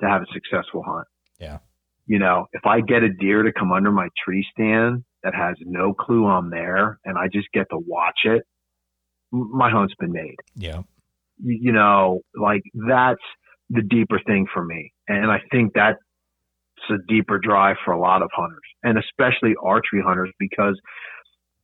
[0.00, 1.06] to have a successful hunt.
[1.38, 1.58] Yeah.
[2.06, 5.54] You know, if I get a deer to come under my tree stand that has
[5.60, 8.42] no clue I'm there and I just get to watch it
[9.30, 10.36] my hunt's been made.
[10.54, 10.82] Yeah.
[11.38, 13.22] You, you know, like that's
[13.70, 14.92] the deeper thing for me.
[15.08, 15.98] And I think that's
[16.90, 20.80] a deeper drive for a lot of hunters and especially archery hunters because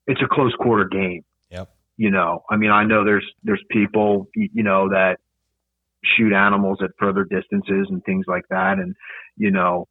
[0.06, 1.22] it's a close quarter game.
[1.50, 1.70] Yep.
[1.96, 5.16] You know, I mean, I know there's, there's people, you know, that
[6.04, 8.78] shoot animals at further distances and things like that.
[8.78, 8.94] And,
[9.36, 9.88] you know,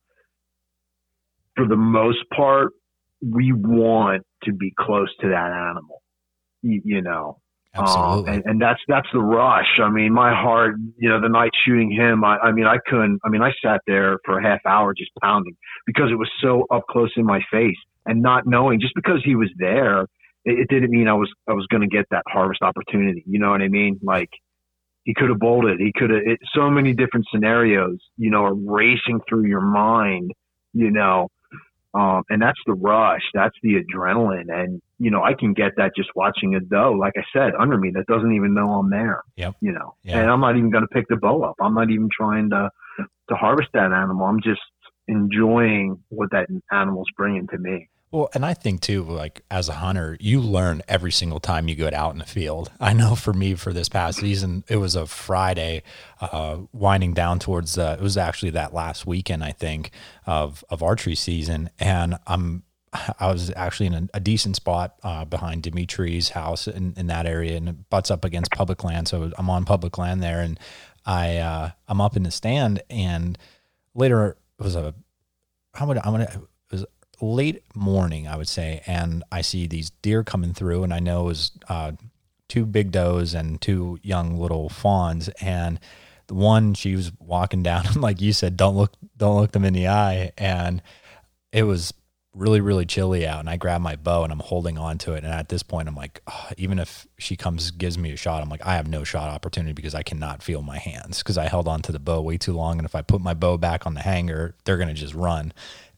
[1.56, 2.74] for the most part,
[3.22, 6.04] we want to be close to that animal,
[6.62, 7.40] you, you know,
[7.76, 8.30] Absolutely.
[8.30, 9.80] Um, and, and that's that's the rush.
[9.82, 13.20] I mean, my heart, you know, the night shooting him, I, I mean, I couldn't.
[13.26, 15.56] I mean, I sat there for a half hour just pounding
[15.88, 19.36] because it was so up close in my face, and not knowing just because he
[19.36, 20.04] was there,
[20.46, 23.24] it, it didn't mean I was I was going to get that harvest opportunity.
[23.26, 24.00] You know what I mean?
[24.04, 24.30] Like
[25.04, 25.80] he could have bolted.
[25.80, 26.22] He could have.
[26.56, 30.32] So many different scenarios, you know, are racing through your mind.
[30.74, 31.30] You know,
[31.94, 33.22] um, and that's the rush.
[33.34, 34.52] That's the adrenaline.
[34.52, 37.78] And, you know, I can get that just watching a doe, like I said, under
[37.78, 39.22] me that doesn't even know I'm there.
[39.36, 39.56] Yep.
[39.62, 40.20] You know, yeah.
[40.20, 41.56] and I'm not even going to pick the bow up.
[41.62, 42.70] I'm not even trying to,
[43.30, 44.26] to harvest that animal.
[44.26, 44.62] I'm just
[45.08, 47.90] enjoying what that animal's bringing to me.
[48.14, 51.76] Well, and I think too, like as a hunter, you learn every single time you
[51.76, 52.72] go out in the field.
[52.80, 55.82] I know for me, for this past season, it was a Friday,
[56.22, 57.76] uh, winding down towards.
[57.76, 59.90] Uh, it was actually that last weekend, I think,
[60.28, 62.62] of of archery season, and I'm.
[63.20, 67.26] I was actually in a, a decent spot uh, behind Dimitri's house in, in that
[67.26, 69.08] area, and it butts up against public land.
[69.08, 70.60] So I'm on public land there, and
[71.04, 73.40] I uh, I'm up in the stand, and
[73.96, 74.94] later it was a
[75.74, 76.44] how would I'm gonna
[77.24, 81.22] late morning, I would say, and I see these deer coming through, and I know
[81.22, 81.94] it was uh,
[82.50, 85.80] two big does and two young little fawns, and
[86.28, 89.74] the one she was walking down, like you said, don't look, don't look them in
[89.74, 90.82] the eye, and
[91.52, 91.94] it was
[92.36, 95.24] really really chilly out and i grab my bow and i'm holding on to it
[95.24, 98.42] and at this point i'm like oh, even if she comes gives me a shot
[98.42, 101.48] i'm like i have no shot opportunity because i cannot feel my hands because i
[101.48, 103.86] held on to the bow way too long and if i put my bow back
[103.86, 105.54] on the hanger they're going to just run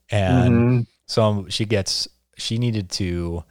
[0.09, 0.81] and mm-hmm.
[1.05, 2.07] So she gets,
[2.37, 3.43] she needed to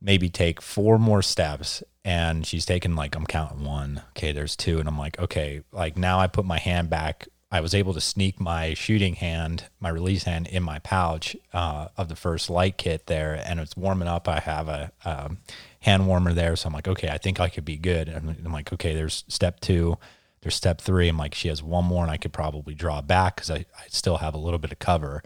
[0.00, 4.02] maybe take four more steps and she's taken like, I'm counting one.
[4.10, 4.80] Okay, there's two.
[4.80, 7.28] And I'm like, okay, like now I put my hand back.
[7.50, 11.88] I was able to sneak my shooting hand, my release hand in my pouch uh,
[11.96, 13.40] of the First Lite kit there.
[13.44, 14.26] And it's warming up.
[14.26, 15.38] I have a, um,
[15.80, 16.56] hand warmer there.
[16.56, 18.08] So I'm like, okay, I think I could be good.
[18.08, 19.98] And I'm like, okay, there's step two.
[20.40, 21.08] There's step three.
[21.08, 23.84] I'm like, she has one more and I could probably draw back because I, I
[23.88, 25.22] still have a little bit of cover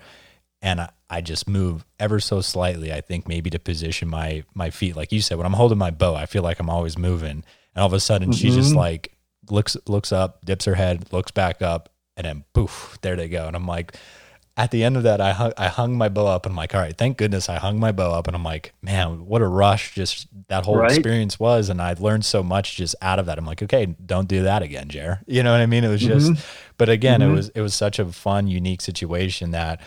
[0.62, 2.92] and I, I, just move ever so slightly.
[2.92, 5.90] I think maybe to position my my feet, like you said, when I'm holding my
[5.90, 7.44] bow, I feel like I'm always moving, and
[7.76, 8.38] all of a sudden mm-hmm.
[8.38, 8.78] she just mm-hmm.
[8.78, 9.12] like
[9.50, 13.46] looks looks up, dips her head, looks back up, and then poof, there they go.
[13.46, 13.96] And I'm like,
[14.58, 16.74] at the end of that, I hung, I hung my bow up, and I'm like,
[16.74, 19.46] all right, thank goodness I hung my bow up, and I'm like, man, what a
[19.46, 20.90] rush just that whole right?
[20.90, 23.36] experience was, and I learned so much just out of that.
[23.36, 25.20] I'm like, okay, don't do that again, Jer.
[25.26, 25.84] You know what I mean?
[25.84, 26.40] It was just, mm-hmm.
[26.78, 27.32] but again, mm-hmm.
[27.32, 29.82] it was it was such a fun, unique situation that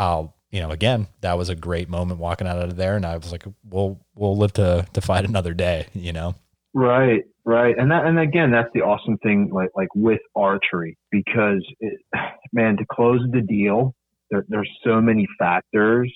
[0.00, 2.96] I'll, you know, again, that was a great moment walking out of there.
[2.96, 6.34] And I was like, we'll, we'll live to, to fight another day, you know?
[6.72, 7.22] Right.
[7.44, 7.74] Right.
[7.78, 12.00] And that, and again, that's the awesome thing, like, like with archery, because it,
[12.52, 13.94] man, to close the deal,
[14.30, 16.12] there, there's so many factors,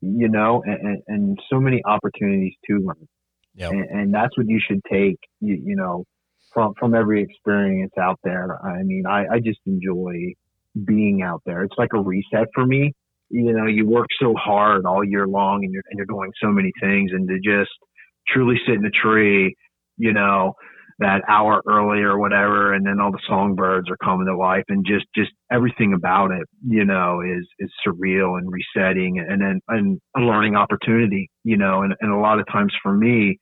[0.00, 3.08] you know, and, and so many opportunities to learn.
[3.54, 3.72] Yep.
[3.72, 6.04] And, and that's what you should take, you, you know,
[6.52, 8.58] from, from every experience out there.
[8.64, 10.34] I mean, I, I just enjoy
[10.84, 11.64] being out there.
[11.64, 12.92] It's like a reset for me.
[13.30, 16.48] You know, you work so hard all year long and you're, and you're doing so
[16.48, 17.70] many things and to just
[18.28, 19.54] truly sit in a tree,
[19.96, 20.54] you know,
[20.98, 24.86] that hour early or whatever, and then all the songbirds are coming to life, and
[24.86, 30.00] just just everything about it, you know, is is surreal and resetting, and then and
[30.16, 33.38] a learning opportunity, you know, and and a lot of times for me,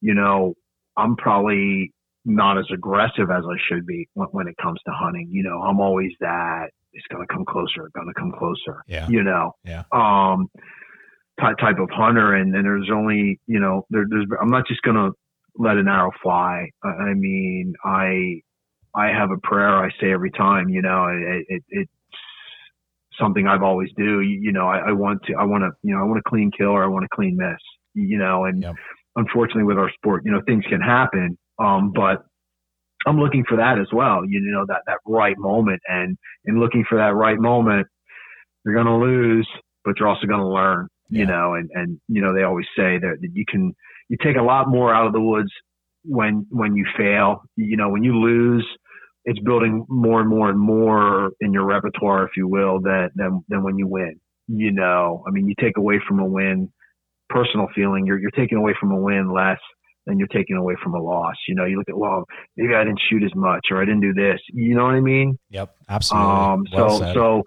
[0.00, 0.54] you know,
[0.96, 1.92] I'm probably
[2.24, 5.28] not as aggressive as I should be when, when it comes to hunting.
[5.30, 8.82] You know, I'm always that it's going to come closer, going to come closer.
[8.86, 9.08] Yeah.
[9.08, 9.52] You know.
[9.64, 9.84] Yeah.
[9.92, 10.48] Um,
[11.40, 14.82] type type of hunter, and, and there's only you know there, there's I'm not just
[14.82, 15.12] going to
[15.56, 16.70] let an arrow fly.
[16.84, 18.40] I mean, I
[18.94, 20.68] I have a prayer I say every time.
[20.68, 21.92] You know, it, it, it's
[23.20, 24.20] something I've always do.
[24.20, 26.28] You, you know, I, I, want to I want to you know I want a
[26.28, 27.60] clean kill or I want a clean miss.
[27.94, 28.74] You know, and yep.
[29.16, 31.36] unfortunately with our sport, you know, things can happen.
[31.58, 32.24] Um, but
[33.06, 34.24] I'm looking for that as well.
[34.26, 37.86] You know, that that right moment, and in looking for that right moment,
[38.64, 39.48] you're going to lose,
[39.84, 40.88] but you're also going to learn.
[41.10, 41.20] Yeah.
[41.20, 43.74] You know, and and you know they always say that, that you can
[44.08, 45.50] you take a lot more out of the woods
[46.04, 47.42] when when you fail.
[47.56, 48.66] You know, when you lose,
[49.24, 53.44] it's building more and more and more in your repertoire, if you will, than than,
[53.48, 54.20] than when you win.
[54.48, 56.72] You know, I mean, you take away from a win,
[57.28, 58.06] personal feeling.
[58.06, 59.60] You're you're taking away from a win less
[60.08, 61.36] than you're taking away from a loss.
[61.46, 62.24] You know, you look at well,
[62.56, 64.40] maybe I didn't shoot as much, or I didn't do this.
[64.52, 65.38] You know what I mean?
[65.50, 66.32] Yep, absolutely.
[66.32, 67.14] Um, well so said.
[67.14, 67.42] so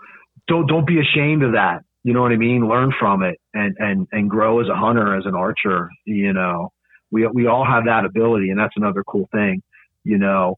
[0.47, 1.81] don't don't be ashamed of that.
[2.03, 2.67] You know what I mean?
[2.67, 5.89] Learn from it and, and, and grow as a hunter, as an archer.
[6.05, 6.71] You know,
[7.11, 9.61] we, we all have that ability and that's another cool thing,
[10.03, 10.57] you know,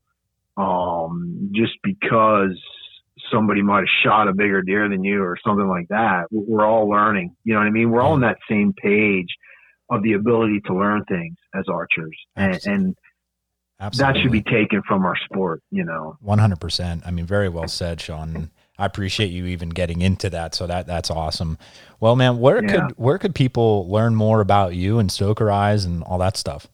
[0.55, 2.57] um, just because
[3.29, 6.25] somebody might have shot a bigger deer than you or something like that.
[6.31, 7.35] We're all learning.
[7.43, 7.91] You know what I mean?
[7.91, 9.27] We're all on that same page
[9.95, 12.17] of the ability to learn things as archers.
[12.35, 12.95] And, and
[13.79, 14.13] Absolutely.
[14.13, 16.17] that should be taken from our sport, you know.
[16.25, 17.05] 100%.
[17.05, 18.49] I mean, very well said, Sean.
[18.77, 20.55] I appreciate you even getting into that.
[20.55, 21.57] So that that's awesome.
[21.99, 22.71] Well, man, where yeah.
[22.71, 26.67] could where could people learn more about you and Stokerized and all that stuff?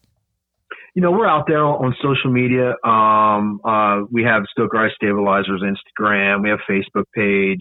[0.94, 2.74] You know, we're out there on social media.
[2.84, 6.42] Um, uh, we have Stokerized Stabilizers Instagram.
[6.42, 7.60] We have Facebook page,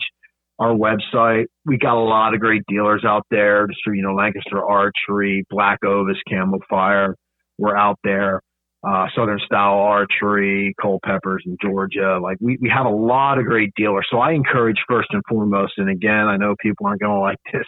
[0.59, 1.45] our website.
[1.65, 3.67] We got a lot of great dealers out there.
[3.87, 7.15] You know, Lancaster Archery, Black Ovis, Camel Fire.
[7.57, 8.41] We're out there
[8.87, 12.19] uh, Southern Style Archery, Culpeppers in Georgia.
[12.21, 14.07] Like we, we have a lot of great dealers.
[14.09, 17.39] So I encourage first and foremost, and again, I know people aren't going to like
[17.51, 17.65] this.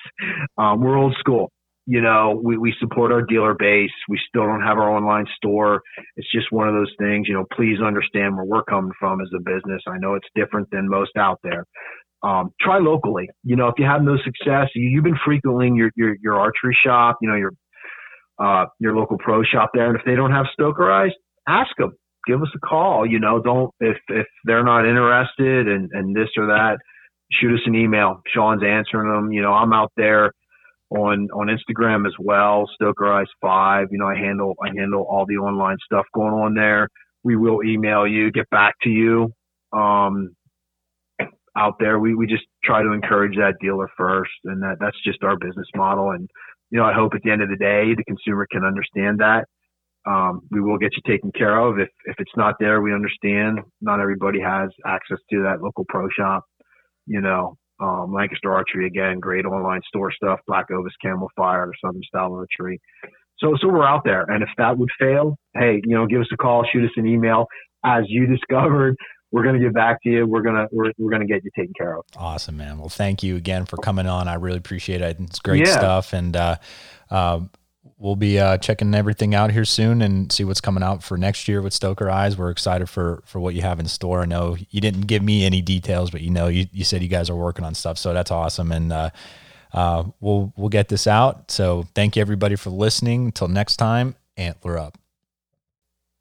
[0.58, 1.52] Um, we're old school.
[1.88, 3.92] You know, we, we support our dealer base.
[4.08, 5.82] We still don't have our online store.
[6.16, 9.28] It's just one of those things, you know, please understand where we're coming from as
[9.36, 9.82] a business.
[9.88, 11.66] I know it's different than most out there.
[12.24, 13.30] Um, try locally.
[13.44, 16.78] You know, if you have no success, you, you've been frequenting your, your, your archery
[16.86, 17.52] shop, you know, your
[18.40, 19.88] uh, your local pro shop there.
[19.88, 21.12] And if they don't have Stokerized,
[21.48, 21.94] ask them.
[22.28, 23.06] Give us a call.
[23.06, 26.78] You know, don't if if they're not interested and and this or that,
[27.32, 28.22] shoot us an email.
[28.28, 29.32] Sean's answering them.
[29.32, 30.32] You know, I'm out there
[30.92, 32.70] on on Instagram as well.
[32.80, 33.88] Stokerized Five.
[33.92, 36.88] You know, I handle I handle all the online stuff going on there.
[37.24, 39.32] We will email you, get back to you.
[39.74, 40.36] Um,
[41.58, 45.24] out there, we we just try to encourage that dealer first, and that that's just
[45.24, 46.12] our business model.
[46.12, 46.30] And
[46.70, 49.46] you know, I hope at the end of the day, the consumer can understand that.
[50.08, 51.78] Um, we will get you taken care of.
[51.78, 53.60] If, if it's not there, we understand.
[53.82, 56.44] Not everybody has access to that local pro shop.
[57.06, 60.40] You know, um, Lancaster Archery again, great online store stuff.
[60.48, 62.80] Black Ovis Camofire, Southern Style Archery.
[63.40, 64.24] So, so we're out there.
[64.30, 67.08] And if that would fail, hey, you know, give us a call, shoot us an
[67.08, 67.46] email.
[67.84, 68.96] As you discovered,
[69.32, 70.28] we're going to get back to you.
[70.28, 72.06] We're going to, we're, we're going to get you taken care of.
[72.16, 72.78] Awesome, man.
[72.78, 74.28] Well, thank you again for coming on.
[74.28, 75.18] I really appreciate it.
[75.20, 75.78] It's great yeah.
[75.78, 76.14] stuff.
[76.14, 76.58] And, uh,
[77.10, 77.42] uh,
[77.98, 81.48] we'll be uh, checking everything out here soon and see what's coming out for next
[81.48, 82.38] year with Stokerized.
[82.38, 84.22] We're excited for for what you have in store.
[84.22, 87.08] I know you didn't give me any details, but you know you, you said you
[87.08, 88.72] guys are working on stuff, so that's awesome.
[88.72, 89.10] And uh,
[89.74, 91.52] uh, we'll we'll get this out.
[91.52, 93.26] So thank you everybody for listening.
[93.26, 95.01] Until next time, antler up.